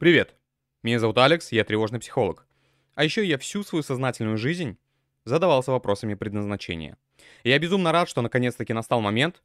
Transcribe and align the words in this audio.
Привет, 0.00 0.34
меня 0.82 0.98
зовут 0.98 1.18
Алекс, 1.18 1.52
я 1.52 1.62
тревожный 1.62 2.00
психолог. 2.00 2.46
А 2.94 3.04
еще 3.04 3.22
я 3.22 3.36
всю 3.36 3.62
свою 3.62 3.82
сознательную 3.82 4.38
жизнь 4.38 4.78
задавался 5.26 5.72
вопросами 5.72 6.14
предназначения. 6.14 6.96
И 7.42 7.50
я 7.50 7.58
безумно 7.58 7.92
рад, 7.92 8.08
что 8.08 8.22
наконец-таки 8.22 8.72
настал 8.72 9.02
момент, 9.02 9.42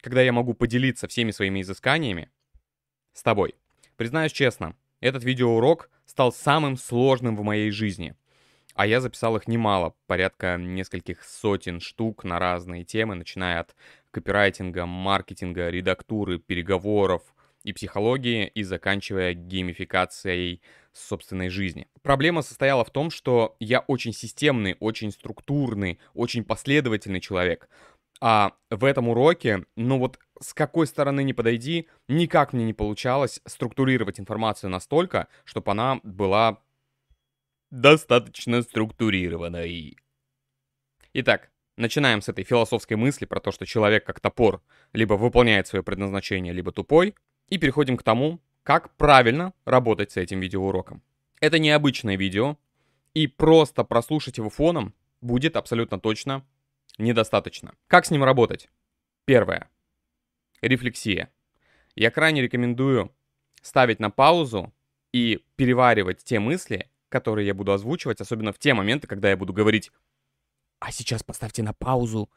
когда 0.00 0.22
я 0.22 0.32
могу 0.32 0.54
поделиться 0.54 1.08
всеми 1.08 1.30
своими 1.30 1.60
изысканиями 1.60 2.30
с 3.12 3.22
тобой. 3.22 3.54
Признаюсь 3.98 4.32
честно, 4.32 4.74
этот 5.00 5.24
видеоурок 5.24 5.90
стал 6.06 6.32
самым 6.32 6.78
сложным 6.78 7.36
в 7.36 7.42
моей 7.42 7.70
жизни. 7.70 8.14
А 8.72 8.86
я 8.86 9.02
записал 9.02 9.36
их 9.36 9.46
немало, 9.46 9.94
порядка 10.06 10.56
нескольких 10.56 11.22
сотен 11.22 11.80
штук 11.80 12.24
на 12.24 12.38
разные 12.38 12.82
темы, 12.82 13.14
начиная 13.14 13.60
от 13.60 13.76
копирайтинга, 14.10 14.86
маркетинга, 14.86 15.68
редактуры, 15.68 16.38
переговоров, 16.38 17.34
и 17.68 17.72
психологии, 17.74 18.46
и 18.46 18.62
заканчивая 18.62 19.34
геймификацией 19.34 20.62
собственной 20.94 21.50
жизни. 21.50 21.86
Проблема 22.02 22.40
состояла 22.40 22.82
в 22.82 22.90
том, 22.90 23.10
что 23.10 23.56
я 23.60 23.80
очень 23.80 24.14
системный, 24.14 24.76
очень 24.80 25.12
структурный, 25.12 25.98
очень 26.14 26.44
последовательный 26.44 27.20
человек. 27.20 27.68
А 28.20 28.52
в 28.70 28.84
этом 28.84 29.08
уроке, 29.08 29.66
ну 29.76 29.98
вот 29.98 30.18
с 30.40 30.54
какой 30.54 30.86
стороны 30.86 31.22
не 31.22 31.34
подойди, 31.34 31.88
никак 32.08 32.54
мне 32.54 32.64
не 32.64 32.72
получалось 32.72 33.40
структурировать 33.44 34.18
информацию 34.18 34.70
настолько, 34.70 35.28
чтобы 35.44 35.70
она 35.72 36.00
была 36.02 36.62
достаточно 37.70 38.62
структурированной. 38.62 39.98
Итак, 41.12 41.50
начинаем 41.76 42.22
с 42.22 42.30
этой 42.30 42.44
философской 42.44 42.96
мысли 42.96 43.26
про 43.26 43.40
то, 43.40 43.52
что 43.52 43.66
человек 43.66 44.06
как 44.06 44.20
топор 44.20 44.62
либо 44.94 45.14
выполняет 45.14 45.66
свое 45.66 45.82
предназначение, 45.82 46.54
либо 46.54 46.72
тупой, 46.72 47.14
и 47.48 47.58
переходим 47.58 47.96
к 47.96 48.02
тому, 48.02 48.40
как 48.62 48.94
правильно 48.96 49.54
работать 49.64 50.12
с 50.12 50.16
этим 50.16 50.40
видеоуроком. 50.40 51.02
Это 51.40 51.58
необычное 51.58 52.16
видео, 52.16 52.58
и 53.14 53.26
просто 53.26 53.84
прослушать 53.84 54.38
его 54.38 54.50
фоном 54.50 54.94
будет 55.20 55.56
абсолютно 55.56 55.98
точно 55.98 56.44
недостаточно. 56.98 57.74
Как 57.86 58.06
с 58.06 58.10
ним 58.10 58.24
работать? 58.24 58.68
Первое. 59.24 59.70
Рефлексия. 60.60 61.32
Я 61.94 62.10
крайне 62.10 62.42
рекомендую 62.42 63.14
ставить 63.62 64.00
на 64.00 64.10
паузу 64.10 64.72
и 65.12 65.44
переваривать 65.56 66.22
те 66.22 66.38
мысли, 66.38 66.90
которые 67.08 67.46
я 67.46 67.54
буду 67.54 67.72
озвучивать, 67.72 68.20
особенно 68.20 68.52
в 68.52 68.58
те 68.58 68.74
моменты, 68.74 69.06
когда 69.06 69.30
я 69.30 69.36
буду 69.36 69.52
говорить 69.52 69.90
«А 70.78 70.92
сейчас 70.92 71.22
поставьте 71.22 71.62
на 71.62 71.72
паузу 71.72 72.30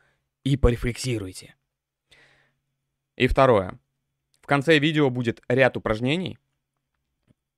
и 0.44 0.57
порефлексируйте». 0.57 1.55
И 3.17 3.28
второе. 3.28 3.80
Конце 4.52 4.80
видео 4.80 5.09
будет 5.09 5.41
ряд 5.47 5.77
упражнений, 5.77 6.38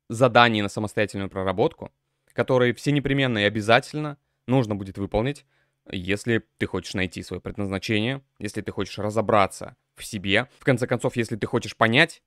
заданий 0.09 0.61
на 0.61 0.69
самостоятельную 0.69 1.27
проработку, 1.27 1.91
которые 2.33 2.75
все 2.75 2.91
непременно 2.91 3.39
и 3.39 3.45
обязательно 3.45 4.19
нужно 4.45 4.75
будет 4.75 4.99
выполнить, 4.99 5.43
если 5.91 6.43
ты 6.59 6.67
хочешь 6.67 6.93
найти 6.93 7.23
свое 7.23 7.41
предназначение, 7.41 8.21
если 8.37 8.61
ты 8.61 8.71
хочешь 8.71 8.99
разобраться 8.99 9.75
в 9.95 10.05
себе, 10.05 10.47
в 10.59 10.65
конце 10.65 10.85
концов, 10.85 11.15
если 11.15 11.35
ты 11.35 11.47
хочешь 11.47 11.75
понять, 11.75 12.21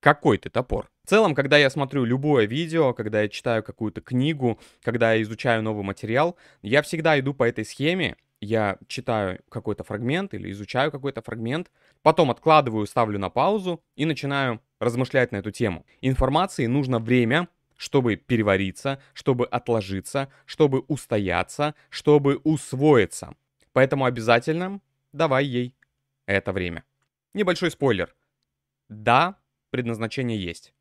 какой 0.00 0.38
ты 0.38 0.48
топор. 0.48 0.90
В 1.04 1.10
целом, 1.10 1.34
когда 1.34 1.58
я 1.58 1.68
смотрю 1.68 2.06
любое 2.06 2.46
видео, 2.46 2.94
когда 2.94 3.20
я 3.20 3.28
читаю 3.28 3.62
какую-то 3.62 4.00
книгу, 4.00 4.58
когда 4.80 5.12
я 5.12 5.20
изучаю 5.20 5.62
новый 5.62 5.84
материал, 5.84 6.38
я 6.62 6.80
всегда 6.80 7.20
иду 7.20 7.34
по 7.34 7.46
этой 7.46 7.66
схеме, 7.66 8.16
я 8.42 8.78
читаю 8.88 9.40
какой-то 9.48 9.84
фрагмент 9.84 10.34
или 10.34 10.50
изучаю 10.50 10.90
какой-то 10.90 11.22
фрагмент, 11.22 11.70
потом 12.02 12.30
откладываю, 12.30 12.86
ставлю 12.86 13.18
на 13.18 13.30
паузу 13.30 13.82
и 13.94 14.04
начинаю 14.04 14.60
размышлять 14.80 15.30
на 15.30 15.36
эту 15.36 15.52
тему. 15.52 15.86
Информации 16.00 16.66
нужно 16.66 16.98
время, 16.98 17.48
чтобы 17.76 18.16
перевариться, 18.16 19.00
чтобы 19.14 19.46
отложиться, 19.46 20.28
чтобы 20.44 20.80
устояться, 20.88 21.76
чтобы 21.88 22.40
усвоиться. 22.42 23.36
Поэтому 23.72 24.06
обязательно 24.06 24.80
давай 25.12 25.44
ей 25.44 25.76
это 26.26 26.52
время. 26.52 26.84
Небольшой 27.34 27.70
спойлер. 27.70 28.12
Да, 28.88 29.36
предназначение 29.70 30.42
есть. 30.42 30.74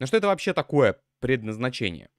Но 0.00 0.06
что 0.06 0.16
это 0.16 0.26
вообще 0.26 0.52
такое 0.52 1.00
предназначение? 1.20 2.10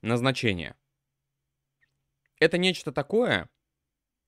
Предназначение. 0.00 0.74
Это 2.40 2.58
нечто 2.58 2.92
такое, 2.92 3.48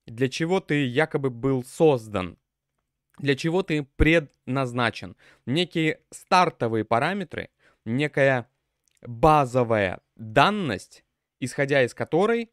для 0.06 0.28
чего 0.28 0.60
ты 0.60 0.86
якобы 0.86 1.30
был 1.30 1.64
создан, 1.64 2.38
для 3.18 3.36
чего 3.36 3.62
ты 3.62 3.84
предназначен. 3.96 5.16
Некие 5.46 6.00
стартовые 6.10 6.84
параметры, 6.84 7.50
некая 7.84 8.48
базовая 9.02 10.00
данность, 10.16 11.04
исходя 11.38 11.84
из 11.84 11.94
которой 11.94 12.50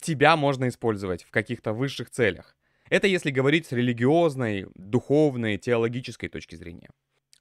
тебя 0.00 0.36
можно 0.36 0.68
использовать 0.68 1.24
в 1.24 1.30
каких-то 1.30 1.72
высших 1.72 2.10
целях. 2.10 2.56
Это 2.88 3.06
если 3.06 3.30
говорить 3.30 3.66
с 3.66 3.72
религиозной, 3.72 4.66
духовной, 4.74 5.58
теологической 5.58 6.28
точки 6.28 6.54
зрения. 6.54 6.90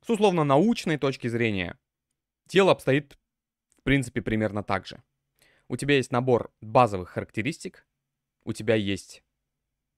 С 0.02 0.10
условно-научной 0.10 0.98
точки 0.98 1.28
зрения 1.28 1.78
тело 2.48 2.72
обстоит, 2.72 3.18
в 3.78 3.84
принципе, 3.84 4.22
примерно 4.22 4.64
так 4.64 4.88
же 4.88 5.04
у 5.68 5.78
тебя 5.78 5.96
есть 5.96 6.12
набор 6.12 6.52
базовых 6.62 7.10
характеристик, 7.10 7.88
у 8.44 8.54
тебя 8.54 8.76
есть 8.76 9.24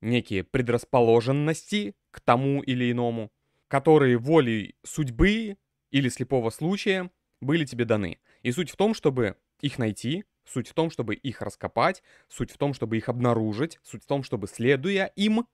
некие 0.01 0.43
предрасположенности 0.43 1.95
к 2.11 2.21
тому 2.21 2.61
или 2.61 2.91
иному, 2.91 3.31
которые 3.67 4.17
волей 4.17 4.75
судьбы 4.83 5.57
или 5.91 6.09
слепого 6.09 6.49
случая 6.49 7.11
были 7.41 7.65
тебе 7.65 7.85
даны. 7.85 8.19
И 8.43 8.51
суть 8.51 8.69
в 8.69 8.75
том, 8.75 8.93
чтобы 8.93 9.37
их 9.61 9.77
найти, 9.77 10.25
суть 10.45 10.69
в 10.69 10.73
том, 10.73 10.89
чтобы 10.89 11.15
их 11.15 11.41
раскопать, 11.41 12.03
суть 12.29 12.51
в 12.51 12.57
том, 12.57 12.73
чтобы 12.73 12.97
их 12.97 13.09
обнаружить, 13.09 13.79
суть 13.83 14.03
в 14.03 14.07
том, 14.07 14.23
чтобы, 14.23 14.47
следуя 14.47 15.07
им, 15.15 15.47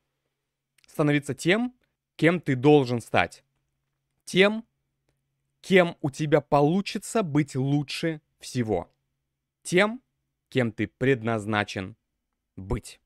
становиться 0.88 1.34
тем, 1.34 1.74
кем 2.16 2.40
ты 2.40 2.56
должен 2.56 3.02
стать. 3.02 3.44
Тем, 4.26 4.66
кем 5.62 5.98
у 6.02 6.12
тебя 6.12 6.42
получится 6.42 7.24
быть 7.24 7.56
лучше 7.56 8.22
всего 8.40 8.93
тем, 9.64 10.02
кем 10.50 10.72
ты 10.72 10.88
предназначен 10.88 11.96
быть. 12.56 13.00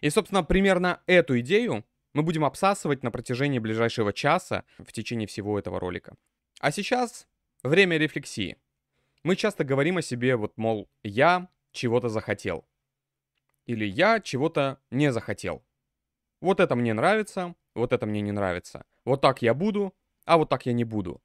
И, 0.00 0.10
собственно, 0.10 0.42
примерно 0.42 1.00
эту 1.06 1.40
идею 1.40 1.84
мы 2.12 2.22
будем 2.22 2.44
обсасывать 2.44 3.02
на 3.02 3.10
протяжении 3.10 3.58
ближайшего 3.58 4.12
часа 4.12 4.64
в 4.78 4.92
течение 4.92 5.26
всего 5.26 5.58
этого 5.58 5.80
ролика. 5.80 6.16
А 6.60 6.70
сейчас 6.70 7.28
время 7.62 7.96
рефлексии. 7.96 8.56
Мы 9.22 9.36
часто 9.36 9.64
говорим 9.64 9.98
о 9.98 10.02
себе, 10.02 10.36
вот, 10.36 10.56
мол, 10.56 10.90
я 11.02 11.48
чего-то 11.72 12.08
захотел. 12.08 12.66
Или 13.66 13.84
я 13.84 14.20
чего-то 14.20 14.80
не 14.90 15.12
захотел. 15.12 15.64
Вот 16.40 16.58
это 16.58 16.74
мне 16.74 16.94
нравится, 16.94 17.54
вот 17.74 17.92
это 17.92 18.06
мне 18.06 18.22
не 18.22 18.32
нравится. 18.32 18.84
Вот 19.04 19.20
так 19.20 19.42
я 19.42 19.54
буду, 19.54 19.94
а 20.24 20.38
вот 20.38 20.48
так 20.48 20.66
я 20.66 20.72
не 20.72 20.84
буду. 20.84 21.22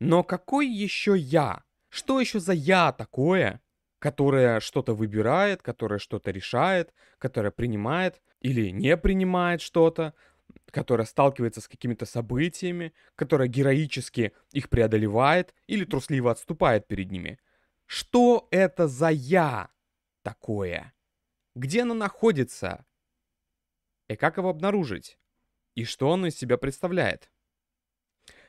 Но 0.00 0.22
какой 0.22 0.68
еще 0.68 1.16
я? 1.16 1.64
Что 1.88 2.20
еще 2.20 2.38
за 2.40 2.52
я 2.52 2.92
такое, 2.92 3.60
которая 4.00 4.60
что-то 4.60 4.94
выбирает, 4.94 5.62
которая 5.62 6.00
что-то 6.00 6.32
решает, 6.32 6.92
которая 7.18 7.52
принимает 7.52 8.20
или 8.40 8.70
не 8.70 8.96
принимает 8.96 9.60
что-то, 9.60 10.14
которая 10.70 11.06
сталкивается 11.06 11.60
с 11.60 11.68
какими-то 11.68 12.06
событиями, 12.06 12.92
которая 13.14 13.46
героически 13.46 14.32
их 14.52 14.70
преодолевает 14.70 15.54
или 15.66 15.84
трусливо 15.84 16.32
отступает 16.32 16.88
перед 16.88 17.12
ними. 17.12 17.38
Что 17.86 18.48
это 18.50 18.88
за 18.88 19.10
«я» 19.10 19.68
такое? 20.22 20.94
Где 21.54 21.82
оно 21.82 21.94
находится? 21.94 22.86
И 24.08 24.16
как 24.16 24.38
его 24.38 24.48
обнаружить? 24.48 25.18
И 25.74 25.84
что 25.84 26.12
оно 26.12 26.28
из 26.28 26.38
себя 26.38 26.56
представляет? 26.56 27.30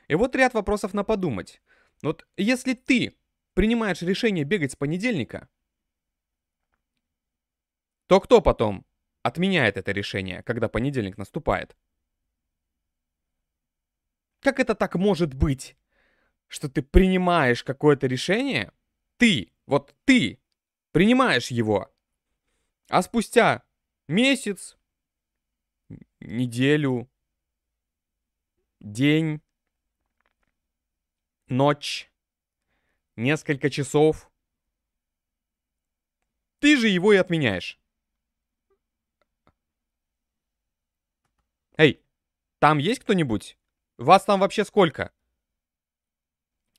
И 0.08 0.14
вот 0.14 0.34
ряд 0.34 0.54
вопросов 0.54 0.94
на 0.94 1.04
подумать. 1.04 1.60
Вот 2.02 2.26
если 2.36 2.72
ты 2.72 3.16
принимаешь 3.54 4.02
решение 4.02 4.44
бегать 4.44 4.72
с 4.72 4.76
понедельника, 4.76 5.48
то 8.06 8.20
кто 8.20 8.40
потом 8.40 8.84
отменяет 9.22 9.76
это 9.76 9.92
решение, 9.92 10.42
когда 10.42 10.68
понедельник 10.68 11.16
наступает? 11.16 11.76
Как 14.40 14.58
это 14.60 14.74
так 14.74 14.96
может 14.96 15.34
быть, 15.34 15.76
что 16.48 16.68
ты 16.68 16.82
принимаешь 16.82 17.64
какое-то 17.64 18.06
решение, 18.06 18.72
ты, 19.16 19.52
вот 19.66 19.94
ты, 20.04 20.40
принимаешь 20.90 21.50
его, 21.50 21.90
а 22.88 23.00
спустя 23.02 23.62
месяц, 24.08 24.76
неделю, 26.20 27.10
день, 28.80 29.40
ночь, 31.48 32.11
несколько 33.16 33.70
часов. 33.70 34.30
Ты 36.58 36.76
же 36.76 36.88
его 36.88 37.12
и 37.12 37.16
отменяешь. 37.16 37.78
Эй, 41.76 42.04
там 42.58 42.78
есть 42.78 43.00
кто-нибудь? 43.00 43.58
Вас 43.98 44.24
там 44.24 44.40
вообще 44.40 44.64
сколько? 44.64 45.12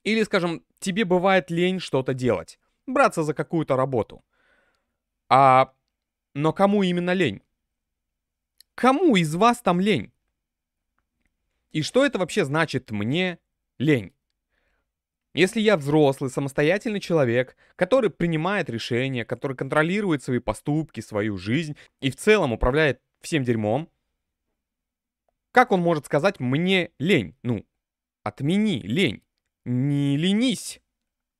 Или, 0.02 0.22
скажем, 0.22 0.64
тебе 0.78 1.04
бывает 1.04 1.50
лень 1.50 1.80
что-то 1.80 2.14
делать, 2.14 2.58
браться 2.86 3.22
за 3.22 3.34
какую-то 3.34 3.76
работу. 3.76 4.24
А... 5.28 5.74
Но 6.34 6.52
кому 6.52 6.82
именно 6.82 7.12
лень? 7.12 7.42
Кому 8.74 9.16
из 9.16 9.34
вас 9.34 9.60
там 9.60 9.80
лень? 9.80 10.12
И 11.70 11.82
что 11.82 12.04
это 12.04 12.18
вообще 12.18 12.44
значит 12.44 12.90
мне 12.90 13.38
лень? 13.78 14.14
Если 15.34 15.60
я 15.60 15.76
взрослый, 15.76 16.30
самостоятельный 16.30 17.00
человек, 17.00 17.56
который 17.74 18.08
принимает 18.08 18.70
решения, 18.70 19.24
который 19.24 19.56
контролирует 19.56 20.22
свои 20.22 20.38
поступки, 20.38 21.00
свою 21.00 21.36
жизнь 21.36 21.76
и 22.00 22.10
в 22.10 22.16
целом 22.16 22.52
управляет 22.52 23.00
всем 23.20 23.42
дерьмом, 23.42 23.90
как 25.50 25.72
он 25.72 25.80
может 25.80 26.06
сказать 26.06 26.38
«мне 26.38 26.90
лень»? 26.98 27.36
Ну, 27.42 27.66
отмени 28.22 28.80
лень. 28.82 29.22
Не 29.64 30.16
ленись. 30.16 30.80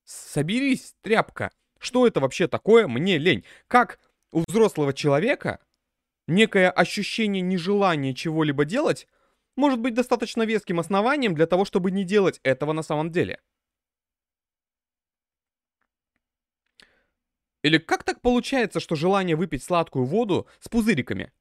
Соберись, 0.05 0.94
тряпка. 1.00 1.50
Что 1.79 2.06
это 2.06 2.20
вообще 2.20 2.49
такое 2.49 2.88
«мне 2.88 3.19
лень»? 3.19 3.44
Как 3.69 4.00
у 4.32 4.43
взрослого 4.46 4.93
человека 4.93 5.61
некое 6.26 6.70
ощущение 6.70 7.43
нежелания 7.43 8.12
чего-либо 8.12 8.64
делать 8.64 9.06
может 9.56 9.79
быть 9.79 9.94
достаточно 9.94 10.43
веским 10.43 10.81
основанием 10.81 11.35
для 11.35 11.46
того, 11.46 11.64
чтобы 11.64 11.93
не 11.93 12.02
делать 12.02 12.41
этого 12.43 12.73
на 12.73 12.82
самом 12.82 13.11
деле? 13.11 13.41
Или 17.64 17.78
как 17.78 18.05
так 18.05 18.20
получается, 18.20 18.78
что 18.78 18.94
желание 18.94 19.37
выпить 19.37 19.62
сладкую 19.62 20.05
воду 20.05 20.46
с 20.61 20.69
пузыриками 20.69 21.32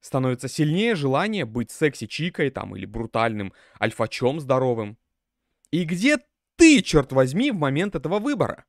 становится 0.00 0.48
сильнее 0.48 0.94
желания 0.94 1.44
быть 1.44 1.70
секси-чикой 1.70 2.48
там 2.48 2.74
или 2.74 2.86
брутальным 2.86 3.52
альфачом 3.78 4.40
здоровым? 4.40 4.96
И 5.70 5.84
где 5.84 6.16
ты, 6.56 6.80
черт 6.80 7.12
возьми, 7.12 7.50
в 7.50 7.56
момент 7.56 7.94
этого 7.94 8.20
выбора? 8.20 8.64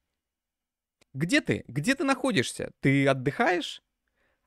Где 1.14 1.40
ты? 1.40 1.64
Где 1.70 1.96
ты 1.96 2.04
находишься? 2.04 2.72
Ты 2.82 3.08
отдыхаешь? 3.08 3.82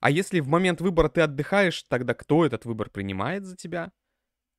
А 0.01 0.11
если 0.11 0.41
в 0.41 0.49
момент 0.49 0.83
выбора 0.83 1.09
ты 1.09 1.23
отдыхаешь, 1.23 1.83
тогда 1.85 2.13
кто 2.13 2.45
этот 2.45 2.67
выбор 2.67 2.91
принимает 2.91 3.47
за 3.47 3.57
тебя? 3.57 3.91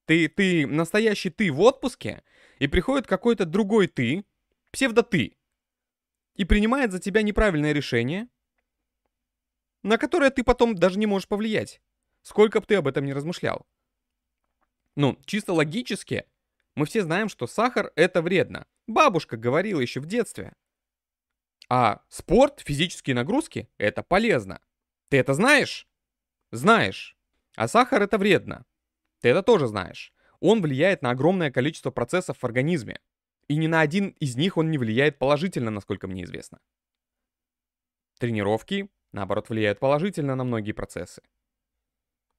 Ты, 0.06 0.28
ты, 0.28 0.66
настоящий 0.66 1.30
ты 1.30 1.51
в 1.51 1.62
отпуске, 1.62 2.24
и 2.57 2.66
приходит 2.66 3.06
какой-то 3.06 3.45
другой 3.45 3.86
ты, 3.86 4.25
псевдо-ты, 4.72 5.37
и 6.38 6.45
принимает 6.45 6.92
за 6.92 7.00
тебя 7.00 7.24
неправильное 7.24 7.74
решение, 7.74 8.30
на 9.84 9.98
которое 9.98 10.30
ты 10.30 10.44
потом 10.44 10.75
даже 10.75 10.98
не 10.98 11.06
можешь 11.06 11.28
повлиять, 11.28 11.81
сколько 12.22 12.62
бы 12.62 12.66
ты 12.66 12.75
об 12.75 12.88
этом 12.88 13.06
не 13.06 13.13
размышлял. 13.13 13.68
Ну, 14.95 15.19
чисто 15.25 15.54
логически, 15.54 16.25
мы 16.75 16.86
все 16.86 17.04
знаем, 17.04 17.28
что 17.30 17.48
сахар 17.48 17.92
это 17.95 18.22
вредно. 18.22 18.66
Бабушка 18.86 19.36
говорила 19.36 19.80
еще 19.80 20.00
в 20.00 20.06
детстве. 20.06 20.54
А 21.69 22.01
спорт, 22.07 22.62
физические 22.62 23.16
нагрузки 23.16 23.69
это 23.78 24.04
полезно. 24.04 24.62
Ты 25.10 25.18
это 25.18 25.33
знаешь? 25.33 25.88
Знаешь. 26.51 27.18
А 27.56 27.68
сахар 27.68 28.01
это 28.01 28.18
вредно. 28.18 28.66
Ты 29.22 29.30
это 29.30 29.42
тоже 29.44 29.68
знаешь. 29.68 30.13
Он 30.40 30.62
влияет 30.62 31.01
на 31.01 31.10
огромное 31.10 31.51
количество 31.51 31.92
процессов 31.92 32.38
в 32.38 32.44
организме. 32.44 33.00
И 33.48 33.56
ни 33.56 33.68
на 33.68 33.82
один 33.82 34.10
из 34.20 34.36
них 34.36 34.58
он 34.58 34.72
не 34.72 34.78
влияет 34.78 35.18
положительно, 35.18 35.72
насколько 35.72 36.08
мне 36.08 36.24
известно. 36.24 36.60
Тренировки, 38.20 38.90
наоборот, 39.12 39.50
влияют 39.50 39.80
положительно 39.80 40.36
на 40.36 40.44
многие 40.44 40.74
процессы. 40.74 41.22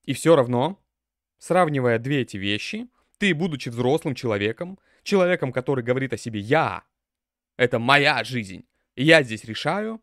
И 0.05 0.13
все 0.13 0.35
равно, 0.35 0.79
сравнивая 1.37 1.99
две 1.99 2.21
эти 2.21 2.37
вещи, 2.37 2.89
ты, 3.17 3.33
будучи 3.33 3.69
взрослым 3.69 4.15
человеком, 4.15 4.79
человеком, 5.03 5.51
который 5.51 5.83
говорит 5.83 6.13
о 6.13 6.17
себе 6.17 6.39
«я», 6.39 6.83
это 7.57 7.79
моя 7.79 8.23
жизнь, 8.23 8.65
я 8.95 9.23
здесь 9.23 9.43
решаю, 9.43 10.01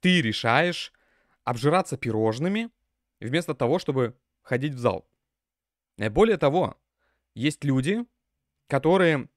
ты 0.00 0.20
решаешь 0.22 0.92
обжираться 1.44 1.96
пирожными, 1.96 2.70
вместо 3.20 3.54
того, 3.54 3.78
чтобы 3.78 4.16
ходить 4.42 4.74
в 4.74 4.78
зал. 4.78 5.08
Более 5.96 6.36
того, 6.36 6.78
есть 7.34 7.64
люди, 7.64 8.04
которые 8.68 9.28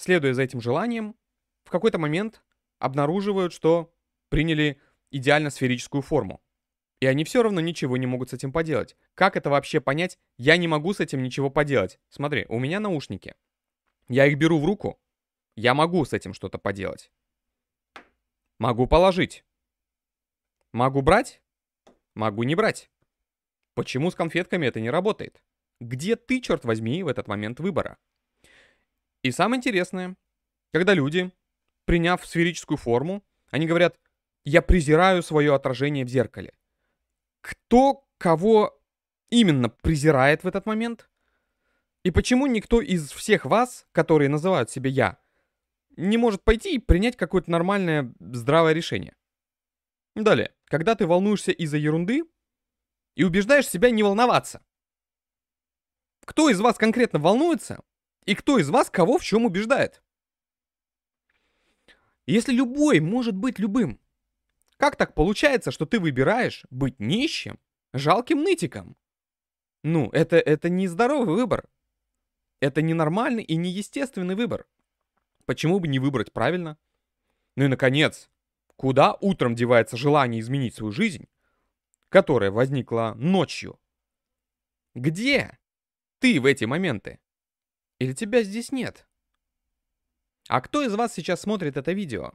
следуя 0.00 0.32
за 0.32 0.42
этим 0.42 0.60
желанием, 0.60 1.14
в 1.64 1.70
какой-то 1.70 1.98
момент 1.98 2.42
обнаруживают, 2.78 3.52
что 3.52 3.92
приняли 4.30 4.80
идеально 5.10 5.50
сферическую 5.50 6.02
форму. 6.02 6.42
И 7.00 7.06
они 7.06 7.24
все 7.24 7.42
равно 7.42 7.60
ничего 7.60 7.96
не 7.96 8.06
могут 8.06 8.30
с 8.30 8.32
этим 8.32 8.52
поделать. 8.52 8.96
Как 9.14 9.36
это 9.36 9.50
вообще 9.50 9.80
понять? 9.80 10.18
Я 10.38 10.56
не 10.56 10.68
могу 10.68 10.92
с 10.94 11.00
этим 11.00 11.22
ничего 11.22 11.50
поделать. 11.50 11.98
Смотри, 12.08 12.46
у 12.48 12.58
меня 12.58 12.80
наушники. 12.80 13.34
Я 14.08 14.26
их 14.26 14.38
беру 14.38 14.58
в 14.58 14.64
руку. 14.64 14.98
Я 15.54 15.74
могу 15.74 16.04
с 16.04 16.12
этим 16.12 16.34
что-то 16.34 16.58
поделать. 16.58 17.12
Могу 18.58 18.86
положить. 18.86 19.44
Могу 20.72 21.02
брать? 21.02 21.42
Могу 22.14 22.42
не 22.42 22.54
брать. 22.54 22.90
Почему 23.74 24.10
с 24.10 24.14
конфетками 24.14 24.66
это 24.66 24.80
не 24.80 24.90
работает? 24.90 25.42
Где 25.80 26.16
ты, 26.16 26.40
черт 26.40 26.64
возьми, 26.64 27.02
в 27.02 27.08
этот 27.08 27.28
момент 27.28 27.60
выбора? 27.60 27.98
И 29.22 29.30
самое 29.30 29.58
интересное, 29.58 30.16
когда 30.72 30.94
люди, 30.94 31.30
приняв 31.84 32.24
сферическую 32.26 32.78
форму, 32.78 33.22
они 33.50 33.66
говорят, 33.66 33.98
я 34.44 34.62
презираю 34.62 35.22
свое 35.22 35.54
отражение 35.54 36.04
в 36.04 36.08
зеркале. 36.08 36.54
Кто 37.42 38.06
кого 38.18 38.80
именно 39.28 39.68
презирает 39.68 40.44
в 40.44 40.48
этот 40.48 40.66
момент? 40.66 41.10
И 42.02 42.10
почему 42.10 42.46
никто 42.46 42.80
из 42.80 43.10
всех 43.10 43.44
вас, 43.44 43.86
которые 43.92 44.30
называют 44.30 44.70
себя 44.70 44.88
«я», 44.88 45.18
не 45.96 46.16
может 46.16 46.42
пойти 46.42 46.76
и 46.76 46.78
принять 46.78 47.16
какое-то 47.16 47.50
нормальное, 47.50 48.14
здравое 48.20 48.72
решение? 48.72 49.14
Далее, 50.14 50.54
когда 50.64 50.94
ты 50.94 51.06
волнуешься 51.06 51.52
из-за 51.52 51.76
ерунды 51.76 52.24
и 53.16 53.24
убеждаешь 53.24 53.68
себя 53.68 53.90
не 53.90 54.02
волноваться. 54.02 54.64
Кто 56.24 56.48
из 56.48 56.60
вас 56.60 56.78
конкретно 56.78 57.18
волнуется 57.18 57.82
и 58.24 58.34
кто 58.34 58.58
из 58.58 58.70
вас 58.70 58.90
кого 58.90 59.18
в 59.18 59.24
чем 59.24 59.44
убеждает? 59.44 60.02
Если 62.26 62.52
любой 62.52 63.00
может 63.00 63.34
быть 63.34 63.58
любым, 63.58 64.00
как 64.76 64.96
так 64.96 65.14
получается, 65.14 65.70
что 65.70 65.84
ты 65.84 65.98
выбираешь 65.98 66.64
быть 66.70 66.98
нищим, 67.00 67.58
жалким 67.92 68.42
нытиком? 68.42 68.96
Ну, 69.82 70.10
это, 70.10 70.36
это 70.36 70.68
не 70.68 70.86
здоровый 70.88 71.34
выбор. 71.34 71.68
Это 72.60 72.82
ненормальный 72.82 73.42
и 73.42 73.56
неестественный 73.56 74.34
выбор. 74.34 74.66
Почему 75.46 75.80
бы 75.80 75.88
не 75.88 75.98
выбрать 75.98 76.32
правильно? 76.32 76.78
Ну 77.56 77.64
и, 77.64 77.68
наконец, 77.68 78.30
куда 78.76 79.14
утром 79.20 79.54
девается 79.54 79.96
желание 79.96 80.40
изменить 80.40 80.74
свою 80.74 80.92
жизнь, 80.92 81.28
которая 82.08 82.50
возникла 82.50 83.14
ночью? 83.16 83.80
Где 84.94 85.58
ты 86.20 86.40
в 86.40 86.46
эти 86.46 86.64
моменты? 86.64 87.18
Или 88.00 88.14
тебя 88.14 88.42
здесь 88.42 88.72
нет? 88.72 89.06
А 90.48 90.60
кто 90.60 90.82
из 90.82 90.94
вас 90.94 91.12
сейчас 91.14 91.42
смотрит 91.42 91.76
это 91.76 91.92
видео? 91.92 92.32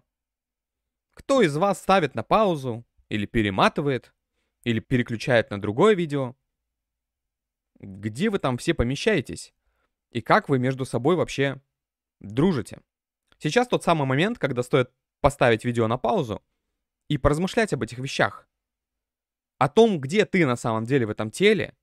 Кто 1.15 1.41
из 1.41 1.57
вас 1.57 1.79
ставит 1.79 2.13
на 2.13 2.23
паузу, 2.23 2.85
или 3.09 3.25
перематывает, 3.25 4.13
или 4.63 4.79
переключает 4.79 5.49
на 5.49 5.59
другое 5.59 5.95
видео? 5.95 6.35
Где 7.79 8.29
вы 8.29 8.39
там 8.39 8.57
все 8.57 8.73
помещаетесь? 8.73 9.53
И 10.11 10.21
как 10.21 10.49
вы 10.49 10.59
между 10.59 10.85
собой 10.85 11.15
вообще 11.15 11.61
дружите? 12.19 12.81
Сейчас 13.39 13.67
тот 13.67 13.83
самый 13.83 14.05
момент, 14.05 14.37
когда 14.37 14.63
стоит 14.63 14.91
поставить 15.19 15.65
видео 15.65 15.87
на 15.87 15.97
паузу 15.97 16.43
и 17.07 17.17
поразмышлять 17.17 17.73
об 17.73 17.81
этих 17.81 17.97
вещах. 17.97 18.47
О 19.57 19.67
том, 19.67 19.99
где 19.99 20.25
ты 20.25 20.45
на 20.45 20.55
самом 20.55 20.85
деле 20.85 21.07
в 21.07 21.09
этом 21.09 21.31
теле, 21.31 21.75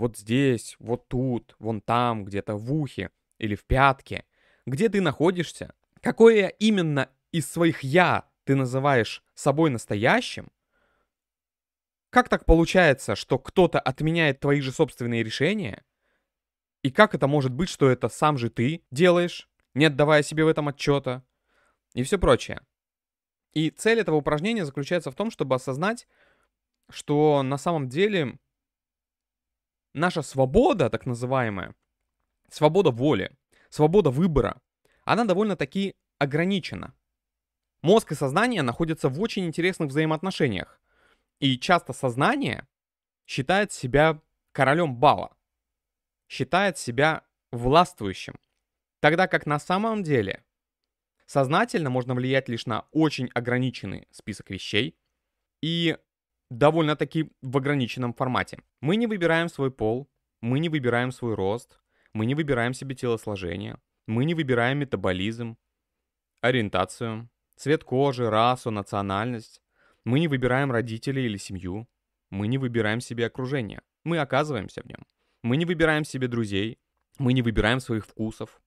вот 0.00 0.16
здесь, 0.16 0.76
вот 0.78 1.08
тут, 1.08 1.54
вон 1.58 1.82
там, 1.82 2.24
где-то 2.24 2.56
в 2.56 2.72
ухе 2.72 3.10
или 3.36 3.54
в 3.54 3.66
пятке, 3.66 4.24
где 4.64 4.88
ты 4.88 5.02
находишься, 5.02 5.74
какое 6.00 6.48
именно 6.48 7.10
из 7.32 7.50
своих 7.52 7.82
«я» 7.82 8.24
ты 8.44 8.54
называешь 8.54 9.22
собой 9.34 9.68
настоящим, 9.68 10.48
как 12.08 12.30
так 12.30 12.46
получается, 12.46 13.14
что 13.14 13.38
кто-то 13.38 13.78
отменяет 13.78 14.40
твои 14.40 14.62
же 14.62 14.72
собственные 14.72 15.22
решения? 15.22 15.84
И 16.82 16.90
как 16.90 17.14
это 17.14 17.26
может 17.26 17.52
быть, 17.52 17.68
что 17.68 17.90
это 17.90 18.08
сам 18.08 18.38
же 18.38 18.48
ты 18.48 18.82
делаешь, 18.90 19.50
не 19.74 19.84
отдавая 19.84 20.22
себе 20.22 20.46
в 20.46 20.48
этом 20.48 20.68
отчета? 20.68 21.22
И 21.92 22.02
все 22.04 22.18
прочее. 22.18 22.62
И 23.52 23.68
цель 23.68 24.00
этого 24.00 24.16
упражнения 24.16 24.64
заключается 24.64 25.10
в 25.10 25.14
том, 25.14 25.30
чтобы 25.30 25.56
осознать, 25.56 26.08
что 26.88 27.42
на 27.42 27.58
самом 27.58 27.90
деле 27.90 28.38
наша 29.92 30.22
свобода, 30.22 30.90
так 30.90 31.06
называемая, 31.06 31.74
свобода 32.50 32.90
воли, 32.90 33.36
свобода 33.68 34.10
выбора, 34.10 34.60
она 35.04 35.24
довольно-таки 35.24 35.96
ограничена. 36.18 36.94
Мозг 37.82 38.12
и 38.12 38.14
сознание 38.14 38.62
находятся 38.62 39.08
в 39.08 39.20
очень 39.20 39.46
интересных 39.46 39.88
взаимоотношениях. 39.88 40.80
И 41.38 41.58
часто 41.58 41.92
сознание 41.92 42.66
считает 43.26 43.72
себя 43.72 44.20
королем 44.52 44.96
бала, 44.96 45.34
считает 46.28 46.76
себя 46.76 47.24
властвующим. 47.50 48.38
Тогда 49.00 49.26
как 49.26 49.46
на 49.46 49.58
самом 49.58 50.02
деле 50.02 50.44
сознательно 51.24 51.88
можно 51.88 52.14
влиять 52.14 52.48
лишь 52.48 52.66
на 52.66 52.86
очень 52.90 53.30
ограниченный 53.32 54.06
список 54.10 54.50
вещей 54.50 54.98
и 55.62 55.96
довольно-таки 56.50 57.30
в 57.42 57.56
ограниченном 57.56 58.12
формате. 58.12 58.58
Мы 58.80 58.96
не 58.96 59.06
выбираем 59.06 59.48
свой 59.48 59.70
пол, 59.70 60.10
мы 60.40 60.58
не 60.58 60.68
выбираем 60.68 61.12
свой 61.12 61.34
рост, 61.34 61.80
мы 62.12 62.26
не 62.26 62.34
выбираем 62.34 62.74
себе 62.74 62.94
телосложение, 62.94 63.78
мы 64.06 64.24
не 64.24 64.34
выбираем 64.34 64.78
метаболизм, 64.78 65.56
ориентацию, 66.40 67.28
цвет 67.56 67.84
кожи, 67.84 68.28
расу, 68.28 68.70
национальность. 68.70 69.62
Мы 70.04 70.18
не 70.20 70.28
выбираем 70.28 70.72
родителей 70.72 71.26
или 71.26 71.36
семью. 71.36 71.88
Мы 72.30 72.48
не 72.48 72.58
выбираем 72.58 73.00
себе 73.00 73.26
окружение. 73.26 73.82
Мы 74.04 74.18
оказываемся 74.18 74.82
в 74.82 74.86
нем. 74.86 75.04
Мы 75.42 75.56
не 75.56 75.66
выбираем 75.66 76.04
себе 76.04 76.26
друзей. 76.26 76.78
Мы 77.18 77.34
не 77.34 77.42
выбираем 77.42 77.80
своих 77.80 78.06
вкусов. 78.06 78.60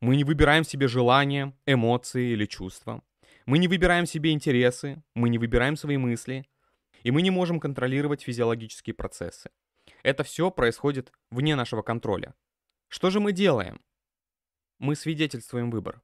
Мы 0.00 0.16
не 0.16 0.24
выбираем 0.24 0.64
себе 0.64 0.88
желания, 0.88 1.56
эмоции 1.64 2.32
или 2.32 2.46
чувства. 2.46 3.02
Мы 3.46 3.58
не 3.58 3.68
выбираем 3.68 4.06
себе 4.06 4.32
интересы. 4.32 5.02
Мы 5.14 5.28
не 5.28 5.38
выбираем 5.38 5.76
свои 5.76 5.96
мысли. 5.96 6.44
И 7.04 7.10
мы 7.10 7.22
не 7.22 7.30
можем 7.30 7.60
контролировать 7.60 8.22
физиологические 8.22 8.94
процессы. 8.94 9.50
Это 10.02 10.24
все 10.24 10.50
происходит 10.50 11.12
вне 11.30 11.54
нашего 11.54 11.82
контроля. 11.82 12.34
Что 12.88 13.10
же 13.10 13.20
мы 13.20 13.32
делаем? 13.32 13.80
Мы 14.78 14.96
свидетельствуем 14.96 15.70
выбор. 15.70 16.02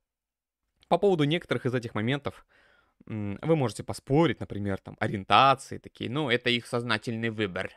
По 0.88 0.98
поводу 0.98 1.24
некоторых 1.24 1.66
из 1.66 1.74
этих 1.74 1.94
моментов 1.94 2.46
вы 3.06 3.56
можете 3.56 3.82
поспорить, 3.82 4.40
например, 4.40 4.78
там, 4.78 4.96
ориентации 5.00 5.78
такие, 5.78 6.10
ну, 6.10 6.28
это 6.28 6.50
их 6.50 6.66
сознательный 6.66 7.30
выбор. 7.30 7.72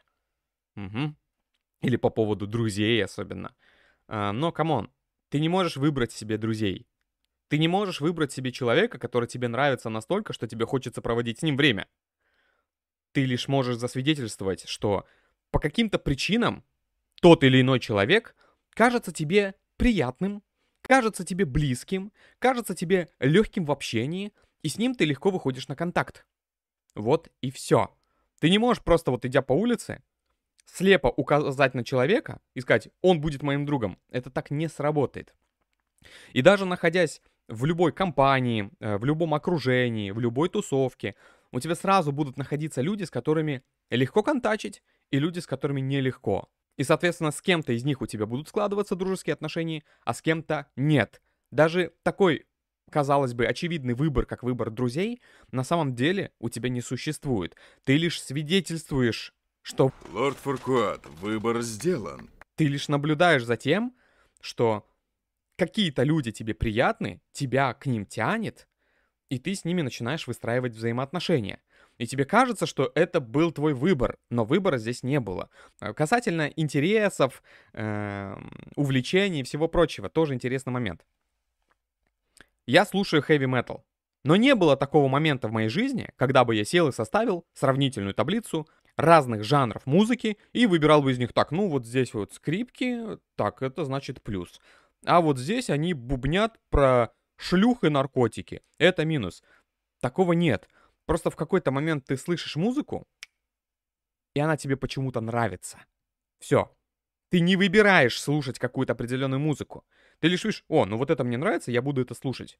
Угу. 0.76 1.16
Или 1.82 1.96
по 1.96 2.10
поводу 2.10 2.46
друзей 2.46 3.04
особенно. 3.04 3.56
А, 4.08 4.34
но, 4.34 4.52
come 4.52 4.75
on, 4.75 4.92
ты 5.30 5.40
не 5.40 5.48
можешь 5.48 5.78
выбрать 5.78 6.12
себе 6.12 6.38
друзей. 6.38 6.88
Ты 7.48 7.58
не 7.58 7.70
можешь 7.70 8.02
выбрать 8.02 8.34
себе 8.34 8.52
человека, 8.52 9.00
который 9.00 9.28
тебе 9.28 9.48
нравится 9.48 9.90
настолько, 9.90 10.34
что 10.34 10.48
тебе 10.48 10.66
хочется 10.66 11.02
проводить 11.02 11.40
с 11.40 11.44
ним 11.44 11.56
время. 11.56 11.88
Ты 13.14 13.26
лишь 13.26 13.48
можешь 13.48 13.78
засвидетельствовать, 13.78 14.68
что 14.68 15.06
по 15.52 15.60
каким-то 15.60 16.00
причинам 16.00 16.64
тот 17.22 17.44
или 17.44 17.62
иной 17.62 17.80
человек 17.80 18.36
кажется 18.72 19.14
тебе 19.14 19.56
приятным, 19.78 20.44
кажется 20.82 21.24
тебе 21.24 21.46
близким, 21.46 22.12
кажется 22.40 22.76
тебе 22.76 23.10
легким 23.20 23.66
в 23.66 23.72
общении, 23.72 24.34
и 24.64 24.70
с 24.70 24.78
ним 24.78 24.96
ты 24.96 25.06
легко 25.06 25.30
выходишь 25.30 25.68
на 25.68 25.76
контакт. 25.76 26.26
Вот 26.96 27.30
и 27.42 27.52
все. 27.52 27.96
Ты 28.40 28.50
не 28.50 28.58
можешь 28.58 28.84
просто 28.84 29.12
вот 29.12 29.26
идя 29.26 29.42
по 29.42 29.54
улице, 29.54 30.04
слепо 30.66 31.08
указать 31.08 31.74
на 31.76 31.84
человека 31.84 32.42
и 32.56 32.62
сказать, 32.62 32.90
он 33.02 33.22
будет 33.22 33.44
моим 33.44 33.66
другом. 33.66 34.00
Это 34.10 34.30
так 34.30 34.52
не 34.52 34.68
сработает. 34.68 35.34
И 36.34 36.42
даже 36.42 36.66
находясь 36.66 37.22
в 37.48 37.66
любой 37.66 37.92
компании, 37.92 38.70
э, 38.80 38.98
в 38.98 39.06
любом 39.06 39.34
окружении, 39.34 40.12
в 40.12 40.20
любой 40.20 40.50
тусовке, 40.50 41.16
у 41.54 41.60
тебя 41.60 41.76
сразу 41.76 42.12
будут 42.12 42.36
находиться 42.36 42.82
люди, 42.82 43.04
с 43.04 43.12
которыми 43.12 43.64
легко 43.90 44.24
контачить, 44.24 44.82
и 45.12 45.20
люди, 45.20 45.40
с 45.40 45.46
которыми 45.46 45.82
нелегко. 45.82 46.50
И, 46.78 46.84
соответственно, 46.84 47.32
с 47.32 47.42
кем-то 47.42 47.74
из 47.74 47.86
них 47.86 48.02
у 48.02 48.08
тебя 48.08 48.26
будут 48.26 48.48
складываться 48.48 48.96
дружеские 48.96 49.36
отношения, 49.36 49.84
а 50.04 50.16
с 50.16 50.22
кем-то 50.24 50.66
нет. 50.76 51.22
Даже 51.52 51.94
такой, 52.02 52.48
казалось 52.90 53.36
бы, 53.36 53.46
очевидный 53.46 53.94
выбор, 53.94 54.26
как 54.26 54.42
выбор 54.42 54.72
друзей, 54.72 55.22
на 55.52 55.64
самом 55.64 55.94
деле 55.94 56.32
у 56.40 56.50
тебя 56.50 56.70
не 56.70 56.82
существует. 56.82 57.56
Ты 57.84 57.98
лишь 57.98 58.20
свидетельствуешь, 58.20 59.36
что... 59.62 59.92
Лорд 60.12 60.38
Фуркуат, 60.38 61.06
выбор 61.22 61.62
сделан. 61.62 62.32
Ты 62.56 62.66
лишь 62.66 62.88
наблюдаешь 62.88 63.46
за 63.46 63.58
тем, 63.58 63.96
что 64.42 64.90
какие-то 65.56 66.02
люди 66.02 66.32
тебе 66.32 66.56
приятны, 66.56 67.22
тебя 67.32 67.76
к 67.76 67.86
ним 67.86 68.08
тянет, 68.08 68.68
и 69.34 69.40
ты 69.40 69.56
с 69.56 69.66
ними 69.66 69.82
начинаешь 69.82 70.28
выстраивать 70.28 70.74
взаимоотношения– 70.74 71.60
и 71.98 72.08
тебе 72.08 72.26
кажется, 72.26 72.66
что 72.66 72.92
это 72.96 73.20
был 73.20 73.52
твой 73.52 73.74
выбор, 73.74 74.18
но 74.30 74.46
выбора 74.46 74.78
здесь 74.78 75.04
не 75.04 75.20
было. 75.20 75.50
Э, 75.80 75.94
касательно 75.94 76.48
интересов, 76.56 77.44
э, 77.74 78.36
увлечений 78.76 79.42
и 79.42 79.44
всего 79.44 79.68
прочего, 79.68 80.10
тоже 80.10 80.34
интересный 80.34 80.74
момент. 80.74 81.06
Я 82.66 82.86
слушаю 82.86 83.24
heavy 83.28 83.46
metal, 83.46 83.82
но 84.24 84.36
не 84.36 84.56
было 84.56 84.76
такого 84.76 85.08
момента 85.08 85.48
в 85.48 85.52
моей 85.52 85.70
жизни, 85.70 86.10
когда 86.16 86.46
бы 86.46 86.56
я 86.56 86.66
сел 86.66 86.88
и 86.88 86.94
составил 86.94 87.46
сравнительную 87.54 88.14
таблицу 88.14 88.68
разных 88.96 89.44
жанров 89.44 89.86
музыки 89.86 90.38
и 90.52 90.66
выбирал 90.66 91.02
бы 91.02 91.12
из 91.12 91.20
них 91.20 91.34
так, 91.34 91.52
ну 91.52 91.68
вот 91.68 91.86
здесь 91.86 92.14
вот 92.14 92.34
скрипки, 92.34 93.20
так, 93.36 93.62
это 93.62 93.86
значит 93.86 94.22
плюс. 94.22 94.62
А 95.06 95.20
вот 95.20 95.38
здесь 95.38 95.70
они 95.70 95.94
бубнят 95.94 96.58
про 96.70 97.12
шлюх 97.38 97.84
и 97.84 97.90
наркотики, 97.90 98.62
это 98.78 99.06
минус. 99.06 99.44
Такого 100.00 100.34
нет. 100.34 100.68
Просто 101.06 101.30
в 101.30 101.36
какой-то 101.36 101.72
момент 101.72 102.06
ты 102.06 102.18
слышишь 102.18 102.56
музыку, 102.56 103.08
и 104.34 104.40
она 104.40 104.58
тебе 104.58 104.78
почему-то 104.78 105.22
нравится. 105.22 105.80
Все. 106.40 106.76
Ты 107.30 107.40
не 107.40 107.56
выбираешь 107.56 108.20
слушать 108.20 108.60
какую-то 108.60 108.94
определенную 108.94 109.40
музыку. 109.40 109.86
Ты 110.20 110.28
лишь 110.28 110.44
видишь, 110.44 110.64
о, 110.68 110.86
ну 110.86 110.98
вот 110.98 111.10
это 111.10 111.24
мне 111.24 111.38
нравится, 111.38 111.72
я 111.72 111.82
буду 111.82 112.02
это 112.02 112.14
слушать. 112.14 112.60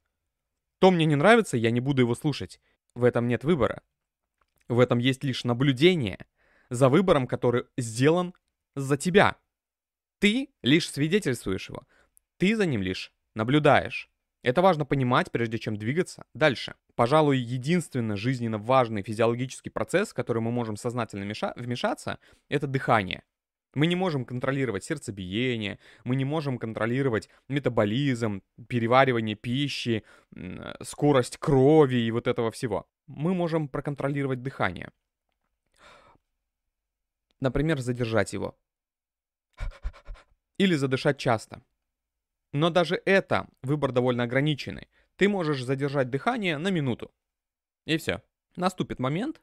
То 0.80 0.92
мне 0.92 1.06
не 1.06 1.16
нравится, 1.16 1.58
я 1.58 1.72
не 1.72 1.80
буду 1.80 2.02
его 2.02 2.16
слушать. 2.16 2.60
В 2.96 3.04
этом 3.04 3.28
нет 3.28 3.44
выбора. 3.44 3.84
В 4.68 4.80
этом 4.80 4.98
есть 4.98 5.24
лишь 5.24 5.44
наблюдение 5.44 6.26
за 6.70 6.90
выбором, 6.90 7.28
который 7.28 7.66
сделан 7.78 8.34
за 8.76 8.98
тебя. 8.98 9.38
Ты 10.20 10.50
лишь 10.62 10.90
свидетельствуешь 10.90 11.70
его. 11.70 11.86
Ты 12.38 12.56
за 12.56 12.66
ним 12.66 12.82
лишь 12.82 13.14
наблюдаешь. 13.36 14.10
Это 14.44 14.62
важно 14.62 14.86
понимать, 14.86 15.32
прежде 15.32 15.58
чем 15.58 15.78
двигаться 15.78 16.26
дальше. 16.34 16.76
Пожалуй, 16.96 17.38
единственный 17.38 18.18
жизненно 18.18 18.58
важный 18.58 19.02
физиологический 19.02 19.72
процесс, 19.72 20.10
в 20.10 20.14
который 20.14 20.42
мы 20.42 20.52
можем 20.52 20.76
сознательно 20.76 21.26
вмешаться, 21.56 22.20
это 22.50 22.68
дыхание. 22.68 23.24
Мы 23.74 23.88
не 23.88 23.96
можем 23.96 24.26
контролировать 24.26 24.84
сердцебиение, 24.84 25.80
мы 26.04 26.16
не 26.16 26.26
можем 26.26 26.60
контролировать 26.60 27.30
метаболизм, 27.48 28.44
переваривание 28.68 29.36
пищи, 29.36 30.04
скорость 30.82 31.38
крови 31.38 31.96
и 31.96 32.12
вот 32.12 32.28
этого 32.28 32.52
всего. 32.52 32.86
Мы 33.08 33.34
можем 33.34 33.68
проконтролировать 33.68 34.44
дыхание. 34.44 34.92
Например, 37.40 37.80
задержать 37.80 38.34
его. 38.34 38.56
Или 40.60 40.76
задышать 40.76 41.18
часто. 41.18 41.64
Но 42.54 42.70
даже 42.70 43.02
это 43.06 43.50
выбор 43.64 43.92
довольно 43.92 44.24
ограниченный. 44.24 44.88
Ты 45.16 45.28
можешь 45.28 45.64
задержать 45.64 46.10
дыхание 46.10 46.58
на 46.58 46.70
минуту. 46.70 47.12
И 47.86 47.98
все. 47.98 48.22
Наступит 48.56 49.00
момент, 49.00 49.42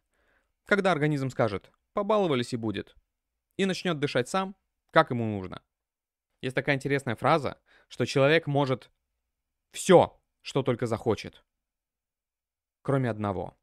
когда 0.65 0.93
организм 0.93 1.29
скажет 1.31 1.73
«побаловались 1.93 2.53
и 2.53 2.57
будет», 2.57 2.95
и 3.57 3.67
начнет 3.67 3.99
дышать 3.99 4.29
сам, 4.29 4.55
как 4.93 5.11
ему 5.11 5.25
нужно. 5.25 5.63
Есть 6.41 6.55
такая 6.55 6.77
интересная 6.77 7.17
фраза, 7.17 7.61
что 7.89 8.07
человек 8.07 8.47
может 8.47 8.91
все, 9.73 10.19
что 10.41 10.63
только 10.63 10.87
захочет, 10.87 11.45
кроме 12.83 13.11
одного. 13.11 13.59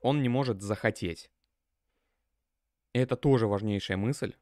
Он 0.00 0.20
не 0.22 0.28
может 0.28 0.60
захотеть. 0.60 1.30
И 2.92 2.98
это 2.98 3.16
тоже 3.16 3.46
важнейшая 3.46 3.96
мысль, 3.96 4.34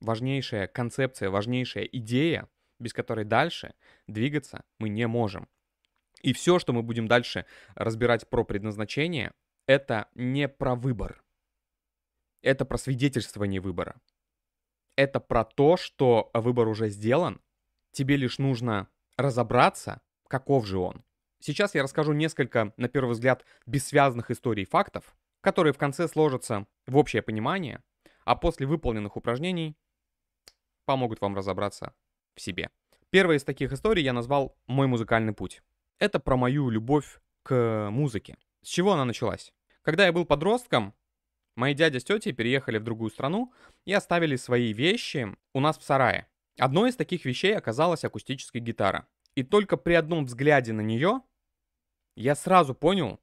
важнейшая 0.00 0.66
концепция, 0.66 1.28
важнейшая 1.28 1.84
идея, 1.84 2.48
без 2.80 2.92
которой 2.92 3.24
дальше 3.24 3.74
двигаться 4.08 4.64
мы 4.78 4.88
не 4.88 5.06
можем. 5.06 5.48
И 6.22 6.32
все, 6.32 6.58
что 6.58 6.72
мы 6.72 6.82
будем 6.82 7.06
дальше 7.06 7.46
разбирать 7.74 8.28
про 8.28 8.44
предназначение, 8.44 9.32
это 9.66 10.08
не 10.14 10.48
про 10.48 10.74
выбор. 10.74 11.22
Это 12.42 12.64
про 12.64 12.78
свидетельствование 12.78 13.60
выбора. 13.60 14.00
Это 14.96 15.20
про 15.20 15.44
то, 15.44 15.76
что 15.76 16.30
выбор 16.34 16.68
уже 16.68 16.88
сделан, 16.88 17.40
тебе 17.92 18.16
лишь 18.16 18.38
нужно 18.38 18.88
разобраться, 19.16 20.00
каков 20.28 20.66
же 20.66 20.78
он. 20.78 21.04
Сейчас 21.38 21.74
я 21.74 21.82
расскажу 21.82 22.12
несколько, 22.12 22.74
на 22.76 22.88
первый 22.88 23.12
взгляд, 23.12 23.44
бессвязных 23.66 24.30
историй 24.30 24.64
и 24.64 24.66
фактов, 24.66 25.16
которые 25.40 25.72
в 25.72 25.78
конце 25.78 26.06
сложатся 26.06 26.66
в 26.86 26.96
общее 26.96 27.22
понимание, 27.22 27.82
а 28.24 28.36
после 28.36 28.66
выполненных 28.66 29.16
упражнений 29.16 29.76
помогут 30.84 31.20
вам 31.20 31.34
разобраться 31.34 31.94
в 32.40 32.42
себе. 32.42 32.70
Первая 33.10 33.38
из 33.38 33.44
таких 33.44 33.72
историй 33.72 34.02
я 34.02 34.12
назвал 34.12 34.56
«Мой 34.66 34.86
музыкальный 34.86 35.32
путь». 35.32 35.62
Это 35.98 36.18
про 36.18 36.36
мою 36.36 36.70
любовь 36.70 37.20
к 37.42 37.90
музыке. 37.90 38.38
С 38.62 38.68
чего 38.68 38.92
она 38.92 39.04
началась? 39.04 39.52
Когда 39.82 40.06
я 40.06 40.12
был 40.12 40.24
подростком, 40.24 40.94
мои 41.54 41.74
дядя 41.74 42.00
с 42.00 42.04
тетей 42.04 42.32
переехали 42.32 42.78
в 42.78 42.84
другую 42.84 43.10
страну 43.10 43.52
и 43.84 43.92
оставили 43.92 44.36
свои 44.36 44.72
вещи 44.72 45.36
у 45.52 45.60
нас 45.60 45.78
в 45.78 45.82
сарае. 45.82 46.26
Одной 46.58 46.90
из 46.90 46.96
таких 46.96 47.24
вещей 47.24 47.56
оказалась 47.56 48.04
акустическая 48.04 48.62
гитара. 48.62 49.06
И 49.34 49.42
только 49.42 49.76
при 49.76 49.94
одном 49.94 50.24
взгляде 50.24 50.72
на 50.72 50.80
нее 50.80 51.22
я 52.16 52.34
сразу 52.34 52.74
понял, 52.74 53.20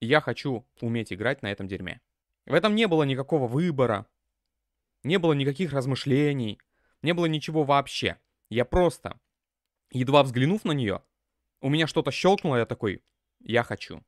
я 0.00 0.20
хочу 0.20 0.66
уметь 0.80 1.12
играть 1.12 1.42
на 1.42 1.50
этом 1.50 1.68
дерьме. 1.68 2.00
В 2.44 2.54
этом 2.54 2.74
не 2.74 2.86
было 2.86 3.04
никакого 3.04 3.46
выбора, 3.48 4.06
не 5.02 5.18
было 5.18 5.32
никаких 5.32 5.72
размышлений, 5.72 6.60
не 7.06 7.14
было 7.14 7.26
ничего 7.26 7.64
вообще. 7.64 8.18
Я 8.50 8.64
просто 8.64 9.18
Едва 9.92 10.22
взглянув 10.22 10.64
на 10.64 10.72
нее, 10.72 11.00
у 11.60 11.68
меня 11.68 11.86
что-то 11.86 12.10
щелкнуло, 12.10 12.56
я 12.56 12.66
такой, 12.66 13.02
я 13.40 13.62
хочу. 13.62 14.02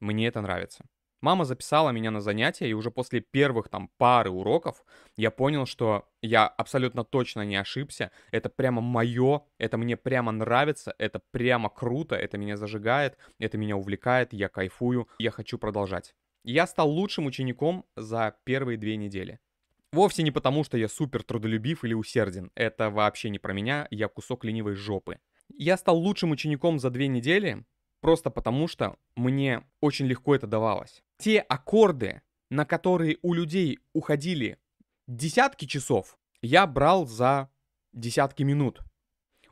Мне 0.00 0.28
это 0.28 0.40
нравится. 0.40 0.84
Мама 1.20 1.44
записала 1.44 1.90
меня 1.90 2.10
на 2.10 2.22
занятия, 2.22 2.70
и 2.70 2.72
уже 2.72 2.90
после 2.90 3.20
первых 3.20 3.68
там 3.68 3.90
пары 3.98 4.30
уроков 4.30 4.82
я 5.16 5.30
понял, 5.30 5.66
что 5.66 6.08
я 6.22 6.46
абсолютно 6.46 7.04
точно 7.04 7.44
не 7.44 7.56
ошибся. 7.56 8.10
Это 8.30 8.48
прямо 8.48 8.80
мое, 8.80 9.42
это 9.58 9.76
мне 9.76 9.98
прямо 9.98 10.32
нравится, 10.32 10.94
это 10.96 11.20
прямо 11.30 11.68
круто, 11.68 12.14
это 12.14 12.38
меня 12.38 12.56
зажигает, 12.56 13.18
это 13.38 13.58
меня 13.58 13.76
увлекает, 13.76 14.32
я 14.32 14.48
кайфую, 14.48 15.08
я 15.18 15.30
хочу 15.30 15.58
продолжать. 15.58 16.14
Я 16.42 16.66
стал 16.66 16.88
лучшим 16.88 17.26
учеником 17.26 17.84
за 17.96 18.34
первые 18.44 18.78
две 18.78 18.96
недели. 18.96 19.40
Вовсе 19.92 20.22
не 20.22 20.30
потому, 20.30 20.62
что 20.62 20.78
я 20.78 20.88
супер 20.88 21.24
трудолюбив 21.24 21.84
или 21.84 21.94
усерден. 21.94 22.52
Это 22.54 22.90
вообще 22.90 23.28
не 23.28 23.38
про 23.38 23.52
меня, 23.52 23.88
я 23.90 24.08
кусок 24.08 24.44
ленивой 24.44 24.74
жопы. 24.74 25.18
Я 25.56 25.76
стал 25.76 25.98
лучшим 25.98 26.30
учеником 26.30 26.78
за 26.78 26.90
две 26.90 27.08
недели, 27.08 27.64
просто 28.00 28.30
потому 28.30 28.68
что 28.68 28.96
мне 29.16 29.64
очень 29.80 30.06
легко 30.06 30.36
это 30.36 30.46
давалось. 30.46 31.02
Те 31.18 31.40
аккорды, 31.40 32.22
на 32.50 32.64
которые 32.64 33.18
у 33.22 33.34
людей 33.34 33.80
уходили 33.92 34.58
десятки 35.08 35.64
часов, 35.64 36.16
я 36.40 36.66
брал 36.68 37.06
за 37.06 37.50
десятки 37.92 38.44
минут. 38.44 38.80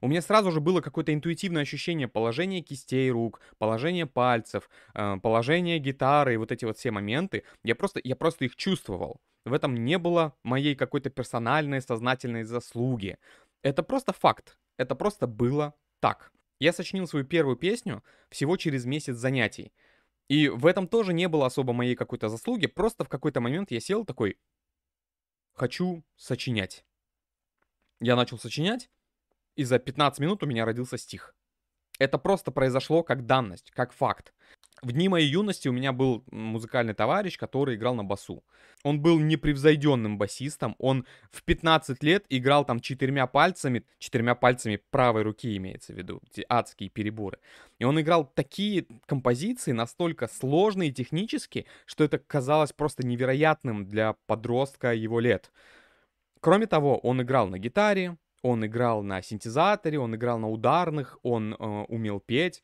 У 0.00 0.07
меня 0.07 0.23
сразу 0.23 0.52
же 0.52 0.61
было 0.61 0.80
какое-то 0.80 1.12
интуитивное 1.12 1.62
ощущение 1.62 2.07
положения 2.07 2.62
кистей 2.62 3.11
рук, 3.11 3.40
положения 3.59 4.07
пальцев, 4.07 4.71
э, 4.95 5.16
положения 5.21 5.78
гитары 5.78 6.35
и 6.35 6.37
вот 6.37 6.52
эти 6.52 6.64
вот 6.64 6.78
все 6.78 6.92
моменты. 6.92 7.42
Я 7.64 7.75
просто, 7.75 8.00
я 8.04 8.14
просто 8.14 8.45
их 8.45 8.54
чувствовал. 8.54 9.21
В 9.49 9.52
этом 9.52 9.75
не 9.85 9.99
было 9.99 10.37
моей 10.43 10.75
какой-то 10.75 11.11
персональной 11.11 11.81
сознательной 11.81 12.45
заслуги. 12.45 13.19
Это 13.62 13.83
просто 13.83 14.12
факт. 14.12 14.59
Это 14.76 14.95
просто 14.95 15.26
было 15.26 15.75
так. 16.00 16.33
Я 16.61 16.73
сочинил 16.73 17.07
свою 17.07 17.25
первую 17.25 17.57
песню 17.57 18.02
всего 18.31 18.57
через 18.57 18.85
месяц 18.85 19.17
занятий. 19.17 19.73
И 20.28 20.49
в 20.49 20.67
этом 20.67 20.88
тоже 20.88 21.12
не 21.12 21.28
было 21.28 21.47
особо 21.47 21.73
моей 21.73 21.97
какой-то 21.97 22.28
заслуги, 22.28 22.67
просто 22.67 23.05
в 23.05 23.09
какой-то 23.09 23.40
момент 23.40 23.71
я 23.71 23.81
сел 23.81 24.05
такой, 24.05 24.38
хочу 25.55 26.05
сочинять. 26.17 26.85
Я 28.00 28.14
начал 28.14 28.38
сочинять, 28.38 28.90
и 29.57 29.64
за 29.64 29.78
15 29.78 30.21
минут 30.21 30.43
у 30.43 30.47
меня 30.47 30.64
родился 30.64 30.99
стих. 30.99 31.35
Это 31.99 32.19
просто 32.19 32.50
произошло 32.50 33.02
как 33.02 33.26
данность, 33.26 33.71
как 33.73 33.93
факт. 33.93 34.33
В 34.81 34.93
дни 34.93 35.09
моей 35.09 35.28
юности 35.28 35.67
у 35.67 35.73
меня 35.73 35.93
был 35.93 36.23
музыкальный 36.31 36.95
товарищ, 36.95 37.37
который 37.37 37.75
играл 37.75 37.97
на 37.97 38.05
басу. 38.05 38.45
Он 38.85 39.00
был 39.00 39.19
непревзойденным 39.19 40.19
басистом. 40.19 40.76
Он 40.78 41.05
в 41.33 41.43
15 41.43 42.00
лет 42.05 42.25
играл 42.28 42.64
там 42.64 42.78
четырьмя 42.78 43.26
пальцами, 43.26 43.85
четырьмя 43.99 44.37
пальцами 44.37 44.81
правой 44.90 45.23
руки 45.23 45.57
имеется 45.57 45.93
в 45.93 45.97
виду, 45.97 46.21
эти 46.31 46.47
адские 46.49 46.90
переборы. 46.90 47.38
И 47.81 47.85
он 47.85 48.00
играл 48.00 48.25
такие 48.25 48.87
композиции, 49.07 49.73
настолько 49.73 50.28
сложные 50.28 50.93
технически, 50.93 51.67
что 51.85 52.05
это 52.05 52.19
казалось 52.19 52.73
просто 52.73 53.05
невероятным 53.05 53.85
для 53.85 54.14
подростка 54.26 54.95
его 54.95 55.19
лет. 55.19 55.50
Кроме 56.40 56.67
того, 56.67 56.99
он 56.99 57.21
играл 57.21 57.49
на 57.49 57.59
гитаре, 57.59 58.17
он 58.42 58.64
играл 58.64 59.02
на 59.02 59.23
синтезаторе, 59.23 59.99
он 59.99 60.14
играл 60.14 60.38
на 60.38 60.49
ударных, 60.49 61.18
он 61.23 61.54
э, 61.54 61.57
умел 61.88 62.21
петь 62.21 62.62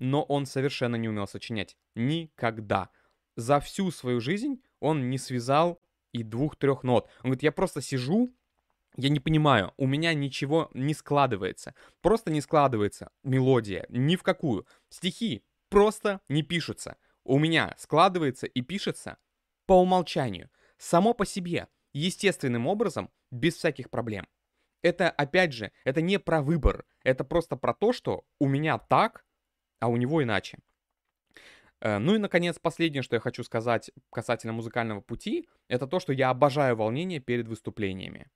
но 0.00 0.22
он 0.22 0.46
совершенно 0.46 0.96
не 0.96 1.08
умел 1.08 1.28
сочинять. 1.28 1.76
Никогда. 1.94 2.90
За 3.36 3.60
всю 3.60 3.90
свою 3.92 4.20
жизнь 4.20 4.62
он 4.80 5.10
не 5.10 5.18
связал 5.18 5.80
и 6.12 6.24
двух-трех 6.24 6.82
нот. 6.82 7.08
Он 7.18 7.30
говорит, 7.30 7.42
я 7.44 7.52
просто 7.52 7.80
сижу, 7.80 8.34
я 8.96 9.08
не 9.08 9.20
понимаю, 9.20 9.72
у 9.76 9.86
меня 9.86 10.12
ничего 10.14 10.68
не 10.74 10.94
складывается. 10.94 11.74
Просто 12.00 12.32
не 12.32 12.40
складывается 12.40 13.10
мелодия, 13.22 13.86
ни 13.88 14.16
в 14.16 14.22
какую. 14.22 14.66
Стихи 14.88 15.44
просто 15.68 16.20
не 16.28 16.42
пишутся. 16.42 16.96
У 17.22 17.38
меня 17.38 17.74
складывается 17.78 18.46
и 18.46 18.62
пишется 18.62 19.18
по 19.66 19.74
умолчанию, 19.74 20.50
само 20.78 21.14
по 21.14 21.24
себе, 21.24 21.68
естественным 21.92 22.66
образом, 22.66 23.10
без 23.30 23.54
всяких 23.54 23.90
проблем. 23.90 24.26
Это, 24.82 25.10
опять 25.10 25.52
же, 25.52 25.72
это 25.84 26.00
не 26.00 26.18
про 26.18 26.42
выбор, 26.42 26.84
это 27.04 27.24
просто 27.24 27.56
про 27.56 27.74
то, 27.74 27.92
что 27.92 28.24
у 28.38 28.48
меня 28.48 28.78
так, 28.78 29.24
а 29.78 29.88
у 29.88 29.96
него 29.96 30.22
иначе. 30.22 30.58
Э, 31.80 31.98
ну 31.98 32.14
и, 32.14 32.18
наконец, 32.18 32.58
последнее, 32.58 33.02
что 33.02 33.16
я 33.16 33.20
хочу 33.20 33.42
сказать 33.44 33.90
касательно 34.10 34.52
музыкального 34.52 35.00
пути, 35.00 35.48
это 35.68 35.86
то, 35.86 36.00
что 36.00 36.12
я 36.12 36.30
обожаю 36.30 36.76
волнение 36.76 37.20
перед 37.20 37.48
выступлениями. 37.48 38.28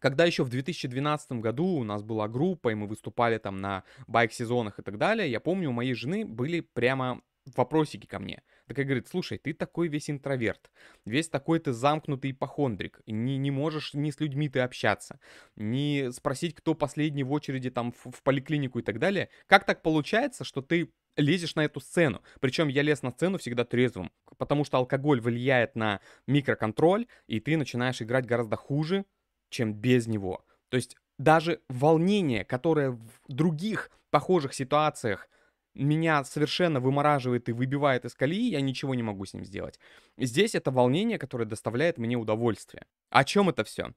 Когда 0.00 0.24
еще 0.24 0.44
в 0.44 0.48
2012 0.48 1.32
году 1.32 1.66
у 1.66 1.84
нас 1.84 2.02
была 2.02 2.26
группа, 2.26 2.70
и 2.70 2.74
мы 2.74 2.86
выступали 2.86 3.36
там 3.36 3.58
на 3.58 3.84
байк-сезонах 4.06 4.78
и 4.78 4.82
так 4.82 4.96
далее, 4.96 5.30
я 5.30 5.40
помню, 5.40 5.68
у 5.68 5.74
моей 5.74 5.92
жены 5.92 6.24
были 6.24 6.60
прямо 6.60 7.20
вопросики 7.56 8.06
ко 8.06 8.18
мне. 8.18 8.42
Такая 8.70 8.84
говорит, 8.84 9.08
слушай, 9.08 9.36
ты 9.36 9.52
такой 9.52 9.88
весь 9.88 10.08
интроверт, 10.10 10.70
весь 11.04 11.28
такой 11.28 11.58
ты 11.58 11.72
замкнутый 11.72 12.30
ипохондрик, 12.30 13.00
не, 13.04 13.36
не 13.36 13.50
можешь 13.50 13.94
ни 13.94 14.12
с 14.12 14.20
людьми 14.20 14.48
ты 14.48 14.60
общаться, 14.60 15.18
не 15.56 16.12
спросить, 16.12 16.54
кто 16.54 16.74
последний 16.74 17.24
в 17.24 17.32
очереди 17.32 17.70
там 17.70 17.90
в, 17.90 18.12
в 18.12 18.22
поликлинику 18.22 18.78
и 18.78 18.82
так 18.82 19.00
далее. 19.00 19.28
Как 19.48 19.64
так 19.64 19.82
получается, 19.82 20.44
что 20.44 20.62
ты 20.62 20.92
лезешь 21.16 21.56
на 21.56 21.64
эту 21.64 21.80
сцену. 21.80 22.22
Причем 22.38 22.68
я 22.68 22.82
лез 22.82 23.02
на 23.02 23.10
сцену 23.10 23.38
всегда 23.38 23.64
трезвым, 23.64 24.12
потому 24.38 24.62
что 24.62 24.76
алкоголь 24.76 25.20
влияет 25.20 25.74
на 25.74 26.00
микроконтроль, 26.28 27.08
и 27.26 27.40
ты 27.40 27.56
начинаешь 27.56 28.00
играть 28.00 28.24
гораздо 28.24 28.54
хуже, 28.54 29.04
чем 29.48 29.74
без 29.74 30.06
него. 30.06 30.44
То 30.68 30.76
есть 30.76 30.96
даже 31.18 31.60
волнение, 31.68 32.44
которое 32.44 32.92
в 32.92 33.10
других 33.26 33.90
похожих 34.10 34.54
ситуациях 34.54 35.28
меня 35.74 36.24
совершенно 36.24 36.80
вымораживает 36.80 37.48
и 37.48 37.52
выбивает 37.52 38.04
из 38.04 38.14
колеи, 38.14 38.50
я 38.50 38.60
ничего 38.60 38.94
не 38.94 39.02
могу 39.02 39.24
с 39.24 39.34
ним 39.34 39.44
сделать. 39.44 39.78
Здесь 40.16 40.54
это 40.54 40.70
волнение, 40.70 41.18
которое 41.18 41.44
доставляет 41.44 41.98
мне 41.98 42.16
удовольствие. 42.16 42.86
О 43.10 43.24
чем 43.24 43.48
это 43.48 43.64
все? 43.64 43.94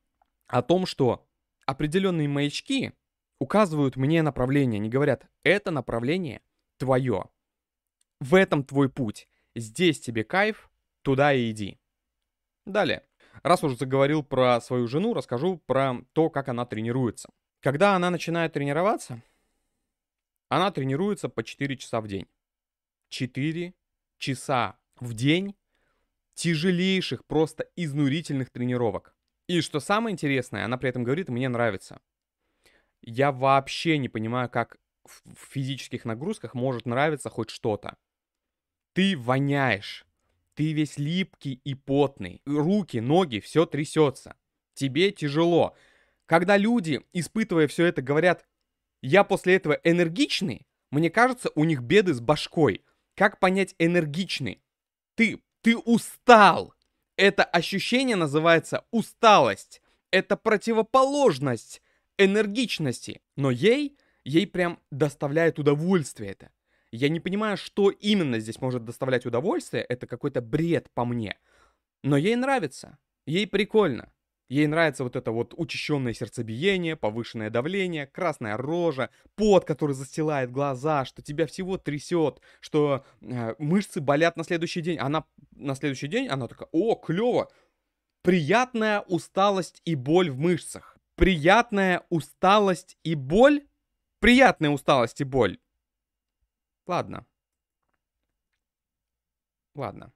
О 0.48 0.62
том, 0.62 0.86
что 0.86 1.26
определенные 1.66 2.28
маячки 2.28 2.94
указывают 3.40 3.96
мне 3.96 4.22
направление, 4.22 4.80
они 4.80 4.90
говорят, 4.90 5.26
это 5.44 5.72
направление 5.72 6.42
твое. 6.78 7.26
В 8.20 8.36
этом 8.36 8.64
твой 8.64 8.90
путь. 8.90 9.28
Здесь 9.56 10.00
тебе 10.00 10.24
кайф, 10.24 10.70
туда 11.02 11.34
и 11.34 11.52
иди. 11.52 11.78
Далее. 12.66 13.04
Раз 13.42 13.64
уже 13.64 13.76
заговорил 13.76 14.24
про 14.24 14.62
свою 14.62 14.88
жену, 14.88 15.14
расскажу 15.14 15.58
про 15.66 15.96
то, 16.14 16.30
как 16.30 16.48
она 16.50 16.66
тренируется. 16.66 17.30
Когда 17.60 17.96
она 17.96 18.10
начинает 18.10 18.54
тренироваться, 18.54 19.22
она 20.56 20.72
тренируется 20.72 21.30
по 21.30 21.44
4 21.44 21.78
часа 21.78 22.02
в 22.02 22.08
день. 22.08 22.28
4 23.10 23.74
часа 24.18 24.78
в 25.00 25.14
день 25.14 25.56
тяжелейших, 26.34 27.26
просто 27.26 27.70
изнурительных 27.76 28.50
тренировок. 28.50 29.16
И 29.48 29.62
что 29.62 29.80
самое 29.80 30.14
интересное, 30.14 30.66
она 30.66 30.78
при 30.78 30.90
этом 30.90 31.04
говорит, 31.04 31.30
мне 31.30 31.50
нравится. 31.50 32.02
Я 33.02 33.32
вообще 33.32 33.98
не 33.98 34.10
понимаю, 34.10 34.50
как 34.50 34.78
в 35.04 35.36
физических 35.50 36.06
нагрузках 36.06 36.54
может 36.54 36.86
нравиться 36.86 37.30
хоть 37.30 37.50
что-то. 37.50 37.98
Ты 38.94 39.18
воняешь. 39.18 40.06
Ты 40.56 40.72
весь 40.74 40.98
липкий 40.98 41.60
и 41.64 41.76
потный. 41.76 42.42
Руки, 42.46 43.00
ноги, 43.00 43.40
все 43.40 43.66
трясется. 43.66 44.36
Тебе 44.74 45.12
тяжело. 45.12 45.76
Когда 46.26 46.58
люди, 46.58 47.02
испытывая 47.12 47.68
все 47.68 47.86
это, 47.86 48.02
говорят, 48.02 48.46
я 49.04 49.26
после 49.26 49.56
этого 49.56 49.74
энергичный, 49.84 50.66
мне 50.90 51.10
кажется, 51.10 51.50
у 51.56 51.66
них 51.66 51.82
беды 51.82 52.14
с 52.14 52.22
башкой. 52.22 52.86
Как 53.16 53.38
понять 53.40 53.76
энергичный? 53.78 54.64
Ты, 55.16 55.44
ты 55.62 55.78
устал. 55.78 56.74
Это 57.18 57.44
ощущение 57.44 58.16
называется 58.16 58.86
усталость. 58.92 59.82
Это 60.10 60.38
противоположность 60.38 61.82
энергичности. 62.18 63.22
Но 63.36 63.52
ей, 63.52 63.98
ей 64.24 64.48
прям 64.48 64.80
доставляет 64.90 65.60
удовольствие 65.60 66.32
это. 66.32 66.52
Я 66.92 67.10
не 67.10 67.20
понимаю, 67.20 67.58
что 67.58 67.90
именно 67.90 68.40
здесь 68.40 68.62
может 68.62 68.86
доставлять 68.86 69.26
удовольствие. 69.26 69.84
Это 69.84 70.08
какой-то 70.08 70.42
бред 70.42 70.90
по 70.94 71.04
мне. 71.04 71.38
Но 72.04 72.16
ей 72.16 72.38
нравится. 72.38 72.98
Ей 73.26 73.48
прикольно. 73.48 74.13
Ей 74.50 74.68
нравится 74.68 75.04
вот 75.04 75.16
это 75.16 75.32
вот 75.32 75.54
учащенное 75.58 76.14
сердцебиение, 76.14 76.96
повышенное 76.96 77.50
давление, 77.50 78.06
красная 78.06 78.58
рожа, 78.58 79.10
пот, 79.36 79.66
который 79.66 79.94
застилает 79.94 80.52
глаза, 80.52 81.06
что 81.06 81.22
тебя 81.22 81.48
всего 81.48 81.78
трясет, 81.78 82.42
что 82.60 83.06
э, 83.22 83.56
мышцы 83.58 84.02
болят 84.02 84.36
на 84.36 84.44
следующий 84.44 84.82
день. 84.82 85.00
Она 85.00 85.26
на 85.52 85.76
следующий 85.76 86.08
день, 86.08 86.28
она 86.28 86.48
такая, 86.48 86.68
о, 86.72 86.96
клево, 86.96 87.50
приятная 88.22 89.02
усталость 89.02 89.82
и 89.86 89.96
боль 89.96 90.30
в 90.30 90.38
мышцах. 90.38 90.98
Приятная 91.16 92.06
усталость 92.10 92.98
и 93.04 93.16
боль? 93.16 93.66
Приятная 94.20 94.72
усталость 94.72 95.22
и 95.22 95.24
боль. 95.24 95.58
Ладно. 96.86 97.26
Ладно. 99.76 100.14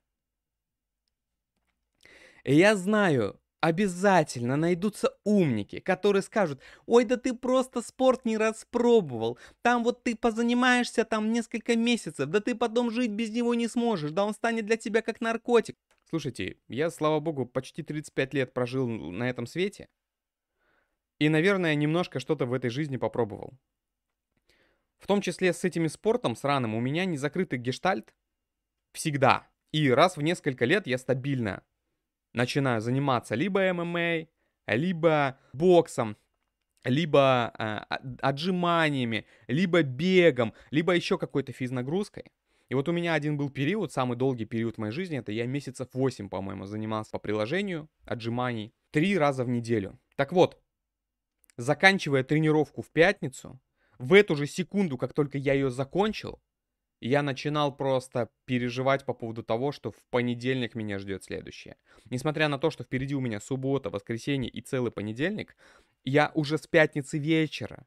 Я 2.44 2.76
знаю, 2.76 3.40
обязательно 3.62 4.56
найдутся 4.56 5.18
умники, 5.24 5.80
которые 5.80 6.22
скажут, 6.22 6.62
ой, 6.86 7.06
да 7.06 7.18
ты 7.18 7.34
просто 7.34 7.82
спорт 7.82 8.26
не 8.26 8.38
распробовал, 8.38 9.38
там 9.62 9.84
вот 9.84 10.04
ты 10.04 10.16
позанимаешься 10.16 11.04
там 11.06 11.32
несколько 11.32 11.76
месяцев, 11.76 12.30
да 12.30 12.40
ты 12.40 12.56
потом 12.56 12.92
жить 12.92 13.12
без 13.12 13.32
него 13.32 13.56
не 13.56 13.68
сможешь, 13.68 14.12
да 14.12 14.26
он 14.26 14.34
станет 14.34 14.66
для 14.66 14.78
тебя 14.78 15.02
как 15.02 15.22
наркотик. 15.22 15.76
Слушайте, 16.10 16.58
я, 16.68 16.90
слава 16.90 17.20
богу, 17.20 17.46
почти 17.46 17.84
35 17.84 18.34
лет 18.34 18.54
прожил 18.54 18.88
на 18.88 19.30
этом 19.30 19.46
свете, 19.46 19.88
и, 21.20 21.30
наверное, 21.30 21.74
немножко 21.76 22.20
что-то 22.20 22.46
в 22.46 22.54
этой 22.54 22.70
жизни 22.70 22.98
попробовал. 22.98 23.58
В 25.00 25.08
том 25.08 25.22
числе 25.22 25.54
с 25.54 25.64
этими 25.64 25.88
спортом 25.88 26.36
сраным 26.36 26.76
у 26.76 26.80
меня 26.80 27.06
не 27.06 27.18
закрытый 27.18 27.60
гештальт 27.60 28.14
всегда. 28.94 29.48
И 29.72 29.90
раз 29.90 30.18
в 30.18 30.22
несколько 30.22 30.66
лет 30.66 30.88
я 30.88 30.98
стабильно 30.98 31.64
начинаю 32.38 32.82
заниматься 32.82 33.36
либо 33.36 33.74
ММА, 33.74 34.28
либо 34.68 35.38
боксом, 35.54 36.16
либо 36.84 37.52
э, 37.58 37.96
отжиманиями, 38.22 39.26
либо 39.48 39.82
бегом, 39.82 40.54
либо 40.72 40.96
еще 40.96 41.18
какой-то 41.18 41.52
физнагрузкой. 41.52 42.32
И 42.70 42.76
вот 42.76 42.88
у 42.90 42.92
меня 42.92 43.14
один 43.14 43.38
был 43.38 43.50
период, 43.50 43.92
самый 43.92 44.18
долгий 44.18 44.46
период 44.46 44.76
в 44.76 44.78
моей 44.78 44.94
жизни, 44.94 45.18
это 45.18 45.32
я 45.32 45.46
месяцев 45.48 45.88
8, 45.94 46.30
по-моему, 46.30 46.66
занимался 46.66 47.12
по 47.12 47.20
приложению 47.20 47.90
отжиманий, 48.06 48.74
три 48.92 49.18
раза 49.18 49.44
в 49.44 49.50
неделю. 49.50 50.00
Так 50.16 50.32
вот, 50.32 50.62
заканчивая 51.56 52.24
тренировку 52.24 52.82
в 52.82 52.90
пятницу, 52.90 53.60
в 53.98 54.14
эту 54.14 54.36
же 54.36 54.48
секунду, 54.48 54.98
как 54.98 55.14
только 55.14 55.38
я 55.38 55.54
ее 55.54 55.72
закончил, 55.72 56.40
я 57.00 57.22
начинал 57.22 57.76
просто 57.76 58.30
переживать 58.46 59.06
по 59.06 59.14
поводу 59.14 59.44
того, 59.44 59.72
что 59.72 59.92
в 59.92 60.04
понедельник 60.10 60.76
меня 60.76 61.00
ждет 61.00 61.24
следующее. 61.24 61.78
Несмотря 62.10 62.48
на 62.48 62.58
то, 62.58 62.72
что 62.72 62.84
впереди 62.84 63.16
у 63.16 63.20
меня 63.20 63.40
суббота, 63.40 63.90
воскресенье 63.90 64.50
и 64.50 64.62
целый 64.62 64.92
понедельник, 64.92 65.56
я 66.04 66.32
уже 66.34 66.58
с 66.58 66.68
пятницы 66.68 67.18
вечера 67.18 67.86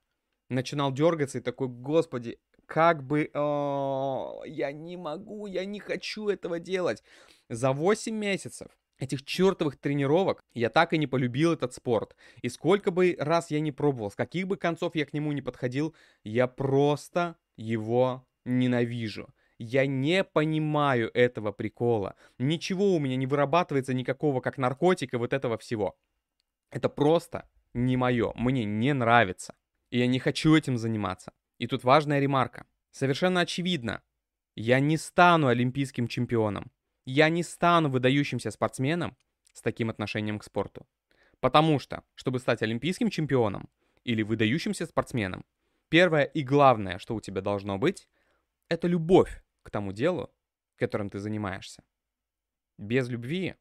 начинал 0.48 0.92
дергаться 0.92 1.38
и 1.38 1.42
такой, 1.42 1.68
господи, 1.68 2.38
как 2.66 3.02
бы, 3.02 3.30
о, 3.34 4.42
я 4.46 4.70
не 4.70 4.96
могу, 4.96 5.46
я 5.46 5.64
не 5.64 5.80
хочу 5.80 6.28
этого 6.28 6.60
делать. 6.60 7.02
За 7.48 7.72
8 7.72 8.14
месяцев 8.14 8.68
этих 8.98 9.24
чертовых 9.24 9.76
тренировок 9.76 10.44
я 10.52 10.70
так 10.70 10.92
и 10.92 10.98
не 10.98 11.06
полюбил 11.08 11.52
этот 11.52 11.74
спорт. 11.74 12.14
И 12.42 12.48
сколько 12.48 12.90
бы 12.90 13.16
раз 13.18 13.50
я 13.50 13.58
не 13.58 13.72
пробовал, 13.72 14.10
с 14.10 14.14
каких 14.14 14.46
бы 14.46 14.56
концов 14.56 14.94
я 14.94 15.04
к 15.04 15.12
нему 15.12 15.32
не 15.32 15.42
подходил, 15.42 15.96
я 16.22 16.46
просто 16.46 17.36
его 17.56 18.24
ненавижу. 18.44 19.28
Я 19.58 19.86
не 19.86 20.24
понимаю 20.24 21.10
этого 21.12 21.52
прикола. 21.52 22.14
Ничего 22.38 22.94
у 22.94 22.98
меня 22.98 23.16
не 23.16 23.26
вырабатывается 23.26 23.92
никакого 23.92 24.40
как 24.40 24.58
наркотика 24.58 25.18
вот 25.18 25.32
этого 25.32 25.58
всего. 25.58 25.98
Это 26.70 26.88
просто 26.88 27.48
не 27.74 27.96
мое. 27.96 28.32
Мне 28.36 28.64
не 28.64 28.94
нравится. 28.94 29.54
И 29.90 29.98
я 29.98 30.06
не 30.06 30.18
хочу 30.18 30.54
этим 30.54 30.78
заниматься. 30.78 31.32
И 31.58 31.66
тут 31.66 31.84
важная 31.84 32.20
ремарка. 32.20 32.66
Совершенно 32.90 33.40
очевидно. 33.40 34.02
Я 34.56 34.80
не 34.80 34.96
стану 34.96 35.48
олимпийским 35.48 36.08
чемпионом. 36.08 36.70
Я 37.04 37.28
не 37.28 37.42
стану 37.42 37.90
выдающимся 37.90 38.50
спортсменом 38.50 39.16
с 39.52 39.60
таким 39.62 39.90
отношением 39.90 40.38
к 40.38 40.44
спорту. 40.44 40.86
Потому 41.40 41.78
что, 41.78 42.02
чтобы 42.14 42.38
стать 42.38 42.62
олимпийским 42.62 43.10
чемпионом 43.10 43.68
или 44.04 44.22
выдающимся 44.22 44.86
спортсменом, 44.86 45.44
первое 45.88 46.24
и 46.24 46.42
главное, 46.42 46.98
что 46.98 47.14
у 47.14 47.20
тебя 47.20 47.40
должно 47.40 47.78
быть, 47.78 48.08
это 48.70 48.86
любовь 48.86 49.44
к 49.62 49.70
тому 49.70 49.92
делу, 49.92 50.32
которым 50.76 51.10
ты 51.10 51.18
занимаешься. 51.18 51.84
Без 52.78 53.08
любви, 53.08 53.56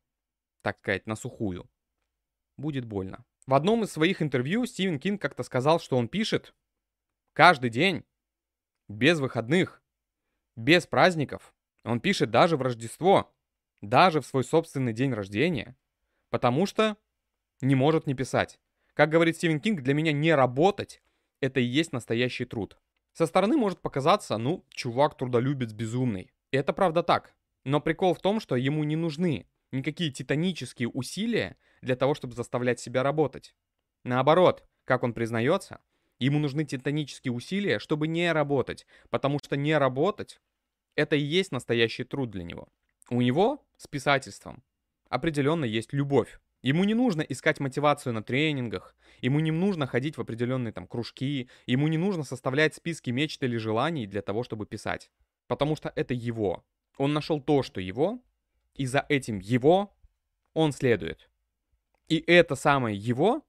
так 0.62 0.78
сказать, 0.78 1.06
на 1.08 1.18
сухую, 1.18 1.70
будет 2.56 2.86
больно. 2.86 3.26
В 3.46 3.54
одном 3.56 3.84
из 3.84 3.92
своих 3.92 4.22
интервью 4.22 4.66
Стивен 4.66 5.00
Кинг 5.00 5.22
как-то 5.22 5.44
сказал, 5.44 5.80
что 5.80 5.98
он 5.98 6.08
пишет 6.08 6.54
каждый 7.34 7.70
день, 7.70 8.06
без 8.88 9.20
выходных, 9.20 9.82
без 10.56 10.88
праздников. 10.88 11.54
Он 11.84 12.00
пишет 12.00 12.32
даже 12.32 12.58
в 12.58 12.62
Рождество, 12.62 13.34
даже 13.82 14.22
в 14.22 14.26
свой 14.26 14.44
собственный 14.44 14.94
день 14.94 15.14
рождения, 15.14 15.76
потому 16.30 16.66
что 16.66 16.98
не 17.62 17.76
может 17.76 18.08
не 18.08 18.14
писать. 18.14 18.60
Как 18.94 19.10
говорит 19.10 19.38
Стивен 19.38 19.60
Кинг, 19.60 19.82
для 19.82 19.94
меня 19.94 20.12
не 20.12 20.34
работать— 20.34 21.02
это 21.42 21.60
и 21.60 21.64
есть 21.64 21.94
настоящий 21.94 22.46
труд. 22.46 22.78
Со 23.14 23.26
стороны 23.26 23.58
может 23.58 23.82
показаться, 23.82 24.38
ну, 24.38 24.66
чувак 24.70 25.18
трудолюбец 25.18 25.74
безумный. 25.74 26.32
И 26.52 26.58
это 26.58 26.74
правда 26.74 27.04
так. 27.04 27.36
Но 27.66 27.82
прикол 27.82 28.14
в 28.14 28.22
том, 28.22 28.40
что 28.40 28.56
ему 28.56 28.84
не 28.84 28.96
нужны 28.96 29.48
никакие 29.72 30.12
титанические 30.12 30.90
усилия 30.90 31.58
для 31.82 31.96
того, 31.96 32.16
чтобы 32.16 32.34
заставлять 32.34 32.80
себя 32.80 33.04
работать. 33.04 33.56
Наоборот, 34.04 34.64
как 34.86 35.04
он 35.04 35.14
признается, 35.14 35.82
ему 36.20 36.40
нужны 36.40 36.66
титанические 36.66 37.32
усилия, 37.32 37.80
чтобы 37.80 38.08
не 38.08 38.32
работать, 38.32 38.86
потому 39.10 39.40
что 39.40 39.58
не 39.58 39.78
работать— 39.78 40.42
это 40.96 41.16
и 41.16 41.22
есть 41.22 41.52
настоящий 41.52 42.04
труд 42.04 42.32
для 42.32 42.44
него. 42.44 42.70
У 43.10 43.22
него 43.22 43.66
с 43.78 43.88
писательством 43.88 44.64
определенно 45.10 45.66
есть 45.66 45.94
любовь. 45.94 46.40
Ему 46.62 46.84
не 46.84 46.94
нужно 46.94 47.22
искать 47.22 47.60
мотивацию 47.60 48.14
на 48.14 48.22
тренингах, 48.22 48.96
ему 49.22 49.40
не 49.40 49.52
нужно 49.52 49.88
ходить 49.88 50.18
в 50.18 50.22
определенные 50.22 50.74
там 50.74 50.88
кружки, 50.88 51.50
ему 51.66 51.88
не 51.88 51.98
нужно 51.98 52.24
составлять 52.24 52.76
списки 52.76 53.12
мечт 53.12 53.42
или 53.44 53.58
желаний 53.58 54.08
для 54.08 54.22
того, 54.22 54.44
чтобы 54.44 54.66
писать. 54.66 55.10
Потому 55.48 55.76
что 55.76 55.92
это 55.96 56.14
его. 56.14 56.66
Он 56.98 57.14
нашел 57.14 57.42
то, 57.42 57.64
что 57.64 57.80
его, 57.80 58.20
и 58.76 58.86
за 58.86 59.06
этим 59.08 59.40
его 59.40 59.96
он 60.54 60.74
следует. 60.74 61.30
И 62.10 62.18
это 62.28 62.56
самое 62.56 62.98
его 62.98 63.44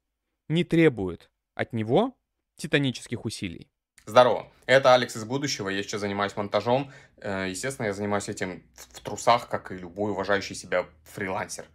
не 0.49 0.65
требует 0.65 1.31
от 1.55 1.73
него 1.73 2.17
титанических 2.57 3.25
усилий. 3.25 3.71
Здорово, 4.07 4.51
это 4.67 4.95
Алекс 4.95 5.17
из 5.17 5.25
будущего, 5.25 5.69
я 5.69 5.83
сейчас 5.83 6.01
занимаюсь 6.01 6.35
монтажом. 6.37 6.91
Э, 7.19 7.47
естественно, 7.49 7.87
я 7.87 7.93
занимаюсь 7.93 8.29
этим 8.29 8.65
в 8.75 9.01
трусах, 9.01 9.49
как 9.49 9.73
и 9.73 9.77
любой 9.77 10.13
уважающий 10.13 10.55
себя 10.55 10.87
фрилансер. 11.05 11.67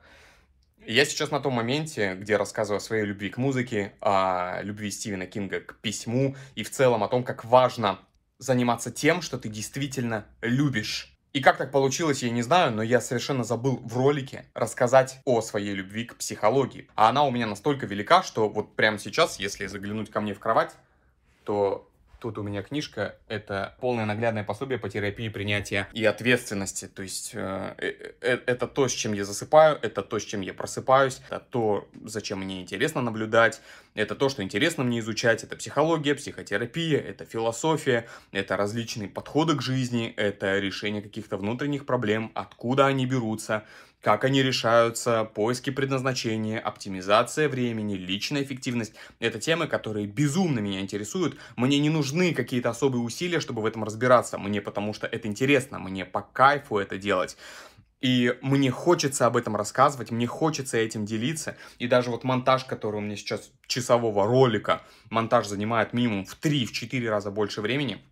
Я 0.87 1.05
сейчас 1.05 1.31
на 1.31 1.39
том 1.39 1.53
моменте, 1.53 2.15
где 2.15 2.37
рассказываю 2.37 2.77
о 2.77 2.79
своей 2.79 3.05
любви 3.05 3.29
к 3.29 3.37
музыке, 3.37 3.93
о 4.01 4.61
любви 4.61 4.91
Стивена 4.91 5.25
Кинга 5.25 5.59
к 5.59 5.77
письму 5.77 6.35
и 6.53 6.63
в 6.63 6.69
целом 6.69 7.03
о 7.03 7.07
том, 7.07 7.23
как 7.23 7.43
важно 7.43 7.99
заниматься 8.37 8.91
тем, 8.91 9.23
что 9.23 9.39
ты 9.39 9.49
действительно 9.49 10.25
любишь. 10.41 11.11
И 11.33 11.41
как 11.41 11.57
так 11.57 11.71
получилось, 11.71 12.21
я 12.21 12.29
не 12.29 12.43
знаю, 12.43 12.71
но 12.71 12.83
я 12.83 13.01
совершенно 13.01 13.43
забыл 13.43 13.77
в 13.83 13.97
ролике 13.97 14.45
рассказать 14.53 15.19
о 15.25 15.41
своей 15.41 15.73
любви 15.73 16.05
к 16.05 16.17
психологии. 16.17 16.87
А 16.95 17.09
она 17.09 17.23
у 17.23 17.31
меня 17.31 17.47
настолько 17.47 17.87
велика, 17.87 18.21
что 18.21 18.47
вот 18.47 18.75
прямо 18.75 18.99
сейчас, 18.99 19.39
если 19.39 19.65
заглянуть 19.65 20.11
ко 20.11 20.21
мне 20.21 20.35
в 20.35 20.39
кровать, 20.39 20.75
то 21.45 21.89
Тут 22.19 22.37
у 22.37 22.43
меня 22.43 22.61
книжка, 22.61 23.15
это 23.27 23.75
полное 23.79 24.05
наглядное 24.05 24.43
пособие 24.43 24.79
по 24.79 24.89
терапии 24.89 25.29
принятия 25.29 25.87
и 25.93 26.03
ответственности. 26.05 26.87
То 26.87 27.03
есть 27.03 27.31
э, 27.33 27.75
э, 27.77 28.13
э, 28.21 28.39
это 28.45 28.67
то, 28.67 28.87
с 28.87 28.91
чем 28.91 29.13
я 29.13 29.25
засыпаю, 29.25 29.77
это 29.81 30.01
то, 30.01 30.19
с 30.19 30.23
чем 30.23 30.41
я 30.41 30.53
просыпаюсь, 30.53 31.21
это 31.27 31.39
то, 31.39 31.87
зачем 32.03 32.39
мне 32.39 32.61
интересно 32.61 33.01
наблюдать, 33.01 33.61
это 33.93 34.15
то, 34.15 34.29
что 34.29 34.43
интересно 34.43 34.83
мне 34.83 34.99
изучать, 34.99 35.43
это 35.43 35.55
психология, 35.55 36.15
психотерапия, 36.15 36.99
это 36.99 37.25
философия, 37.25 38.07
это 38.31 38.57
различные 38.57 39.09
подходы 39.09 39.55
к 39.55 39.61
жизни, 39.61 40.13
это 40.15 40.59
решение 40.59 41.01
каких-то 41.01 41.37
внутренних 41.37 41.85
проблем, 41.85 42.31
откуда 42.33 42.87
они 42.87 43.05
берутся, 43.05 43.65
как 44.05 44.23
они 44.23 44.43
решаются, 44.43 45.23
поиски 45.23 45.71
предназначения, 45.71 46.59
оптимизация 46.59 47.49
времени, 47.49 47.95
личная 47.95 48.43
эффективность. 48.43 48.93
Это 49.19 49.39
темы, 49.39 49.65
которые 49.65 50.05
безумно 50.05 50.59
меня 50.59 50.81
интересуют. 50.81 51.37
Мне 51.55 51.79
не 51.79 51.89
нужны 51.89 52.35
какие-то 52.35 52.69
особые 52.69 53.01
усилия, 53.01 53.39
чтобы 53.39 53.63
в 53.63 53.65
этом 53.65 53.83
разбираться. 53.83 54.37
Мне 54.37 54.61
потому 54.61 54.93
что 54.93 55.07
это 55.07 55.27
интересно, 55.27 55.79
мне 55.79 56.05
по 56.05 56.21
кайфу 56.21 56.77
это 56.77 56.99
делать. 56.99 57.35
И 57.99 58.37
мне 58.43 58.69
хочется 58.69 59.25
об 59.25 59.37
этом 59.37 59.55
рассказывать, 59.55 60.11
мне 60.11 60.27
хочется 60.27 60.77
этим 60.77 61.07
делиться. 61.07 61.57
И 61.79 61.87
даже 61.87 62.11
вот 62.11 62.23
монтаж, 62.23 62.65
который 62.65 62.97
у 62.97 63.01
меня 63.01 63.15
сейчас 63.15 63.49
часового 63.65 64.27
ролика, 64.27 64.83
монтаж 65.09 65.47
занимает 65.47 65.93
минимум 65.93 66.25
в 66.25 66.39
3-4 66.39 67.09
раза 67.09 67.31
больше 67.31 67.61
времени. 67.61 68.03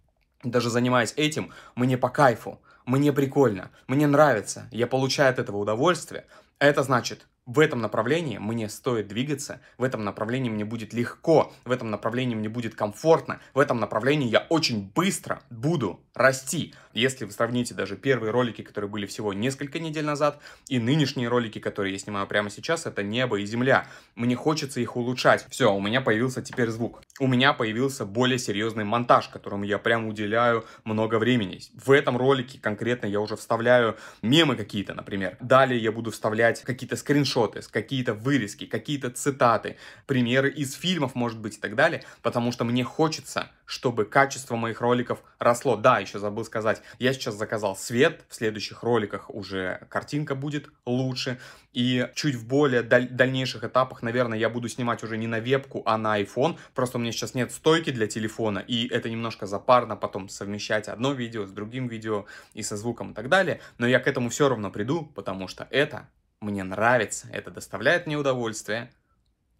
Даже 0.43 0.71
занимаясь 0.71 1.13
этим, 1.17 1.53
мне 1.75 1.99
по 1.99 2.10
кайфу 2.10 2.60
мне 2.86 3.13
прикольно, 3.13 3.72
мне 3.88 4.08
нравится, 4.08 4.67
я 4.72 4.88
получаю 4.88 5.32
от 5.32 5.39
этого 5.39 5.58
удовольствие, 5.58 6.26
это 6.60 6.84
значит, 6.84 7.28
в 7.46 7.60
этом 7.60 7.82
направлении 7.82 8.38
мне 8.38 8.69
стоит 8.69 9.08
двигаться, 9.08 9.60
в 9.78 9.84
этом 9.84 10.04
направлении 10.06 10.50
мне 10.50 10.63
будет 10.63 10.93
легко, 10.93 11.52
в 11.65 11.72
этом 11.72 11.91
направлении 11.91 12.36
мне 12.36 12.48
будет 12.48 12.76
комфортно, 12.76 13.41
в 13.54 13.60
этом 13.60 13.80
направлении 13.80 14.30
я 14.30 14.46
очень 14.50 14.91
быстро 14.96 15.41
буду 15.50 16.00
расти. 16.13 16.74
Если 16.93 17.25
вы 17.25 17.32
сравните 17.32 17.73
даже 17.73 17.95
первые 17.95 18.32
ролики, 18.32 18.62
которые 18.62 18.89
были 18.89 19.06
всего 19.06 19.34
несколько 19.34 19.79
недель 19.79 20.06
назад, 20.06 20.39
и 20.67 20.79
нынешние 20.79 21.27
ролики, 21.27 21.60
которые 21.60 21.93
я 21.93 21.99
снимаю 21.99 22.27
прямо 22.27 22.49
сейчас, 22.49 22.86
это 22.86 23.03
небо 23.03 23.39
и 23.39 23.45
земля. 23.45 23.88
Мне 24.15 24.36
хочется 24.36 24.79
их 24.79 24.95
улучшать. 24.95 25.45
Все, 25.49 25.73
у 25.73 25.82
меня 25.82 26.01
появился 26.01 26.41
теперь 26.41 26.69
звук. 26.69 27.01
У 27.19 27.27
меня 27.27 27.53
появился 27.53 28.06
более 28.06 28.39
серьезный 28.39 28.84
монтаж, 28.84 29.29
которому 29.29 29.63
я 29.63 29.77
прям 29.77 30.08
уделяю 30.08 30.65
много 30.84 31.19
времени. 31.19 31.60
В 31.73 31.91
этом 31.91 32.17
ролике 32.17 32.60
конкретно 32.62 33.08
я 33.08 33.19
уже 33.19 33.36
вставляю 33.36 33.97
мемы 34.21 34.56
какие-то, 34.56 34.93
например. 34.93 35.38
Далее 35.39 35.79
я 35.79 35.91
буду 35.91 36.12
вставлять 36.12 36.62
какие-то 36.62 36.95
скриншоты, 36.95 37.62
какие-то 37.71 38.13
вырезки, 38.13 38.65
какие-то 38.65 39.10
цитаты, 39.10 39.77
примеры 40.06 40.49
из 40.49 40.73
фильмов, 40.73 41.15
может 41.15 41.39
быть, 41.39 41.58
и 41.58 41.60
так 41.60 41.75
далее, 41.75 42.03
потому 42.21 42.51
что 42.51 42.63
мне 42.63 42.84
хочется, 42.84 43.51
чтобы 43.65 44.06
качество 44.06 44.56
моих 44.56 44.82
роликов 44.82 45.23
росло. 45.39 45.76
Да, 45.76 45.99
еще 45.99 46.19
забыл 46.19 46.45
сказать, 46.45 46.82
я 46.99 47.13
сейчас 47.13 47.36
заказал 47.36 47.76
свет, 47.76 48.26
в 48.30 48.36
следующих 48.36 48.84
роликах 48.84 49.30
уже 49.30 49.86
картинка 49.89 50.36
будет 50.36 50.69
лучше, 50.86 51.39
и 51.71 52.10
чуть 52.15 52.36
в 52.36 52.47
более 52.47 52.84
даль- 52.84 53.10
дальнейших 53.10 53.63
этапах, 53.63 54.02
наверное, 54.02 54.38
я 54.38 54.49
буду 54.49 54.69
снимать 54.69 55.04
уже 55.04 55.17
не 55.17 55.28
на 55.28 55.39
вебку, 55.39 55.82
а 55.86 55.97
на 55.97 56.21
iPhone, 56.21 56.58
просто 56.73 56.97
у 56.97 57.02
меня 57.02 57.12
сейчас 57.12 57.34
нет 57.34 57.52
стойки 57.52 57.91
для 57.91 58.08
телефона, 58.08 58.60
и 58.60 58.88
это 58.88 59.10
немножко 59.10 59.45
запарно 59.47 59.95
потом 59.95 60.30
совмещать 60.30 60.88
одно 60.88 61.13
видео 61.13 61.45
с 61.45 61.52
другим 61.52 61.88
видео 61.88 62.26
и 62.54 62.62
со 62.63 62.78
звуком 62.78 63.12
и 63.12 63.13
так 63.13 63.30
далее, 63.30 63.62
но 63.78 63.88
я 63.88 63.99
к 63.99 64.08
этому 64.08 64.30
все 64.30 64.49
равно 64.49 64.69
приду, 64.69 65.06
потому 65.06 65.47
что 65.47 65.67
это 65.71 66.10
мне 66.41 66.63
нравится, 66.63 67.28
это 67.32 67.52
доставляет 67.52 68.06
мне 68.06 68.17
удовольствие, 68.17 68.91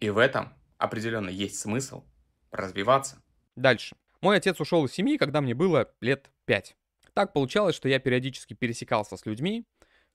и 0.00 0.10
в 0.10 0.18
этом 0.18 0.52
определенно 0.78 1.30
есть 1.30 1.58
смысл 1.58 2.04
развиваться. 2.50 3.23
Дальше. 3.56 3.96
Мой 4.20 4.36
отец 4.36 4.60
ушел 4.60 4.84
из 4.84 4.92
семьи, 4.92 5.16
когда 5.16 5.40
мне 5.40 5.54
было 5.54 5.90
лет 6.00 6.30
пять. 6.44 6.76
Так 7.12 7.32
получалось, 7.32 7.76
что 7.76 7.88
я 7.88 7.98
периодически 7.98 8.54
пересекался 8.54 9.16
с 9.16 9.26
людьми, 9.26 9.66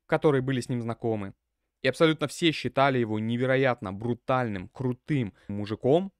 которые 0.06 0.42
были 0.42 0.60
с 0.60 0.70
ним 0.70 0.82
знакомы. 0.82 1.34
И 1.82 1.88
абсолютно 1.88 2.28
все 2.28 2.52
считали 2.52 2.98
его 2.98 3.20
невероятно 3.20 3.94
брутальным, 3.94 4.68
крутым 4.70 5.34
мужиком, 5.48 6.12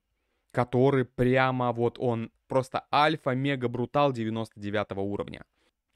который 0.52 1.04
прямо 1.04 1.74
вот 1.74 2.00
он 2.00 2.32
просто 2.48 2.86
альфа-мега-брутал 2.94 4.14
99 4.14 4.92
уровня. 4.98 5.44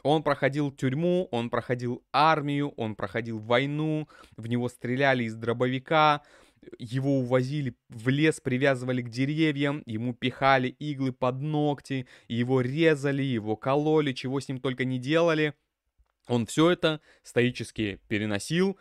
Он 0.03 0.21
проходил 0.21 0.69
тюрьму, 0.71 1.29
он 1.31 1.49
проходил 1.49 2.03
армию, 2.11 2.73
он 2.75 2.95
проходил 2.95 3.39
войну, 3.39 4.09
в 4.35 4.47
него 4.47 4.67
стреляли 4.67 5.23
из 5.23 5.35
дробовика, 5.35 6.23
его 6.77 7.19
увозили 7.19 7.75
в 7.89 8.09
лес, 8.09 8.39
привязывали 8.39 9.01
к 9.01 9.09
деревьям, 9.09 9.83
ему 9.85 10.13
пихали 10.13 10.69
иглы 10.69 11.11
под 11.11 11.41
ногти, 11.41 12.07
его 12.27 12.61
резали, 12.61 13.23
его 13.23 13.55
кололи, 13.55 14.13
чего 14.13 14.39
с 14.39 14.47
ним 14.47 14.59
только 14.59 14.85
не 14.85 14.99
делали. 14.99 15.53
Он 16.27 16.45
все 16.45 16.71
это 16.71 17.01
стоически 17.23 17.99
переносил, 18.07 18.77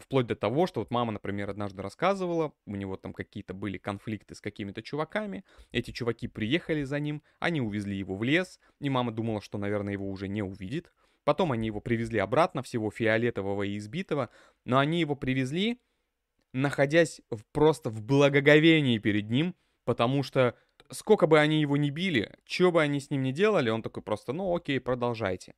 вплоть 0.00 0.26
до 0.26 0.36
того, 0.36 0.66
что 0.66 0.80
вот 0.80 0.90
мама, 0.90 1.12
например, 1.12 1.50
однажды 1.50 1.82
рассказывала, 1.82 2.52
у 2.66 2.76
него 2.76 2.96
там 2.96 3.12
какие-то 3.12 3.54
были 3.54 3.78
конфликты 3.78 4.34
с 4.34 4.40
какими-то 4.40 4.82
чуваками, 4.82 5.44
эти 5.72 5.90
чуваки 5.90 6.28
приехали 6.28 6.82
за 6.82 6.98
ним, 6.98 7.22
они 7.38 7.60
увезли 7.60 7.96
его 7.96 8.16
в 8.16 8.22
лес, 8.22 8.58
и 8.80 8.88
мама 8.88 9.12
думала, 9.12 9.40
что, 9.40 9.58
наверное, 9.58 9.92
его 9.92 10.08
уже 10.08 10.28
не 10.28 10.42
увидит. 10.42 10.92
Потом 11.24 11.52
они 11.52 11.66
его 11.66 11.80
привезли 11.80 12.20
обратно, 12.20 12.62
всего 12.62 12.90
фиолетового 12.90 13.64
и 13.64 13.76
избитого, 13.76 14.30
но 14.64 14.78
они 14.78 15.00
его 15.00 15.16
привезли, 15.16 15.80
находясь 16.56 17.20
в, 17.30 17.42
просто 17.52 17.90
в 17.90 18.02
благоговении 18.02 18.98
перед 18.98 19.28
ним, 19.30 19.54
потому 19.84 20.22
что 20.22 20.56
сколько 20.90 21.26
бы 21.26 21.38
они 21.38 21.60
его 21.60 21.76
ни 21.76 21.90
били, 21.90 22.32
что 22.44 22.72
бы 22.72 22.82
они 22.82 22.98
с 22.98 23.10
ним 23.10 23.22
ни 23.22 23.32
делали, 23.32 23.68
он 23.68 23.82
такой 23.82 24.02
просто, 24.02 24.32
ну 24.32 24.56
окей, 24.56 24.80
продолжайте. 24.80 25.54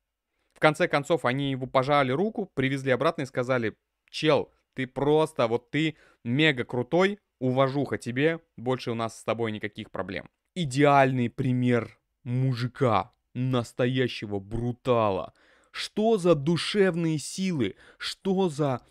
В 0.54 0.58
конце 0.61 0.88
концов, 0.88 1.24
они 1.24 1.52
его 1.52 1.66
пожали 1.66 2.11
руку, 2.11 2.50
привезли 2.52 2.90
обратно 2.90 3.22
и 3.22 3.26
сказали, 3.26 3.76
чел, 4.11 4.52
ты 4.74 4.88
просто, 4.88 5.46
вот 5.46 5.70
ты 5.70 5.96
мега 6.24 6.64
крутой, 6.64 7.20
уважуха 7.38 7.96
тебе, 7.96 8.40
больше 8.56 8.90
у 8.90 8.94
нас 8.94 9.20
с 9.20 9.24
тобой 9.24 9.52
никаких 9.52 9.92
проблем. 9.92 10.28
Идеальный 10.56 11.30
пример 11.30 11.96
мужика, 12.24 13.12
настоящего 13.34 14.40
брутала. 14.40 15.32
Что 15.70 16.18
за 16.18 16.34
душевные 16.34 17.18
силы, 17.18 17.76
что 17.98 18.48
за 18.48 18.82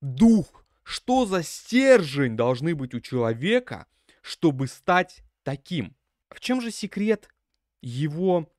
дух 0.00 0.61
что 0.84 1.26
за 1.26 1.42
стержень 1.42 2.36
должны 2.36 2.74
быть 2.74 2.94
у 2.94 3.00
человека, 3.00 3.86
чтобы 4.20 4.66
стать 4.66 5.22
таким? 5.42 5.96
В 6.30 6.40
чем 6.40 6.60
же 6.60 6.70
секрет 6.70 7.28
его 7.80 8.50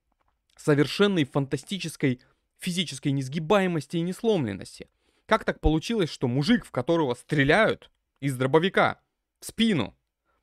совершенной 0.56 1.26
фантастической 1.26 2.22
физической 2.60 3.10
несгибаемости 3.10 3.98
и 3.98 4.02
несломленности? 4.02 4.90
Как 5.26 5.44
так 5.44 5.60
получилось, 5.60 6.10
что 6.10 6.28
мужик, 6.28 6.66
в 6.66 6.72
которого 6.72 7.14
стреляют 7.14 7.92
из 8.20 8.38
дробовика 8.38 9.02
в 9.40 9.46
спину, 9.46 9.98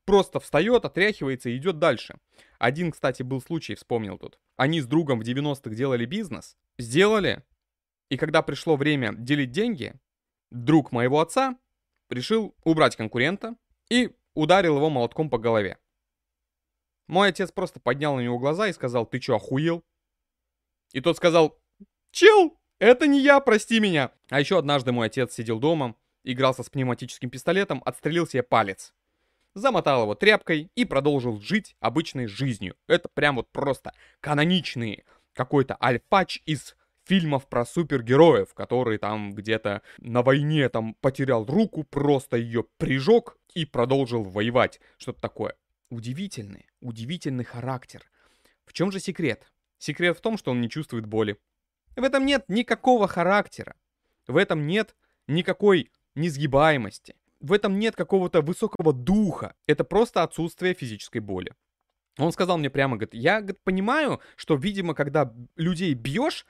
просто 0.04 0.40
встает, 0.40 0.84
отряхивается 0.84 1.50
и 1.50 1.56
идет 1.56 1.78
дальше? 1.78 2.16
Один, 2.58 2.90
кстати, 2.90 3.22
был 3.22 3.40
случай, 3.40 3.74
вспомнил 3.74 4.18
тут. 4.18 4.38
Они 4.56 4.80
с 4.80 4.86
другом 4.86 5.20
в 5.20 5.22
90-х 5.22 5.74
делали 5.74 6.04
бизнес, 6.04 6.56
сделали, 6.78 7.44
и 8.10 8.16
когда 8.16 8.42
пришло 8.42 8.76
время 8.76 9.14
делить 9.14 9.52
деньги, 9.52 9.94
друг 10.50 10.92
моего 10.92 11.20
отца 11.20 11.56
решил 12.10 12.54
убрать 12.64 12.96
конкурента 12.96 13.56
и 13.88 14.10
ударил 14.34 14.76
его 14.76 14.90
молотком 14.90 15.30
по 15.30 15.38
голове. 15.38 15.78
Мой 17.06 17.30
отец 17.30 17.50
просто 17.50 17.80
поднял 17.80 18.16
на 18.16 18.20
него 18.20 18.38
глаза 18.38 18.68
и 18.68 18.72
сказал, 18.72 19.04
ты 19.04 19.18
чё, 19.18 19.36
охуел? 19.36 19.84
И 20.92 21.00
тот 21.00 21.16
сказал, 21.16 21.58
чел, 22.12 22.58
это 22.78 23.06
не 23.06 23.20
я, 23.20 23.40
прости 23.40 23.80
меня. 23.80 24.12
А 24.28 24.38
еще 24.38 24.58
однажды 24.58 24.92
мой 24.92 25.08
отец 25.08 25.34
сидел 25.34 25.58
дома, 25.58 25.96
игрался 26.24 26.62
с 26.62 26.70
пневматическим 26.70 27.30
пистолетом, 27.30 27.82
отстрелил 27.84 28.26
себе 28.26 28.42
палец. 28.42 28.94
Замотал 29.54 30.02
его 30.02 30.14
тряпкой 30.14 30.70
и 30.76 30.84
продолжил 30.84 31.40
жить 31.40 31.74
обычной 31.80 32.26
жизнью. 32.26 32.76
Это 32.86 33.08
прям 33.08 33.36
вот 33.36 33.50
просто 33.50 33.92
каноничный 34.20 35.04
какой-то 35.32 35.76
альфач 35.82 36.40
из 36.46 36.76
фильмов 37.10 37.48
про 37.48 37.66
супергероев, 37.66 38.54
который 38.54 38.98
там 38.98 39.34
где-то 39.34 39.82
на 39.98 40.22
войне 40.22 40.68
там 40.68 40.94
потерял 41.00 41.44
руку, 41.44 41.82
просто 41.82 42.36
ее 42.36 42.62
прижег 42.78 43.36
и 43.52 43.64
продолжил 43.64 44.22
воевать. 44.22 44.80
Что-то 44.96 45.20
такое. 45.20 45.56
Удивительный, 45.90 46.66
удивительный 46.80 47.42
характер. 47.42 48.02
В 48.64 48.72
чем 48.72 48.92
же 48.92 49.00
секрет? 49.00 49.52
Секрет 49.78 50.18
в 50.18 50.20
том, 50.20 50.38
что 50.38 50.52
он 50.52 50.60
не 50.60 50.70
чувствует 50.70 51.06
боли. 51.06 51.36
В 51.96 52.04
этом 52.04 52.24
нет 52.24 52.44
никакого 52.46 53.08
характера. 53.08 53.74
В 54.28 54.36
этом 54.36 54.68
нет 54.68 54.94
никакой 55.26 55.90
несгибаемости. 56.14 57.16
В 57.40 57.52
этом 57.52 57.80
нет 57.80 57.96
какого-то 57.96 58.40
высокого 58.40 58.92
духа. 58.92 59.54
Это 59.66 59.82
просто 59.82 60.22
отсутствие 60.22 60.74
физической 60.74 61.18
боли. 61.18 61.54
Он 62.18 62.32
сказал 62.32 62.58
мне 62.58 62.70
прямо, 62.70 62.96
говорит, 62.96 63.14
я 63.14 63.40
говорит, 63.40 63.60
понимаю, 63.64 64.20
что, 64.36 64.54
видимо, 64.54 64.94
когда 64.94 65.32
людей 65.56 65.94
бьешь, 65.94 66.46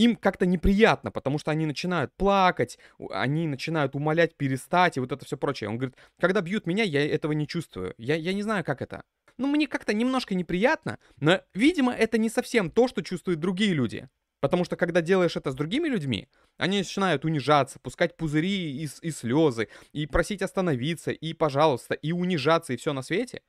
им 0.00 0.16
как-то 0.16 0.46
неприятно, 0.46 1.10
потому 1.10 1.38
что 1.38 1.50
они 1.50 1.66
начинают 1.66 2.12
плакать, 2.16 2.78
они 3.10 3.46
начинают 3.46 3.94
умолять 3.94 4.34
перестать 4.36 4.96
и 4.96 5.00
вот 5.00 5.12
это 5.12 5.24
все 5.24 5.36
прочее. 5.36 5.68
Он 5.68 5.76
говорит, 5.76 5.96
когда 6.18 6.40
бьют 6.40 6.66
меня, 6.66 6.84
я 6.84 7.06
этого 7.06 7.32
не 7.32 7.46
чувствую. 7.46 7.94
Я, 7.98 8.14
я 8.14 8.32
не 8.32 8.42
знаю, 8.42 8.64
как 8.64 8.80
это. 8.82 9.02
Ну, 9.36 9.46
мне 9.46 9.66
как-то 9.66 9.92
немножко 9.92 10.34
неприятно, 10.34 10.98
но, 11.18 11.40
видимо, 11.54 11.92
это 11.92 12.18
не 12.18 12.28
совсем 12.28 12.70
то, 12.70 12.88
что 12.88 13.02
чувствуют 13.02 13.40
другие 13.40 13.74
люди. 13.74 14.08
Потому 14.40 14.64
что, 14.64 14.76
когда 14.76 15.02
делаешь 15.02 15.36
это 15.36 15.50
с 15.50 15.54
другими 15.54 15.86
людьми, 15.86 16.28
они 16.56 16.78
начинают 16.78 17.26
унижаться, 17.26 17.78
пускать 17.78 18.16
пузыри 18.16 18.82
и, 18.82 18.88
и 19.02 19.10
слезы, 19.10 19.68
и 19.92 20.06
просить 20.06 20.40
остановиться, 20.40 21.10
и 21.10 21.34
пожалуйста, 21.34 21.92
и 21.92 22.12
унижаться, 22.12 22.72
и 22.72 22.76
все 22.76 22.94
на 22.94 23.02
свете. 23.02 23.42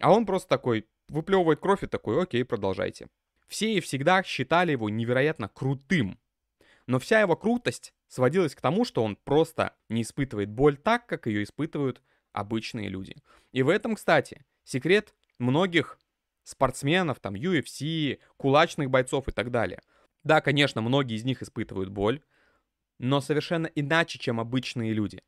А 0.00 0.10
он 0.10 0.24
просто 0.24 0.48
такой, 0.48 0.86
выплевывает 1.08 1.60
кровь 1.60 1.82
и 1.82 1.86
такой, 1.86 2.22
окей, 2.22 2.44
продолжайте. 2.44 3.08
Все 3.46 3.74
и 3.74 3.80
всегда 3.80 4.22
считали 4.22 4.72
его 4.72 4.88
невероятно 4.88 5.48
крутым. 5.48 6.18
Но 6.86 6.98
вся 6.98 7.20
его 7.20 7.36
крутость 7.36 7.94
сводилась 8.08 8.54
к 8.54 8.60
тому, 8.60 8.84
что 8.84 9.02
он 9.02 9.16
просто 9.16 9.74
не 9.88 10.02
испытывает 10.02 10.50
боль 10.50 10.76
так, 10.76 11.06
как 11.06 11.26
ее 11.26 11.42
испытывают 11.42 12.02
обычные 12.32 12.88
люди. 12.88 13.16
И 13.52 13.62
в 13.62 13.68
этом, 13.68 13.94
кстати, 13.94 14.44
секрет 14.64 15.14
многих 15.38 15.98
спортсменов, 16.44 17.20
там, 17.20 17.34
UFC, 17.34 18.18
кулачных 18.36 18.90
бойцов 18.90 19.28
и 19.28 19.32
так 19.32 19.50
далее. 19.50 19.80
Да, 20.24 20.40
конечно, 20.40 20.80
многие 20.80 21.16
из 21.16 21.24
них 21.24 21.42
испытывают 21.42 21.90
боль, 21.90 22.22
но 22.98 23.20
совершенно 23.20 23.66
иначе, 23.66 24.18
чем 24.18 24.40
обычные 24.40 24.92
люди. 24.92 25.22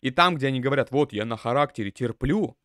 И 0.00 0.10
там, 0.10 0.36
где 0.36 0.48
они 0.48 0.60
говорят, 0.60 0.90
вот, 0.90 1.12
я 1.12 1.24
на 1.24 1.36
характере 1.36 1.90
терплю, 1.90 2.56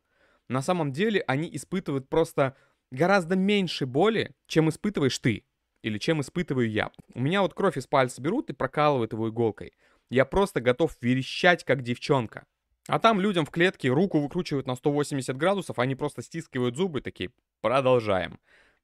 на 0.48 0.62
самом 0.62 0.92
деле 0.92 1.22
они 1.26 1.54
испытывают 1.54 2.08
просто 2.08 2.56
гораздо 2.90 3.36
меньше 3.36 3.86
боли, 3.86 4.34
чем 4.46 4.68
испытываешь 4.68 5.18
ты. 5.18 5.44
Или 5.82 5.98
чем 5.98 6.20
испытываю 6.20 6.70
я. 6.70 6.90
У 7.14 7.20
меня 7.20 7.42
вот 7.42 7.54
кровь 7.54 7.76
из 7.76 7.86
пальца 7.86 8.20
берут 8.20 8.50
и 8.50 8.54
прокалывают 8.54 9.12
его 9.12 9.28
иголкой. 9.28 9.72
Я 10.10 10.24
просто 10.24 10.60
готов 10.60 10.96
верещать, 11.00 11.64
как 11.64 11.82
девчонка. 11.82 12.46
А 12.88 12.98
там 12.98 13.20
людям 13.20 13.44
в 13.44 13.50
клетке 13.50 13.88
руку 13.88 14.20
выкручивают 14.20 14.66
на 14.66 14.76
180 14.76 15.36
градусов, 15.36 15.78
они 15.78 15.96
просто 15.96 16.22
стискивают 16.22 16.76
зубы 16.76 17.00
такие, 17.00 17.30
продолжаем. 17.60 18.38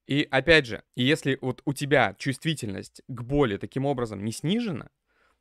И 0.07 0.27
опять 0.31 0.67
же, 0.67 0.83
если 0.97 1.39
вот 1.41 1.63
у 1.65 1.73
тебя 1.73 2.17
чувствительность 2.19 3.03
к 3.07 3.23
боли 3.23 3.57
таким 3.57 3.87
образом 3.87 4.25
не 4.25 4.33
снижена, 4.33 4.91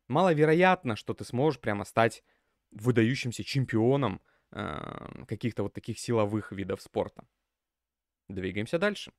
маловероятно, 0.08 0.95
что 0.95 1.15
ты 1.15 1.24
сможешь 1.24 1.60
прямо 1.60 1.86
стать 1.86 2.24
выдающимся 2.71 3.43
чемпионом 3.43 4.21
э, 4.52 5.24
каких-то 5.28 5.63
вот 5.63 5.74
таких 5.74 5.97
силовых 6.00 6.52
видов 6.52 6.82
спорта. 6.82 7.26
Двигаемся 8.32 8.80
дальше. 8.80 9.12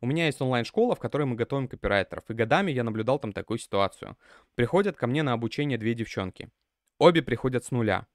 У 0.00 0.06
меня 0.06 0.26
есть 0.26 0.40
онлайн-школа, 0.40 0.94
в 0.94 0.98
которой 0.98 1.24
мы 1.24 1.36
готовим 1.36 1.68
копирайтеров, 1.68 2.28
и 2.28 2.34
годами 2.34 2.70
я 2.70 2.84
наблюдал 2.84 3.18
там 3.18 3.32
такую 3.32 3.58
ситуацию. 3.58 4.18
Приходят 4.54 4.96
ко 4.96 5.06
мне 5.06 5.22
на 5.22 5.32
обучение 5.32 5.78
две 5.78 5.94
девчонки. 5.94 6.50
Обе 6.98 7.22
приходят 7.22 7.64
с 7.64 7.70
нуля. 7.70 8.06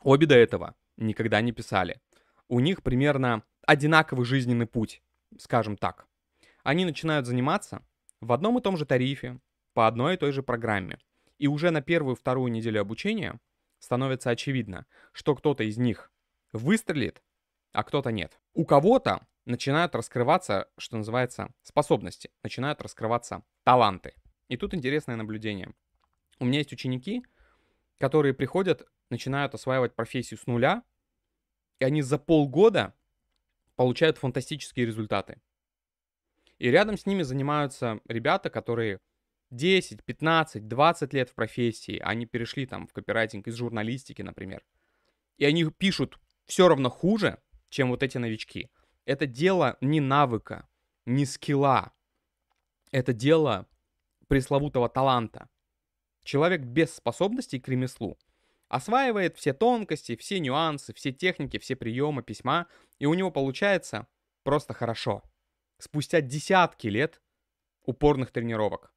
Обе 0.00 0.26
до 0.26 0.36
этого 0.36 0.74
никогда 0.96 1.40
не 1.40 1.52
писали. 1.52 2.00
У 2.48 2.60
них 2.60 2.82
примерно 2.82 3.42
одинаковый 3.66 4.24
жизненный 4.24 4.66
путь, 4.66 5.02
скажем 5.38 5.76
так. 5.76 6.06
Они 6.62 6.84
начинают 6.84 7.26
заниматься 7.26 7.84
в 8.20 8.32
одном 8.32 8.58
и 8.58 8.62
том 8.62 8.76
же 8.76 8.86
тарифе, 8.86 9.38
по 9.74 9.86
одной 9.86 10.14
и 10.14 10.16
той 10.16 10.32
же 10.32 10.42
программе. 10.42 10.98
И 11.38 11.46
уже 11.46 11.70
на 11.70 11.82
первую-вторую 11.82 12.50
неделю 12.50 12.80
обучения 12.80 13.38
становится 13.78 14.30
очевидно, 14.30 14.86
что 15.12 15.36
кто-то 15.36 15.62
из 15.62 15.78
них 15.78 16.10
выстрелит, 16.52 17.22
а 17.72 17.84
кто-то 17.84 18.10
нет. 18.10 18.40
У 18.54 18.64
кого-то 18.64 19.26
начинают 19.48 19.94
раскрываться, 19.94 20.68
что 20.76 20.98
называется, 20.98 21.48
способности, 21.62 22.30
начинают 22.42 22.82
раскрываться 22.82 23.42
таланты. 23.64 24.14
И 24.48 24.56
тут 24.56 24.74
интересное 24.74 25.16
наблюдение. 25.16 25.72
У 26.38 26.44
меня 26.44 26.58
есть 26.58 26.72
ученики, 26.72 27.24
которые 27.98 28.34
приходят, 28.34 28.86
начинают 29.10 29.54
осваивать 29.54 29.94
профессию 29.94 30.38
с 30.38 30.46
нуля, 30.46 30.82
и 31.80 31.84
они 31.84 32.02
за 32.02 32.18
полгода 32.18 32.94
получают 33.74 34.18
фантастические 34.18 34.86
результаты. 34.86 35.40
И 36.58 36.70
рядом 36.70 36.98
с 36.98 37.06
ними 37.06 37.22
занимаются 37.22 38.00
ребята, 38.06 38.50
которые 38.50 38.98
10, 39.50 40.04
15, 40.04 40.68
20 40.68 41.12
лет 41.14 41.30
в 41.30 41.34
профессии, 41.34 41.98
они 42.04 42.26
перешли 42.26 42.66
там 42.66 42.86
в 42.86 42.92
копирайтинг 42.92 43.46
из 43.48 43.54
журналистики, 43.54 44.20
например. 44.20 44.62
И 45.38 45.46
они 45.46 45.64
пишут 45.70 46.18
все 46.44 46.68
равно 46.68 46.90
хуже, 46.90 47.38
чем 47.70 47.90
вот 47.90 48.02
эти 48.02 48.18
новички. 48.18 48.70
Это 49.08 49.26
дело 49.26 49.78
не 49.80 50.00
навыка, 50.00 50.68
не 51.06 51.24
скилла. 51.24 51.94
Это 52.90 53.14
дело 53.14 53.66
пресловутого 54.26 54.90
таланта. 54.90 55.48
Человек 56.24 56.60
без 56.60 56.94
способностей 56.94 57.58
к 57.58 57.68
ремеслу 57.68 58.18
осваивает 58.68 59.34
все 59.38 59.54
тонкости, 59.54 60.14
все 60.14 60.40
нюансы, 60.40 60.92
все 60.92 61.10
техники, 61.10 61.58
все 61.58 61.74
приемы 61.74 62.22
письма, 62.22 62.66
и 62.98 63.06
у 63.06 63.14
него 63.14 63.30
получается 63.30 64.06
просто 64.42 64.74
хорошо. 64.74 65.22
Спустя 65.78 66.20
десятки 66.20 66.88
лет 66.88 67.22
упорных 67.86 68.30
тренировок. 68.30 68.92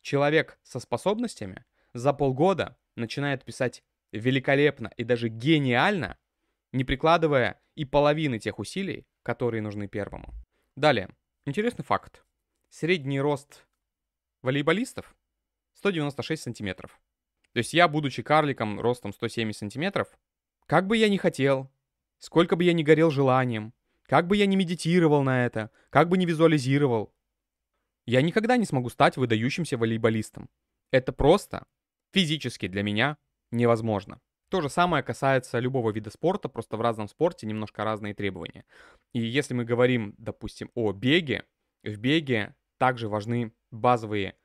Человек 0.00 0.60
со 0.62 0.78
способностями 0.78 1.64
за 1.92 2.12
полгода 2.12 2.78
начинает 2.94 3.44
писать 3.44 3.82
великолепно 4.12 4.92
и 4.96 5.02
даже 5.02 5.28
гениально, 5.28 6.18
не 6.70 6.84
прикладывая 6.84 7.60
и 7.74 7.84
половины 7.84 8.38
тех 8.38 8.60
усилий, 8.60 9.08
которые 9.26 9.60
нужны 9.60 9.88
первому. 9.88 10.32
Далее, 10.76 11.08
интересный 11.46 11.84
факт. 11.84 12.24
Средний 12.70 13.20
рост 13.20 13.66
волейболистов 14.40 15.16
196 15.74 16.40
сантиметров. 16.44 17.00
То 17.52 17.58
есть 17.58 17.74
я, 17.74 17.88
будучи 17.88 18.22
карликом 18.22 18.80
ростом 18.80 19.12
170 19.12 19.58
сантиметров, 19.58 20.16
как 20.66 20.86
бы 20.86 20.96
я 20.96 21.08
ни 21.08 21.16
хотел, 21.16 21.68
сколько 22.20 22.54
бы 22.54 22.62
я 22.62 22.72
ни 22.72 22.84
горел 22.84 23.10
желанием, 23.10 23.74
как 24.04 24.28
бы 24.28 24.36
я 24.36 24.46
ни 24.46 24.54
медитировал 24.54 25.24
на 25.24 25.44
это, 25.44 25.72
как 25.90 26.08
бы 26.08 26.18
ни 26.18 26.24
визуализировал, 26.24 27.12
я 28.04 28.22
никогда 28.22 28.56
не 28.56 28.64
смогу 28.64 28.90
стать 28.90 29.16
выдающимся 29.16 29.76
волейболистом. 29.76 30.48
Это 30.92 31.12
просто 31.12 31.66
физически 32.12 32.68
для 32.68 32.84
меня 32.84 33.18
невозможно. 33.50 34.20
То 34.48 34.60
же 34.60 34.68
самое 34.68 35.02
касается 35.02 35.58
любого 35.58 35.90
вида 35.90 36.10
спорта, 36.10 36.48
просто 36.48 36.76
в 36.76 36.80
разном 36.80 37.08
спорте 37.08 37.46
немножко 37.46 37.84
разные 37.84 38.14
требования. 38.14 38.64
И 39.12 39.20
если 39.20 39.54
мы 39.54 39.64
говорим, 39.64 40.14
допустим, 40.18 40.70
о 40.74 40.92
беге, 40.92 41.44
в 41.82 41.96
беге 41.96 42.54
также 42.78 43.08
важны 43.08 43.52
базовые 43.70 44.36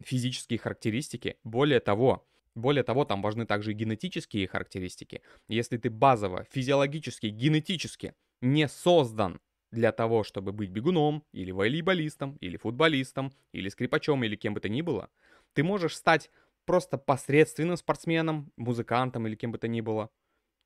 физические 0.00 0.58
характеристики. 0.58 1.36
Более 1.44 1.80
того, 1.80 2.28
более 2.54 2.84
того, 2.84 3.04
там 3.04 3.22
важны 3.22 3.46
также 3.46 3.72
и 3.72 3.74
генетические 3.74 4.46
характеристики. 4.46 5.22
Если 5.48 5.76
ты 5.76 5.90
базово, 5.90 6.44
физиологически, 6.50 7.26
генетически 7.26 8.14
не 8.40 8.68
создан 8.68 9.40
для 9.70 9.90
того, 9.90 10.22
чтобы 10.22 10.52
быть 10.52 10.70
бегуном, 10.70 11.24
или 11.32 11.50
волейболистом, 11.50 12.36
или 12.36 12.58
футболистом, 12.58 13.32
или 13.52 13.70
скрипачом, 13.70 14.22
или 14.22 14.36
кем 14.36 14.54
бы 14.54 14.60
то 14.60 14.68
ни 14.68 14.82
было, 14.82 15.08
ты 15.54 15.64
можешь 15.64 15.96
стать 15.96 16.30
просто 16.64 16.98
посредственным 16.98 17.76
спортсменом, 17.76 18.52
музыкантом 18.56 19.26
или 19.26 19.34
кем 19.34 19.52
бы 19.52 19.58
то 19.58 19.68
ни 19.68 19.80
было. 19.80 20.10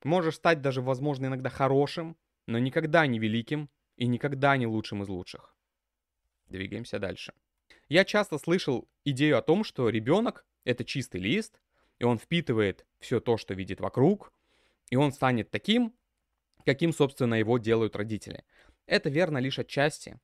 Можешь 0.05 0.37
стать 0.37 0.61
даже, 0.61 0.83
возможно, 0.83 1.27
иногда 1.27 1.51
хорошим, 1.51 2.17
но 2.47 2.59
никогда 2.59 3.07
не 3.07 3.19
великим 3.19 3.71
и 3.97 4.07
никогда 4.07 4.57
не 4.57 4.67
лучшим 4.67 5.03
из 5.03 5.09
лучших. 5.09 5.55
Двигаемся 6.49 6.99
дальше. 6.99 7.33
Я 7.89 8.05
часто 8.05 8.39
слышал 8.39 8.89
идею 9.05 9.39
о 9.39 9.43
том, 9.43 9.65
что 9.65 9.89
ребенок— 9.89 10.47
это 10.65 10.85
чистый 10.85 11.21
лист, 11.21 11.61
и 11.99 12.05
он 12.05 12.19
впитывает 12.19 12.87
все 12.99 13.21
то, 13.21 13.37
что 13.37 13.55
видит 13.55 13.81
вокруг, 13.81 14.33
и 14.91 14.97
он 14.97 15.13
станет 15.13 15.51
таким, 15.51 15.95
каким, 16.65 16.93
собственно, 16.93 17.35
его 17.35 17.59
делают 17.59 17.97
родители. 17.97 18.45
Это 18.87 19.09
верно 19.09 19.39
лишь 19.39 19.59
отчасти. 19.59 20.21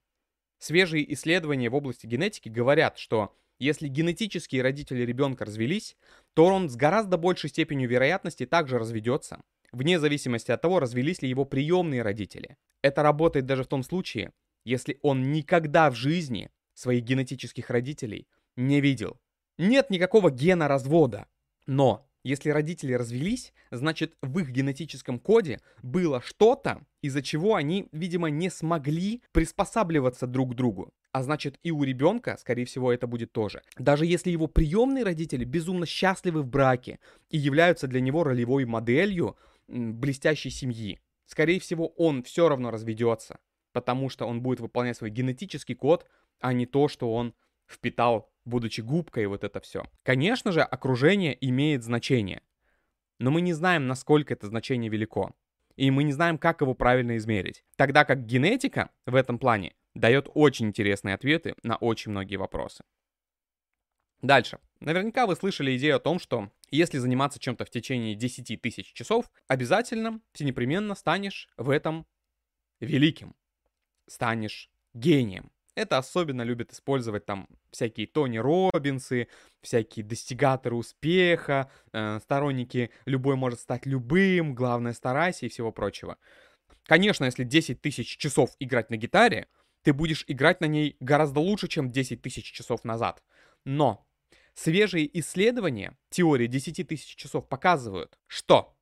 Свежие 0.58 1.12
исследования 1.14 1.70
в 1.70 1.74
области 1.74 2.06
генетики 2.06 2.48
говорят, 2.48 2.98
что 2.98 3.34
если 3.62 3.86
генетические 3.86 4.60
родители 4.62 5.02
ребенка 5.02 5.44
развелись, 5.44 5.96
то 6.34 6.46
он 6.46 6.68
с 6.68 6.74
гораздо 6.74 7.16
большей 7.16 7.48
степенью 7.48 7.88
вероятности 7.88 8.44
также 8.44 8.76
разведется, 8.76 9.40
вне 9.70 10.00
зависимости 10.00 10.50
от 10.50 10.60
того, 10.60 10.80
развелись 10.80 11.22
ли 11.22 11.28
его 11.28 11.44
приемные 11.44 12.02
родители. 12.02 12.56
Это 12.82 13.04
работает 13.04 13.46
даже 13.46 13.62
в 13.62 13.68
том 13.68 13.84
случае, 13.84 14.32
если 14.64 14.98
он 15.02 15.30
никогда 15.30 15.90
в 15.90 15.94
жизни 15.94 16.50
своих 16.74 17.04
генетических 17.04 17.70
родителей 17.70 18.26
не 18.56 18.80
видел. 18.80 19.20
Нет 19.58 19.90
никакого 19.90 20.32
гена 20.32 20.66
развода, 20.66 21.28
но 21.66 22.08
если 22.24 22.50
родители 22.50 22.92
развелись, 22.92 23.52
значит 23.70 24.16
в 24.22 24.38
их 24.38 24.50
генетическом 24.50 25.18
коде 25.18 25.60
было 25.82 26.20
что-то, 26.20 26.84
из-за 27.00 27.22
чего 27.22 27.54
они, 27.54 27.88
видимо, 27.92 28.28
не 28.28 28.50
смогли 28.50 29.22
приспосабливаться 29.32 30.26
друг 30.26 30.52
к 30.52 30.54
другу. 30.54 30.92
А 31.10 31.22
значит 31.22 31.58
и 31.62 31.70
у 31.70 31.82
ребенка, 31.82 32.36
скорее 32.38 32.64
всего, 32.64 32.92
это 32.92 33.06
будет 33.06 33.32
тоже. 33.32 33.62
Даже 33.76 34.06
если 34.06 34.30
его 34.30 34.46
приемные 34.46 35.04
родители 35.04 35.44
безумно 35.44 35.84
счастливы 35.84 36.42
в 36.42 36.48
браке 36.48 37.00
и 37.28 37.36
являются 37.36 37.86
для 37.86 38.00
него 38.00 38.24
ролевой 38.24 38.64
моделью 38.64 39.36
блестящей 39.68 40.50
семьи, 40.50 41.00
скорее 41.26 41.60
всего, 41.60 41.88
он 41.88 42.22
все 42.22 42.48
равно 42.48 42.70
разведется, 42.70 43.40
потому 43.72 44.08
что 44.08 44.26
он 44.26 44.40
будет 44.40 44.60
выполнять 44.60 44.96
свой 44.96 45.10
генетический 45.10 45.74
код, 45.74 46.06
а 46.40 46.52
не 46.52 46.66
то, 46.66 46.88
что 46.88 47.12
он 47.12 47.34
впитал 47.66 48.31
будучи 48.44 48.80
губкой, 48.80 49.26
вот 49.26 49.44
это 49.44 49.60
все. 49.60 49.84
Конечно 50.02 50.52
же, 50.52 50.62
окружение 50.62 51.36
имеет 51.46 51.82
значение, 51.82 52.42
но 53.18 53.30
мы 53.30 53.40
не 53.40 53.52
знаем, 53.52 53.86
насколько 53.86 54.34
это 54.34 54.46
значение 54.46 54.90
велико. 54.90 55.32
И 55.76 55.90
мы 55.90 56.02
не 56.04 56.12
знаем, 56.12 56.38
как 56.38 56.60
его 56.60 56.74
правильно 56.74 57.16
измерить. 57.16 57.64
Тогда 57.76 58.04
как 58.04 58.26
генетика 58.26 58.90
в 59.06 59.14
этом 59.14 59.38
плане 59.38 59.74
дает 59.94 60.28
очень 60.34 60.66
интересные 60.66 61.14
ответы 61.14 61.54
на 61.62 61.76
очень 61.76 62.10
многие 62.10 62.36
вопросы. 62.36 62.84
Дальше. 64.20 64.58
Наверняка 64.80 65.26
вы 65.26 65.34
слышали 65.34 65.76
идею 65.76 65.96
о 65.96 66.00
том, 66.00 66.18
что 66.18 66.50
если 66.70 66.98
заниматься 66.98 67.38
чем-то 67.38 67.64
в 67.64 67.70
течение 67.70 68.14
10 68.14 68.60
тысяч 68.60 68.92
часов, 68.92 69.30
обязательно, 69.48 70.20
все 70.32 70.44
непременно 70.44 70.94
станешь 70.94 71.48
в 71.56 71.70
этом 71.70 72.06
великим. 72.80 73.34
Станешь 74.06 74.70
гением. 74.94 75.50
Это 75.74 75.96
особенно 75.96 76.42
любят 76.42 76.72
использовать 76.72 77.24
там 77.24 77.48
всякие 77.70 78.06
Тони 78.06 78.36
Робинсы, 78.36 79.28
всякие 79.62 80.04
достигаторы 80.04 80.76
успеха, 80.76 81.70
э, 81.92 82.20
сторонники 82.22 82.90
«любой 83.06 83.36
может 83.36 83.60
стать 83.60 83.86
любым», 83.86 84.54
«главное 84.54 84.92
старайся» 84.92 85.46
и 85.46 85.48
всего 85.48 85.72
прочего. 85.72 86.18
Конечно, 86.84 87.24
если 87.24 87.44
10 87.44 87.80
тысяч 87.80 88.18
часов 88.18 88.50
играть 88.58 88.90
на 88.90 88.96
гитаре, 88.96 89.48
ты 89.82 89.94
будешь 89.94 90.24
играть 90.28 90.60
на 90.60 90.66
ней 90.66 90.96
гораздо 91.00 91.40
лучше, 91.40 91.68
чем 91.68 91.90
10 91.90 92.20
тысяч 92.20 92.52
часов 92.52 92.84
назад. 92.84 93.22
Но 93.64 94.06
свежие 94.52 95.08
исследования 95.20 95.96
теории 96.10 96.48
10 96.48 96.86
тысяч 96.86 97.16
часов 97.16 97.48
показывают, 97.48 98.18
что 98.26 98.76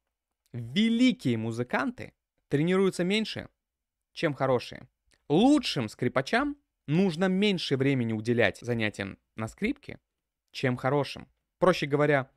великие 0.53 1.37
музыканты 1.37 2.15
тренируются 2.49 3.05
меньше, 3.05 3.49
чем 4.13 4.35
хорошие. 4.35 4.89
Лучшим 5.29 5.89
скрипачам 5.89 6.57
нужно 6.91 7.27
меньше 7.27 7.77
времени 7.77 8.13
уделять 8.13 8.59
занятиям 8.59 9.19
на 9.37 9.49
скрипке, 9.49 9.99
чем 10.53 10.77
хорошим. 10.77 11.29
Проще 11.59 11.87
говоря, 11.87 12.31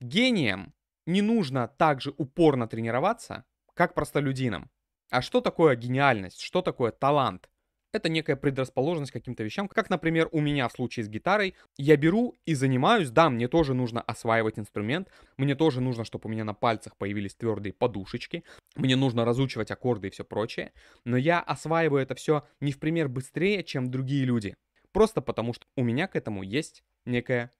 гением 0.00 0.74
не 1.06 1.22
нужно 1.22 1.68
так 1.68 2.00
же 2.00 2.14
упорно 2.16 2.66
тренироваться, 2.66 3.44
как 3.74 3.94
простолюдинам. 3.94 4.70
А 5.10 5.22
что 5.22 5.40
такое 5.40 5.76
гениальность? 5.76 6.40
Что 6.40 6.62
такое 6.62 6.90
талант? 6.90 7.48
Это 7.92 8.10
некая 8.10 8.36
предрасположенность 8.36 9.12
к 9.12 9.14
каким-то 9.14 9.42
вещам. 9.42 9.66
Как, 9.66 9.88
например, 9.88 10.28
у 10.32 10.40
меня 10.40 10.68
в 10.68 10.72
случае 10.72 11.04
с 11.04 11.08
гитарой. 11.08 11.54
Я 11.78 11.96
беру 11.96 12.34
и 12.44 12.54
занимаюсь. 12.54 13.10
Да, 13.10 13.30
мне 13.30 13.48
тоже 13.48 13.72
нужно 13.72 14.02
осваивать 14.02 14.58
инструмент. 14.58 15.08
Мне 15.38 15.54
тоже 15.54 15.80
нужно, 15.80 16.04
чтобы 16.04 16.28
у 16.28 16.28
меня 16.28 16.44
на 16.44 16.52
пальцах 16.52 16.96
появились 16.98 17.34
твердые 17.34 17.72
подушечки. 17.72 18.44
Мне 18.76 18.94
нужно 18.94 19.24
разучивать 19.24 19.70
аккорды 19.70 20.08
и 20.08 20.10
все 20.10 20.22
прочее. 20.24 20.72
Но 21.04 21.16
я 21.16 21.40
осваиваю 21.40 22.02
это 22.02 22.14
все 22.14 22.46
не 22.60 22.72
в 22.72 22.78
пример 22.78 23.08
быстрее, 23.08 23.64
чем 23.64 23.90
другие 23.90 24.26
люди. 24.26 24.54
Просто 24.92 25.22
потому, 25.22 25.54
что 25.54 25.66
у 25.76 25.82
меня 25.82 26.08
к 26.08 26.16
этому 26.16 26.42
есть 26.42 26.84
некая 27.06 27.52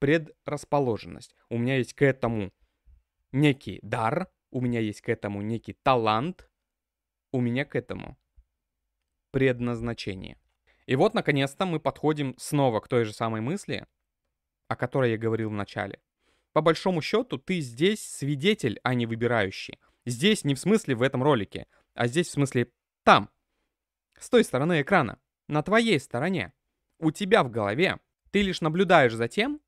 предрасположенность. 0.00 1.36
У 1.48 1.58
меня 1.58 1.76
есть 1.76 1.94
к 1.94 2.02
этому 2.02 2.52
некий 3.30 3.78
дар, 3.82 4.28
у 4.50 4.60
меня 4.60 4.80
есть 4.80 5.00
к 5.00 5.08
этому 5.08 5.42
некий 5.42 5.74
талант, 5.74 6.48
у 7.32 7.40
меня 7.40 7.64
к 7.64 7.76
этому 7.76 8.18
предназначение. 9.36 10.38
И 10.86 10.96
вот, 10.96 11.12
наконец-то, 11.12 11.66
мы 11.66 11.78
подходим 11.78 12.34
снова 12.38 12.80
к 12.80 12.88
той 12.88 13.04
же 13.04 13.12
самой 13.12 13.42
мысли, 13.42 13.86
о 14.66 14.76
которой 14.76 15.10
я 15.10 15.18
говорил 15.18 15.50
в 15.50 15.52
начале. 15.52 16.00
По 16.54 16.62
большому 16.62 17.02
счету, 17.02 17.36
ты 17.36 17.60
здесь 17.60 18.00
свидетель, 18.00 18.80
а 18.82 18.94
не 18.94 19.04
выбирающий. 19.04 19.78
Здесь 20.06 20.44
не 20.44 20.54
в 20.54 20.58
смысле 20.58 20.94
в 20.94 21.02
этом 21.02 21.22
ролике, 21.22 21.66
а 21.92 22.06
здесь 22.06 22.28
в 22.28 22.30
смысле 22.30 22.72
там, 23.02 23.28
с 24.18 24.30
той 24.30 24.42
стороны 24.42 24.80
экрана, 24.80 25.20
на 25.48 25.62
твоей 25.62 26.00
стороне. 26.00 26.54
У 26.98 27.10
тебя 27.10 27.44
в 27.44 27.50
голове 27.50 28.00
ты 28.30 28.40
лишь 28.40 28.62
наблюдаешь 28.62 29.12
за 29.12 29.28
тем, 29.28 29.60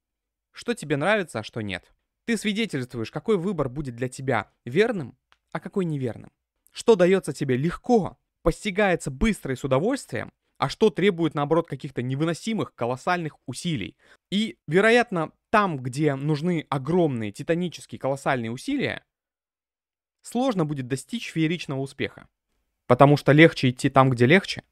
что 0.51 0.73
тебе 0.73 0.97
нравится, 0.97 1.41
а 1.41 1.43
что 1.43 1.61
нет. 1.61 1.93
Ты 2.25 2.39
свидетельствуешь, 2.39 3.11
какой 3.11 3.37
выбор 3.37 3.69
будет 3.69 3.97
для 3.97 4.09
тебя 4.09 4.51
верным, 4.65 5.19
а 5.53 5.61
какой 5.61 5.85
неверным. 5.85 6.33
Что 6.71 6.97
дается 6.97 7.35
тебе 7.35 7.59
легко, 7.59 8.19
постигается 8.49 9.11
быстро 9.11 9.53
и 9.53 9.57
с 9.57 9.65
удовольствием, 9.65 10.33
а 10.57 10.71
что 10.71 10.89
требует, 10.89 11.35
наоборот, 11.35 11.69
каких-то 11.69 12.01
невыносимых, 12.01 12.75
колоссальных 12.75 13.37
усилий. 13.45 13.95
И, 14.31 14.57
вероятно, 14.67 15.33
там, 15.51 15.77
где 15.77 16.15
нужны 16.15 16.65
огромные, 16.71 17.31
титанические, 17.31 17.99
колоссальные 17.99 18.51
усилия, 18.51 19.05
сложно 20.23 20.65
будет 20.65 20.87
достичь 20.87 21.31
фееричного 21.31 21.79
успеха. 21.79 22.27
Потому 22.87 23.19
что 23.19 23.33
легче 23.33 23.69
идти 23.69 23.91
там, 23.91 24.09
где 24.09 24.25
легче, 24.25 24.63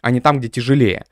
а 0.00 0.10
не 0.10 0.20
там, 0.20 0.40
где 0.40 0.48
тяжелее. 0.48 1.06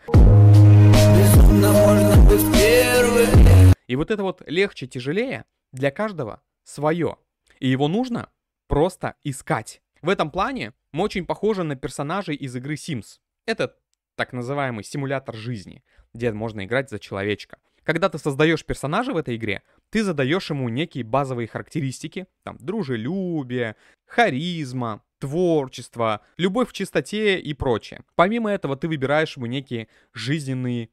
И 3.86 3.94
вот 3.94 4.10
это 4.10 4.24
вот 4.24 4.42
легче, 4.48 4.88
тяжелее 4.88 5.44
для 5.70 5.92
каждого 5.92 6.42
свое. 6.64 7.16
И 7.60 7.68
его 7.68 7.86
нужно 7.86 8.28
просто 8.66 9.14
искать. 9.22 9.82
В 10.02 10.08
этом 10.08 10.32
плане 10.32 10.72
мы 10.92 11.04
очень 11.04 11.26
похожи 11.26 11.62
на 11.62 11.76
персонажей 11.76 12.34
из 12.34 12.54
игры 12.56 12.74
Sims. 12.74 13.18
Это 13.46 13.76
так 14.16 14.32
называемый 14.32 14.84
симулятор 14.84 15.34
жизни, 15.34 15.82
где 16.12 16.32
можно 16.32 16.64
играть 16.64 16.90
за 16.90 16.98
человечка. 16.98 17.58
Когда 17.82 18.08
ты 18.08 18.18
создаешь 18.18 18.64
персонажа 18.64 19.12
в 19.12 19.16
этой 19.16 19.36
игре, 19.36 19.62
ты 19.88 20.04
задаешь 20.04 20.50
ему 20.50 20.68
некие 20.68 21.04
базовые 21.04 21.48
характеристики, 21.48 22.26
там, 22.42 22.58
дружелюбие, 22.58 23.76
харизма, 24.06 25.02
творчество, 25.18 26.20
любовь 26.36 26.70
в 26.70 26.72
чистоте 26.72 27.38
и 27.38 27.54
прочее. 27.54 28.02
Помимо 28.16 28.50
этого, 28.50 28.76
ты 28.76 28.88
выбираешь 28.88 29.36
ему 29.36 29.46
некие 29.46 29.88
жизненные 30.12 30.90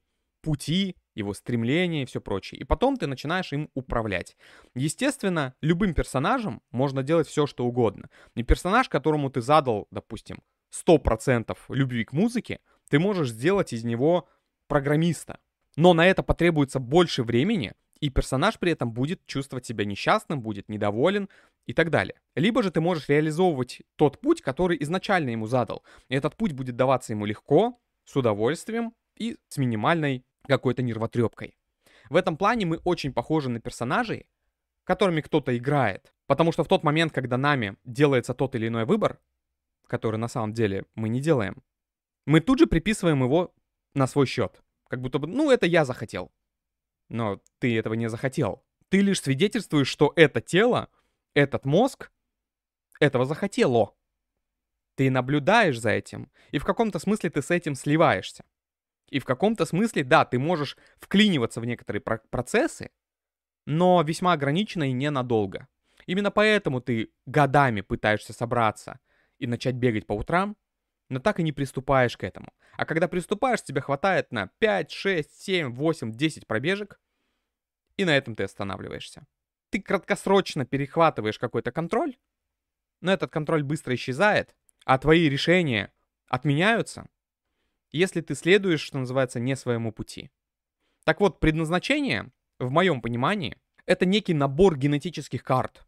пути, 0.47 0.95
его 1.13 1.33
стремления 1.33 2.03
и 2.03 2.05
все 2.05 2.21
прочее. 2.21 2.61
И 2.61 2.63
потом 2.63 2.95
ты 2.95 3.05
начинаешь 3.05 3.51
им 3.51 3.69
управлять. 3.73 4.37
Естественно, 4.75 5.53
любым 5.61 5.93
персонажем 5.93 6.61
можно 6.71 7.03
делать 7.03 7.27
все, 7.27 7.47
что 7.47 7.65
угодно. 7.65 8.09
И 8.35 8.43
персонаж, 8.43 8.87
которому 8.87 9.29
ты 9.29 9.41
задал, 9.41 9.89
допустим, 9.91 10.37
100% 10.87 11.57
любви 11.67 12.05
к 12.05 12.13
музыке, 12.13 12.61
ты 12.89 12.97
можешь 12.97 13.31
сделать 13.31 13.73
из 13.73 13.83
него 13.83 14.29
программиста. 14.69 15.39
Но 15.75 15.93
на 15.93 16.07
это 16.07 16.23
потребуется 16.23 16.79
больше 16.79 17.23
времени, 17.23 17.73
и 17.99 18.09
персонаж 18.09 18.57
при 18.57 18.71
этом 18.71 18.93
будет 18.93 19.25
чувствовать 19.25 19.65
себя 19.65 19.83
несчастным, 19.83 20.39
будет 20.41 20.69
недоволен 20.69 21.27
и 21.65 21.73
так 21.73 21.89
далее. 21.89 22.21
Либо 22.35 22.63
же 22.63 22.71
ты 22.71 22.79
можешь 22.79 23.09
реализовывать 23.09 23.81
тот 23.97 24.21
путь, 24.21 24.41
который 24.41 24.81
изначально 24.81 25.31
ему 25.31 25.45
задал. 25.47 25.83
И 26.07 26.15
этот 26.15 26.37
путь 26.37 26.53
будет 26.53 26.77
даваться 26.77 27.11
ему 27.11 27.25
легко, 27.25 27.77
с 28.05 28.15
удовольствием 28.15 28.93
и 29.17 29.37
с 29.49 29.57
минимальной 29.57 30.23
какой-то 30.47 30.81
нервотрепкой. 30.81 31.57
В 32.09 32.15
этом 32.15 32.37
плане 32.37 32.65
мы 32.65 32.77
очень 32.83 33.13
похожи 33.13 33.49
на 33.49 33.59
персонажей, 33.59 34.27
которыми 34.83 35.21
кто-то 35.21 35.55
играет. 35.57 36.13
Потому 36.25 36.51
что 36.51 36.63
в 36.63 36.67
тот 36.67 36.83
момент, 36.83 37.13
когда 37.13 37.37
нами 37.37 37.77
делается 37.83 38.33
тот 38.33 38.55
или 38.55 38.67
иной 38.67 38.85
выбор, 38.85 39.19
который 39.87 40.17
на 40.17 40.27
самом 40.27 40.53
деле 40.53 40.85
мы 40.95 41.09
не 41.09 41.21
делаем, 41.21 41.63
мы 42.25 42.41
тут 42.41 42.59
же 42.59 42.67
приписываем 42.67 43.23
его 43.23 43.53
на 43.93 44.07
свой 44.07 44.25
счет. 44.25 44.61
Как 44.89 45.01
будто 45.01 45.19
бы, 45.19 45.27
ну, 45.27 45.51
это 45.51 45.65
я 45.65 45.85
захотел. 45.85 46.31
Но 47.09 47.41
ты 47.59 47.77
этого 47.77 47.93
не 47.93 48.09
захотел. 48.09 48.63
Ты 48.89 49.01
лишь 49.01 49.21
свидетельствуешь, 49.21 49.87
что 49.87 50.13
это 50.15 50.41
тело, 50.41 50.89
этот 51.33 51.65
мозг 51.65 52.11
этого 52.99 53.25
захотело. 53.25 53.95
Ты 54.95 55.11
наблюдаешь 55.11 55.79
за 55.79 55.91
этим, 55.91 56.31
и 56.51 56.57
в 56.57 56.65
каком-то 56.65 56.99
смысле 56.99 57.29
ты 57.29 57.41
с 57.41 57.51
этим 57.51 57.75
сливаешься. 57.75 58.43
И 59.09 59.19
в 59.19 59.25
каком-то 59.25 59.65
смысле, 59.65 60.03
да, 60.03 60.25
ты 60.25 60.37
можешь 60.37 60.77
вклиниваться 60.97 61.61
в 61.61 61.65
некоторые 61.65 62.01
про- 62.01 62.21
процессы, 62.29 62.91
но 63.65 64.01
весьма 64.01 64.33
ограниченно 64.33 64.89
и 64.89 64.93
ненадолго. 64.93 65.67
Именно 66.05 66.31
поэтому 66.31 66.81
ты 66.81 67.11
годами 67.25 67.81
пытаешься 67.81 68.33
собраться 68.33 68.99
и 69.39 69.47
начать 69.47 69.75
бегать 69.75 70.07
по 70.07 70.13
утрам, 70.13 70.55
но 71.09 71.19
так 71.19 71.39
и 71.39 71.43
не 71.43 71.51
приступаешь 71.51 72.17
к 72.17 72.23
этому. 72.23 72.53
А 72.73 72.85
когда 72.85 73.07
приступаешь, 73.07 73.63
тебе 73.63 73.81
хватает 73.81 74.31
на 74.31 74.47
5, 74.59 74.91
6, 74.91 75.41
7, 75.41 75.73
8, 75.73 76.11
10 76.11 76.47
пробежек, 76.47 76.99
и 77.95 78.05
на 78.05 78.15
этом 78.15 78.35
ты 78.35 78.43
останавливаешься. 78.43 79.25
Ты 79.69 79.81
краткосрочно 79.81 80.65
перехватываешь 80.65 81.39
какой-то 81.39 81.71
контроль, 81.71 82.17
но 83.01 83.11
этот 83.11 83.31
контроль 83.31 83.63
быстро 83.63 83.95
исчезает, 83.95 84.55
а 84.85 84.97
твои 84.97 85.29
решения 85.29 85.91
отменяются, 86.27 87.07
если 87.91 88.21
ты 88.21 88.35
следуешь, 88.35 88.81
что 88.81 88.97
называется, 88.97 89.39
не 89.39 89.55
своему 89.55 89.91
пути. 89.91 90.29
Так 91.05 91.19
вот, 91.19 91.39
предназначение, 91.39 92.31
в 92.59 92.71
моем 92.71 93.01
понимании, 93.01 93.57
это 93.85 94.05
некий 94.05 94.33
набор 94.33 94.77
генетических 94.77 95.43
карт. 95.43 95.85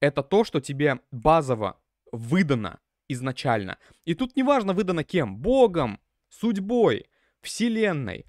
Это 0.00 0.22
то, 0.22 0.44
что 0.44 0.60
тебе 0.60 1.00
базово 1.10 1.80
выдано 2.12 2.80
изначально. 3.08 3.78
И 4.04 4.14
тут 4.14 4.36
неважно 4.36 4.72
выдано 4.72 5.04
кем. 5.04 5.38
Богом, 5.38 6.00
судьбой, 6.28 7.06
вселенной. 7.40 8.26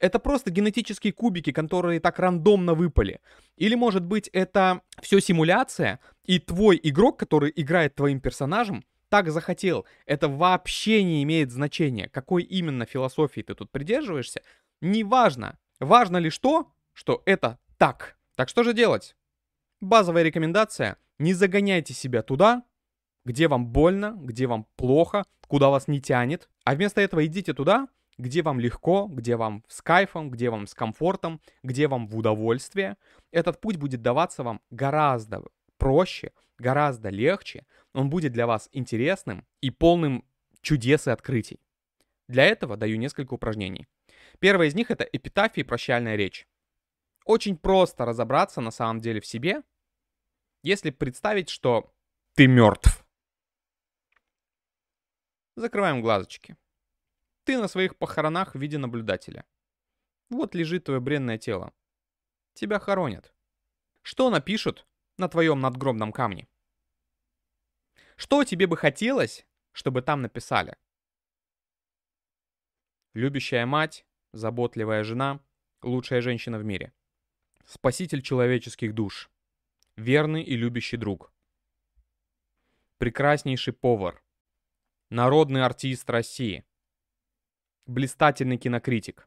Это 0.00 0.18
просто 0.18 0.50
генетические 0.50 1.12
кубики, 1.12 1.50
которые 1.50 1.98
так 2.00 2.18
рандомно 2.18 2.74
выпали. 2.74 3.20
Или, 3.56 3.74
может 3.74 4.04
быть, 4.04 4.28
это 4.28 4.82
все 5.02 5.20
симуляция, 5.20 5.98
и 6.24 6.38
твой 6.38 6.78
игрок, 6.82 7.18
который 7.18 7.52
играет 7.54 7.96
твоим 7.96 8.20
персонажем, 8.20 8.84
так 9.08 9.30
захотел. 9.30 9.86
Это 10.06 10.28
вообще 10.28 11.02
не 11.02 11.22
имеет 11.22 11.50
значения, 11.50 12.08
какой 12.08 12.42
именно 12.42 12.86
философии 12.86 13.40
ты 13.40 13.54
тут 13.54 13.70
придерживаешься. 13.70 14.42
Неважно. 14.80 15.58
Важно 15.80 16.16
лишь 16.18 16.38
то, 16.38 16.72
что 16.92 17.22
это 17.26 17.58
так. 17.76 18.16
Так 18.36 18.48
что 18.48 18.62
же 18.62 18.72
делать? 18.72 19.16
Базовая 19.80 20.22
рекомендация. 20.22 20.96
Не 21.18 21.34
загоняйте 21.34 21.94
себя 21.94 22.22
туда, 22.22 22.64
где 23.24 23.48
вам 23.48 23.66
больно, 23.66 24.16
где 24.20 24.46
вам 24.46 24.66
плохо, 24.76 25.24
куда 25.46 25.68
вас 25.68 25.88
не 25.88 26.00
тянет. 26.00 26.48
А 26.64 26.74
вместо 26.74 27.00
этого 27.00 27.24
идите 27.26 27.52
туда, 27.54 27.88
где 28.18 28.42
вам 28.42 28.60
легко, 28.60 29.06
где 29.06 29.36
вам 29.36 29.64
с 29.68 29.80
кайфом, 29.82 30.30
где 30.30 30.50
вам 30.50 30.66
с 30.66 30.74
комфортом, 30.74 31.40
где 31.62 31.88
вам 31.88 32.08
в 32.08 32.16
удовольствие. 32.16 32.96
Этот 33.32 33.60
путь 33.60 33.76
будет 33.76 34.02
даваться 34.02 34.42
вам 34.42 34.60
гораздо 34.70 35.42
проще, 35.78 36.32
гораздо 36.58 37.08
легче, 37.08 37.64
он 37.94 38.10
будет 38.10 38.32
для 38.32 38.46
вас 38.46 38.68
интересным 38.72 39.46
и 39.60 39.70
полным 39.70 40.24
чудес 40.60 41.06
и 41.06 41.10
открытий. 41.10 41.60
Для 42.28 42.44
этого 42.44 42.76
даю 42.76 42.98
несколько 42.98 43.34
упражнений. 43.34 43.86
Первое 44.38 44.66
из 44.66 44.74
них 44.74 44.90
это 44.90 45.04
эпитафия 45.04 45.64
и 45.64 45.66
прощальная 45.66 46.16
речь. 46.16 46.46
Очень 47.24 47.56
просто 47.56 48.04
разобраться 48.04 48.60
на 48.60 48.70
самом 48.70 49.00
деле 49.00 49.20
в 49.20 49.26
себе, 49.26 49.62
если 50.62 50.90
представить, 50.90 51.48
что 51.48 51.94
ты 52.34 52.46
мертв. 52.46 53.04
Закрываем 55.56 56.02
глазочки. 56.02 56.56
Ты 57.44 57.58
на 57.58 57.68
своих 57.68 57.96
похоронах 57.96 58.54
в 58.54 58.58
виде 58.60 58.78
наблюдателя. 58.78 59.44
Вот 60.30 60.54
лежит 60.54 60.84
твое 60.84 61.00
бренное 61.00 61.38
тело. 61.38 61.72
Тебя 62.54 62.78
хоронят. 62.78 63.32
Что 64.02 64.30
напишут 64.30 64.86
на 65.18 65.28
твоем 65.28 65.60
надгробном 65.60 66.12
камне? 66.12 66.48
Что 68.16 68.44
тебе 68.44 68.66
бы 68.66 68.76
хотелось, 68.76 69.46
чтобы 69.72 70.02
там 70.02 70.22
написали? 70.22 70.76
Любящая 73.14 73.66
мать, 73.66 74.06
заботливая 74.32 75.04
жена, 75.04 75.40
лучшая 75.82 76.20
женщина 76.20 76.58
в 76.58 76.64
мире. 76.64 76.92
Спаситель 77.66 78.22
человеческих 78.22 78.94
душ. 78.94 79.30
Верный 79.96 80.42
и 80.42 80.56
любящий 80.56 80.96
друг. 80.96 81.32
Прекраснейший 82.98 83.72
повар. 83.72 84.22
Народный 85.10 85.64
артист 85.64 86.08
России. 86.10 86.64
блистательный 87.86 88.58
кинокритик, 88.58 89.26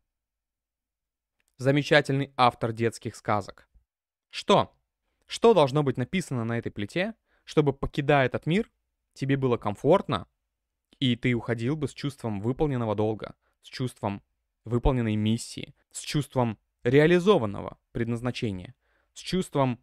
замечательный 1.58 2.32
автор 2.38 2.72
детских 2.72 3.16
сказок. 3.16 3.68
Что? 4.30 4.80
Что 5.32 5.54
должно 5.54 5.82
быть 5.82 5.96
написано 5.96 6.44
на 6.44 6.58
этой 6.58 6.74
плите, 6.74 7.16
чтобы, 7.46 7.72
покидая 7.72 8.26
этот 8.26 8.46
мир, 8.46 8.70
тебе 9.14 9.38
было 9.38 9.56
комфортно, 9.56 10.28
и 11.00 11.16
ты 11.16 11.34
уходил 11.34 11.78
бы 11.78 11.88
с 11.88 11.94
чувством 11.94 12.42
выполненного 12.42 12.96
долга, 12.96 13.36
с 13.62 13.70
чувством 13.70 14.22
выполненной 14.66 15.16
миссии, 15.16 15.74
с 15.92 16.02
чувством 16.02 16.60
реализованного 16.84 17.80
предназначения, 17.94 18.76
с 19.14 19.20
чувством 19.20 19.80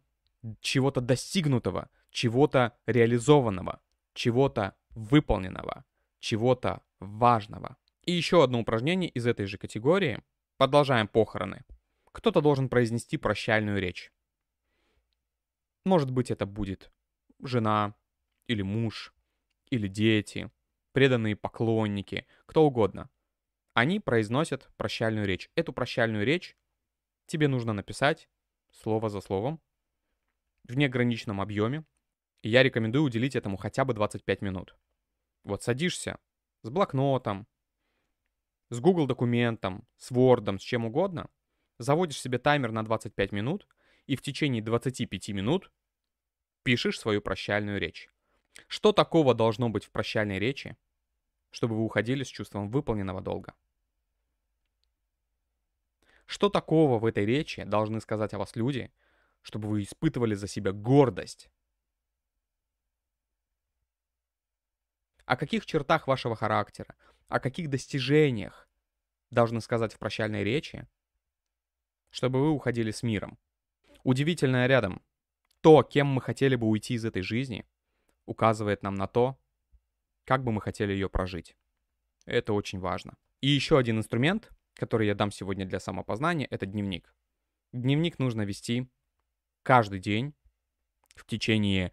чего-то 0.61 1.01
достигнутого, 1.01 1.89
чего-то 2.11 2.77
реализованного, 2.85 3.81
чего-то 4.13 4.75
выполненного, 4.91 5.83
чего-то 6.19 6.83
важного. 6.99 7.75
И 8.03 8.11
еще 8.11 8.43
одно 8.43 8.59
упражнение 8.59 9.09
из 9.09 9.25
этой 9.25 9.47
же 9.47 9.57
категории. 9.57 10.21
Продолжаем 10.57 11.07
похороны. 11.07 11.63
Кто-то 12.11 12.39
должен 12.39 12.69
произнести 12.69 13.17
прощальную 13.17 13.81
речь. 13.81 14.11
Может 15.89 16.11
быть, 16.11 16.29
это 16.29 16.45
будет 16.45 16.91
жена, 17.41 17.95
или 18.45 18.61
муж, 18.61 19.11
или 19.71 19.87
дети, 19.87 20.51
преданные 20.91 21.35
поклонники, 21.35 22.27
кто 22.45 22.63
угодно. 22.63 23.09
Они 23.73 23.99
произносят 23.99 24.69
прощальную 24.77 25.25
речь. 25.25 25.49
Эту 25.55 25.73
прощальную 25.73 26.27
речь 26.27 26.55
тебе 27.25 27.47
нужно 27.47 27.73
написать 27.73 28.29
слово 28.71 29.09
за 29.09 29.19
словом 29.19 29.59
в 30.65 30.77
неограниченном 30.77 31.41
объеме. 31.41 31.83
И 32.43 32.49
я 32.49 32.61
рекомендую 32.61 33.03
уделить 33.03 33.35
этому 33.35 33.57
хотя 33.57 33.83
бы 33.83 33.95
25 33.95 34.43
минут. 34.43 34.77
Вот 35.43 35.63
садишься 35.63 36.19
с 36.61 36.69
блокнотом, 36.69 37.47
с 38.69 38.79
Google 38.79 39.07
документом, 39.07 39.87
с 39.97 40.11
Word, 40.11 40.59
с 40.59 40.61
чем 40.61 40.85
угодно, 40.85 41.31
заводишь 41.79 42.21
себе 42.21 42.37
таймер 42.37 42.71
на 42.71 42.85
25 42.85 43.31
минут 43.31 43.67
и 44.05 44.15
в 44.15 44.21
течение 44.21 44.61
25 44.61 45.29
минут 45.29 45.71
пишешь 46.63 46.99
свою 46.99 47.21
прощальную 47.21 47.79
речь. 47.79 48.09
Что 48.67 48.91
такого 48.91 49.33
должно 49.33 49.69
быть 49.69 49.85
в 49.85 49.91
прощальной 49.91 50.39
речи, 50.39 50.77
чтобы 51.49 51.75
вы 51.75 51.83
уходили 51.83 52.23
с 52.23 52.27
чувством 52.27 52.69
выполненного 52.69 53.21
долга? 53.21 53.53
Что 56.25 56.49
такого 56.49 56.99
в 56.99 57.05
этой 57.05 57.25
речи 57.25 57.63
должны 57.63 57.99
сказать 58.01 58.33
о 58.33 58.37
вас 58.37 58.55
люди, 58.55 58.91
чтобы 59.41 59.67
вы 59.67 59.81
испытывали 59.81 60.35
за 60.35 60.47
себя 60.47 60.71
гордость? 60.71 61.49
О 65.25 65.35
каких 65.35 65.65
чертах 65.65 66.07
вашего 66.07 66.35
характера, 66.35 66.95
о 67.27 67.39
каких 67.39 67.69
достижениях 67.69 68.69
должны 69.31 69.61
сказать 69.61 69.93
в 69.93 69.99
прощальной 69.99 70.43
речи, 70.43 70.87
чтобы 72.11 72.39
вы 72.41 72.51
уходили 72.51 72.91
с 72.91 73.01
миром? 73.01 73.39
Удивительное 74.03 74.67
рядом. 74.67 75.03
То, 75.61 75.83
кем 75.83 76.07
мы 76.07 76.21
хотели 76.21 76.55
бы 76.55 76.67
уйти 76.67 76.93
из 76.93 77.05
этой 77.05 77.21
жизни, 77.21 77.65
указывает 78.25 78.83
нам 78.83 78.95
на 78.95 79.07
то, 79.07 79.37
как 80.25 80.43
бы 80.43 80.51
мы 80.51 80.61
хотели 80.61 80.93
ее 80.93 81.09
прожить. 81.09 81.55
Это 82.25 82.53
очень 82.53 82.79
важно. 82.79 83.17
И 83.41 83.47
еще 83.47 83.77
один 83.77 83.97
инструмент, 83.97 84.49
который 84.75 85.07
я 85.07 85.15
дам 85.15 85.31
сегодня 85.31 85.65
для 85.65 85.79
самопознания, 85.79 86.47
это 86.49 86.65
дневник. 86.65 87.13
Дневник 87.73 88.19
нужно 88.19 88.43
вести 88.43 88.87
каждый 89.63 89.99
день 89.99 90.33
в 91.15 91.25
течение 91.25 91.91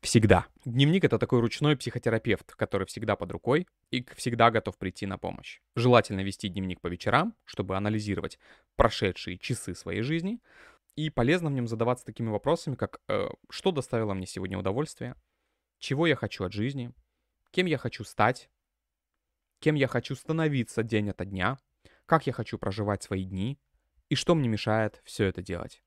всегда. 0.00 0.46
Дневник— 0.64 1.04
это 1.04 1.18
такой 1.18 1.40
ручной 1.40 1.76
психотерапевт, 1.76 2.54
который 2.54 2.86
всегда 2.86 3.16
под 3.16 3.32
рукой 3.32 3.66
и 3.90 4.06
всегда 4.14 4.50
готов 4.50 4.78
прийти 4.78 5.06
на 5.06 5.18
помощь. 5.18 5.60
Желательно 5.74 6.20
вести 6.20 6.48
дневник 6.48 6.80
по 6.80 6.86
вечерам, 6.86 7.34
чтобы 7.44 7.76
анализировать 7.76 8.38
прошедшие 8.76 9.38
часы 9.38 9.74
своей 9.74 10.02
жизни, 10.02 10.40
и 10.96 11.10
полезно 11.10 11.50
в 11.50 11.52
нем 11.52 11.68
задаваться 11.68 12.04
такими 12.04 12.30
вопросами, 12.30 12.74
как 12.74 13.00
э, 13.08 13.28
что 13.50 13.70
доставило 13.70 14.14
мне 14.14 14.26
сегодня 14.26 14.58
удовольствие, 14.58 15.14
чего 15.78 16.06
я 16.06 16.16
хочу 16.16 16.44
от 16.44 16.52
жизни, 16.52 16.92
кем 17.50 17.66
я 17.66 17.76
хочу 17.76 18.02
стать, 18.02 18.50
кем 19.60 19.74
я 19.74 19.88
хочу 19.88 20.16
становиться 20.16 20.82
день 20.82 21.10
ото 21.10 21.26
дня, 21.26 21.58
как 22.06 22.26
я 22.26 22.32
хочу 22.32 22.58
проживать 22.58 23.02
свои 23.02 23.24
дни? 23.24 23.60
И 24.08 24.14
что 24.14 24.34
мне 24.34 24.48
мешает 24.48 25.02
все 25.04 25.24
это 25.24 25.42
делать. 25.42 25.82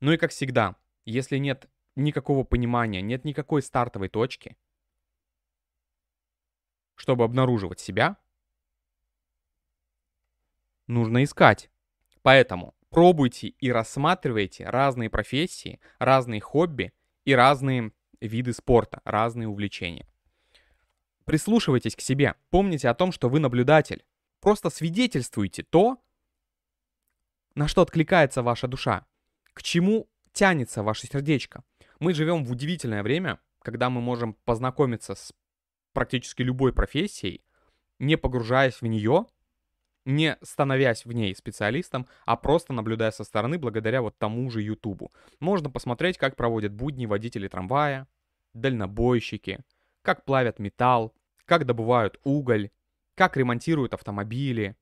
Ну 0.00 0.12
и 0.12 0.18
как 0.18 0.30
всегда, 0.30 0.76
если 1.04 1.38
нет 1.38 1.68
никакого 1.96 2.44
понимания, 2.44 3.00
нет 3.00 3.24
никакой 3.24 3.62
стартовой 3.62 4.08
точки, 4.08 4.56
чтобы 6.94 7.24
обнаруживать 7.24 7.80
себя, 7.80 8.18
нужно 10.86 11.24
искать. 11.24 11.70
Поэтому 12.20 12.75
пробуйте 12.90 13.48
и 13.48 13.70
рассматривайте 13.70 14.68
разные 14.68 15.10
профессии, 15.10 15.80
разные 15.98 16.40
хобби 16.40 16.92
и 17.24 17.34
разные 17.34 17.92
виды 18.20 18.52
спорта, 18.52 19.00
разные 19.04 19.48
увлечения. 19.48 20.06
Прислушивайтесь 21.24 21.96
к 21.96 22.00
себе, 22.00 22.36
помните 22.50 22.88
о 22.88 22.94
том, 22.94 23.12
что 23.12 23.28
вы 23.28 23.40
наблюдатель. 23.40 24.04
Просто 24.40 24.70
свидетельствуйте 24.70 25.64
то, 25.64 25.98
на 27.54 27.66
что 27.66 27.82
откликается 27.82 28.42
ваша 28.42 28.68
душа, 28.68 29.06
к 29.52 29.62
чему 29.62 30.08
тянется 30.32 30.82
ваше 30.82 31.06
сердечко. 31.06 31.64
Мы 31.98 32.14
живем 32.14 32.44
в 32.44 32.52
удивительное 32.52 33.02
время, 33.02 33.40
когда 33.62 33.90
мы 33.90 34.00
можем 34.00 34.34
познакомиться 34.44 35.14
с 35.14 35.32
практически 35.92 36.42
любой 36.42 36.72
профессией, 36.72 37.42
не 37.98 38.16
погружаясь 38.16 38.80
в 38.80 38.86
нее, 38.86 39.26
не 40.06 40.38
становясь 40.42 41.04
в 41.04 41.12
ней 41.12 41.34
специалистом, 41.34 42.06
а 42.24 42.36
просто 42.36 42.72
наблюдая 42.72 43.10
со 43.10 43.24
стороны 43.24 43.58
благодаря 43.58 44.00
вот 44.00 44.16
тому 44.16 44.48
же 44.50 44.62
Ютубу. 44.62 45.12
Можно 45.40 45.68
посмотреть, 45.68 46.16
как 46.16 46.36
проводят 46.36 46.72
будни 46.72 47.04
водители 47.04 47.48
трамвая, 47.48 48.08
дальнобойщики, 48.54 49.60
как 50.02 50.24
плавят 50.24 50.58
металл, 50.58 51.12
как 51.44 51.66
добывают 51.66 52.18
уголь, 52.22 52.70
как 53.14 53.36
ремонтируют 53.36 53.92
автомобили, 53.92 54.76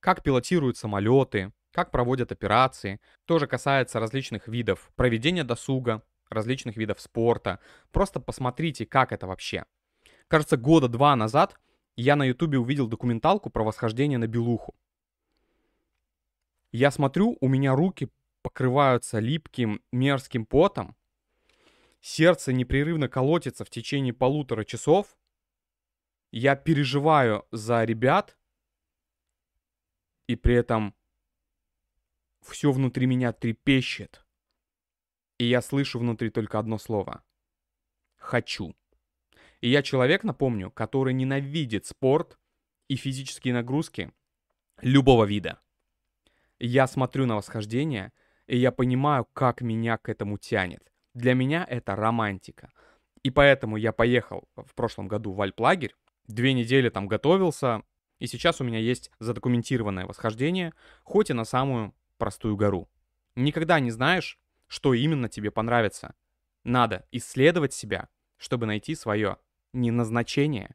как 0.00 0.22
пилотируют 0.22 0.76
самолеты, 0.76 1.52
как 1.72 1.90
проводят 1.90 2.32
операции. 2.32 3.00
Тоже 3.24 3.46
касается 3.46 4.00
различных 4.00 4.48
видов 4.48 4.90
проведения 4.96 5.44
досуга, 5.44 6.02
различных 6.28 6.76
видов 6.76 7.00
спорта. 7.00 7.60
Просто 7.92 8.20
посмотрите, 8.20 8.86
как 8.86 9.12
это 9.12 9.26
вообще. 9.26 9.64
Кажется, 10.28 10.56
года 10.56 10.88
два 10.88 11.14
назад 11.14 11.56
я 11.96 12.16
на 12.16 12.24
ютубе 12.24 12.58
увидел 12.58 12.86
документалку 12.86 13.50
про 13.50 13.64
восхождение 13.64 14.18
на 14.18 14.26
Белуху. 14.26 14.74
Я 16.72 16.90
смотрю, 16.90 17.36
у 17.40 17.48
меня 17.48 17.74
руки 17.74 18.10
покрываются 18.42 19.20
липким 19.20 19.82
мерзким 19.92 20.44
потом, 20.44 20.96
сердце 22.00 22.52
непрерывно 22.52 23.08
колотится 23.08 23.64
в 23.64 23.70
течение 23.70 24.12
полутора 24.12 24.64
часов, 24.64 25.16
я 26.30 26.56
переживаю 26.56 27.46
за 27.52 27.84
ребят, 27.84 28.36
и 30.26 30.36
при 30.36 30.56
этом 30.56 30.94
все 32.42 32.72
внутри 32.72 33.06
меня 33.06 33.32
трепещет. 33.32 34.26
И 35.38 35.44
я 35.44 35.62
слышу 35.62 35.98
внутри 35.98 36.30
только 36.30 36.58
одно 36.58 36.78
слово. 36.78 37.22
Хочу. 38.16 38.74
И 39.64 39.70
я 39.70 39.82
человек, 39.82 40.24
напомню, 40.24 40.70
который 40.70 41.14
ненавидит 41.14 41.86
спорт 41.86 42.36
и 42.86 42.96
физические 42.96 43.54
нагрузки 43.54 44.12
любого 44.82 45.24
вида. 45.24 45.58
Я 46.58 46.86
смотрю 46.86 47.24
на 47.24 47.36
восхождение, 47.36 48.12
и 48.46 48.58
я 48.58 48.70
понимаю, 48.72 49.26
как 49.32 49.62
меня 49.62 49.96
к 49.96 50.10
этому 50.10 50.36
тянет. 50.36 50.92
Для 51.14 51.32
меня 51.32 51.66
это 51.66 51.96
романтика. 51.96 52.72
И 53.22 53.30
поэтому 53.30 53.78
я 53.78 53.92
поехал 53.92 54.46
в 54.54 54.74
прошлом 54.74 55.08
году 55.08 55.32
в 55.32 55.40
Альплагерь, 55.40 55.94
две 56.26 56.52
недели 56.52 56.90
там 56.90 57.08
готовился, 57.08 57.84
и 58.18 58.26
сейчас 58.26 58.60
у 58.60 58.64
меня 58.64 58.80
есть 58.80 59.10
задокументированное 59.18 60.04
восхождение, 60.04 60.74
хоть 61.04 61.30
и 61.30 61.32
на 61.32 61.46
самую 61.46 61.94
простую 62.18 62.58
гору. 62.58 62.90
Никогда 63.34 63.80
не 63.80 63.90
знаешь, 63.90 64.38
что 64.66 64.92
именно 64.92 65.30
тебе 65.30 65.50
понравится. 65.50 66.14
Надо 66.64 67.08
исследовать 67.12 67.72
себя, 67.72 68.10
чтобы 68.36 68.66
найти 68.66 68.94
свое 68.94 69.38
не 69.74 69.90
назначение, 69.90 70.74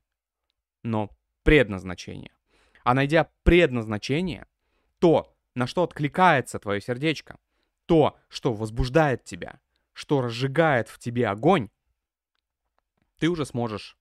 но 0.83 1.09
предназначение. 1.43 2.31
А 2.83 2.93
найдя 2.93 3.29
предназначение, 3.43 4.45
то, 4.99 5.33
на 5.55 5.67
что 5.67 5.83
откликается 5.83 6.59
твое 6.59 6.81
сердечко, 6.81 7.37
то, 7.85 8.17
что 8.27 8.53
возбуждает 8.53 9.23
тебя, 9.23 9.59
что 9.93 10.21
разжигает 10.21 10.89
в 10.89 10.99
тебе 10.99 11.27
огонь, 11.27 11.69
ты 13.17 13.29
уже 13.29 13.45
сможешь 13.45 13.97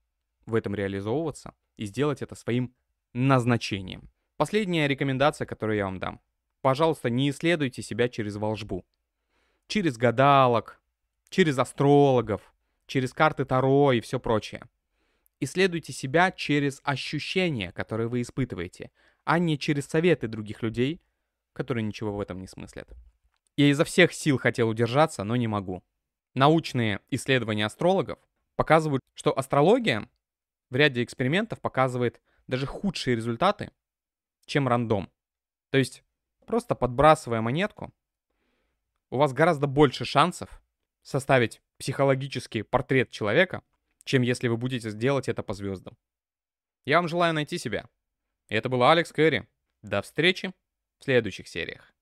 в 0.47 0.55
этом 0.55 0.75
реализовываться 0.75 1.55
и 1.77 1.87
сделать 1.87 2.23
это 2.23 2.35
своим 2.35 2.75
назначением. 3.13 4.11
Последняя 4.37 4.87
рекомендация, 4.87 5.47
которую 5.47 5.77
я 5.77 5.87
вам 5.87 5.99
дам. 5.99 6.21
Пожалуйста, 6.61 7.11
не 7.11 7.31
исследуйте 7.31 7.83
себя 7.83 8.09
через 8.09 8.37
волжбу. 8.37 8.85
Через 9.67 9.97
гадалок, 9.97 10.81
через 11.29 11.59
астрологов, 11.59 12.55
через 12.87 13.13
карты 13.13 13.45
Таро 13.45 13.93
и 13.93 14.01
все 14.01 14.21
прочее. 14.21 14.63
Исследуйте 15.41 15.93
себя 15.93 16.33
через 16.33 16.81
ощущения, 16.85 17.73
которые 17.73 18.09
вы 18.09 18.23
испытываете, 18.23 18.91
а 19.25 19.39
не 19.39 19.59
через 19.59 19.87
советы 19.87 20.27
других 20.27 20.63
людей, 20.63 21.01
которые 21.53 21.85
ничего 21.85 22.17
в 22.17 22.21
этом 22.21 22.41
не 22.41 22.47
смыслят. 22.47 22.89
Я 23.57 23.69
изо 23.71 23.85
всех 23.85 24.13
сил 24.13 24.39
хотел 24.39 24.69
удержаться, 24.69 25.25
но 25.25 25.37
не 25.37 25.47
могу. 25.47 25.85
Научные 26.35 27.01
исследования 27.11 27.67
астрологов 27.67 28.19
показывают, 28.57 29.03
что 29.15 29.37
астрология 29.37 30.09
в 30.71 30.77
ряде 30.77 31.03
экспериментов 31.03 31.61
показывает 31.61 32.21
даже 32.47 32.67
худшие 32.67 33.17
результаты, 33.17 33.71
чем 34.47 34.69
рандом. 34.69 35.11
То 35.71 35.79
есть, 35.79 36.03
просто 36.47 36.75
подбрасывая 36.75 37.41
монетку, 37.41 37.93
у 39.11 39.17
вас 39.17 39.33
гораздо 39.33 39.67
больше 39.67 40.05
шансов 40.05 40.63
составить 41.03 41.61
психологический 41.79 42.63
портрет 42.63 43.11
человека, 43.11 43.63
чем 44.09 44.23
если 44.23 44.49
вы 44.49 44.57
будете 44.57 44.89
сделать 44.89 45.29
это 45.29 45.43
по 45.43 45.53
звездам. 45.53 45.95
Я 46.87 46.97
вам 46.97 47.09
желаю 47.09 47.35
найти 47.35 47.59
себя. 47.59 47.91
Это 48.49 48.71
был 48.71 48.83
Алекс 48.83 49.13
Кэрри. 49.13 49.47
До 49.83 50.01
встречи 50.01 50.55
в 50.99 51.05
следующих 51.05 51.47
сериях. 51.47 51.93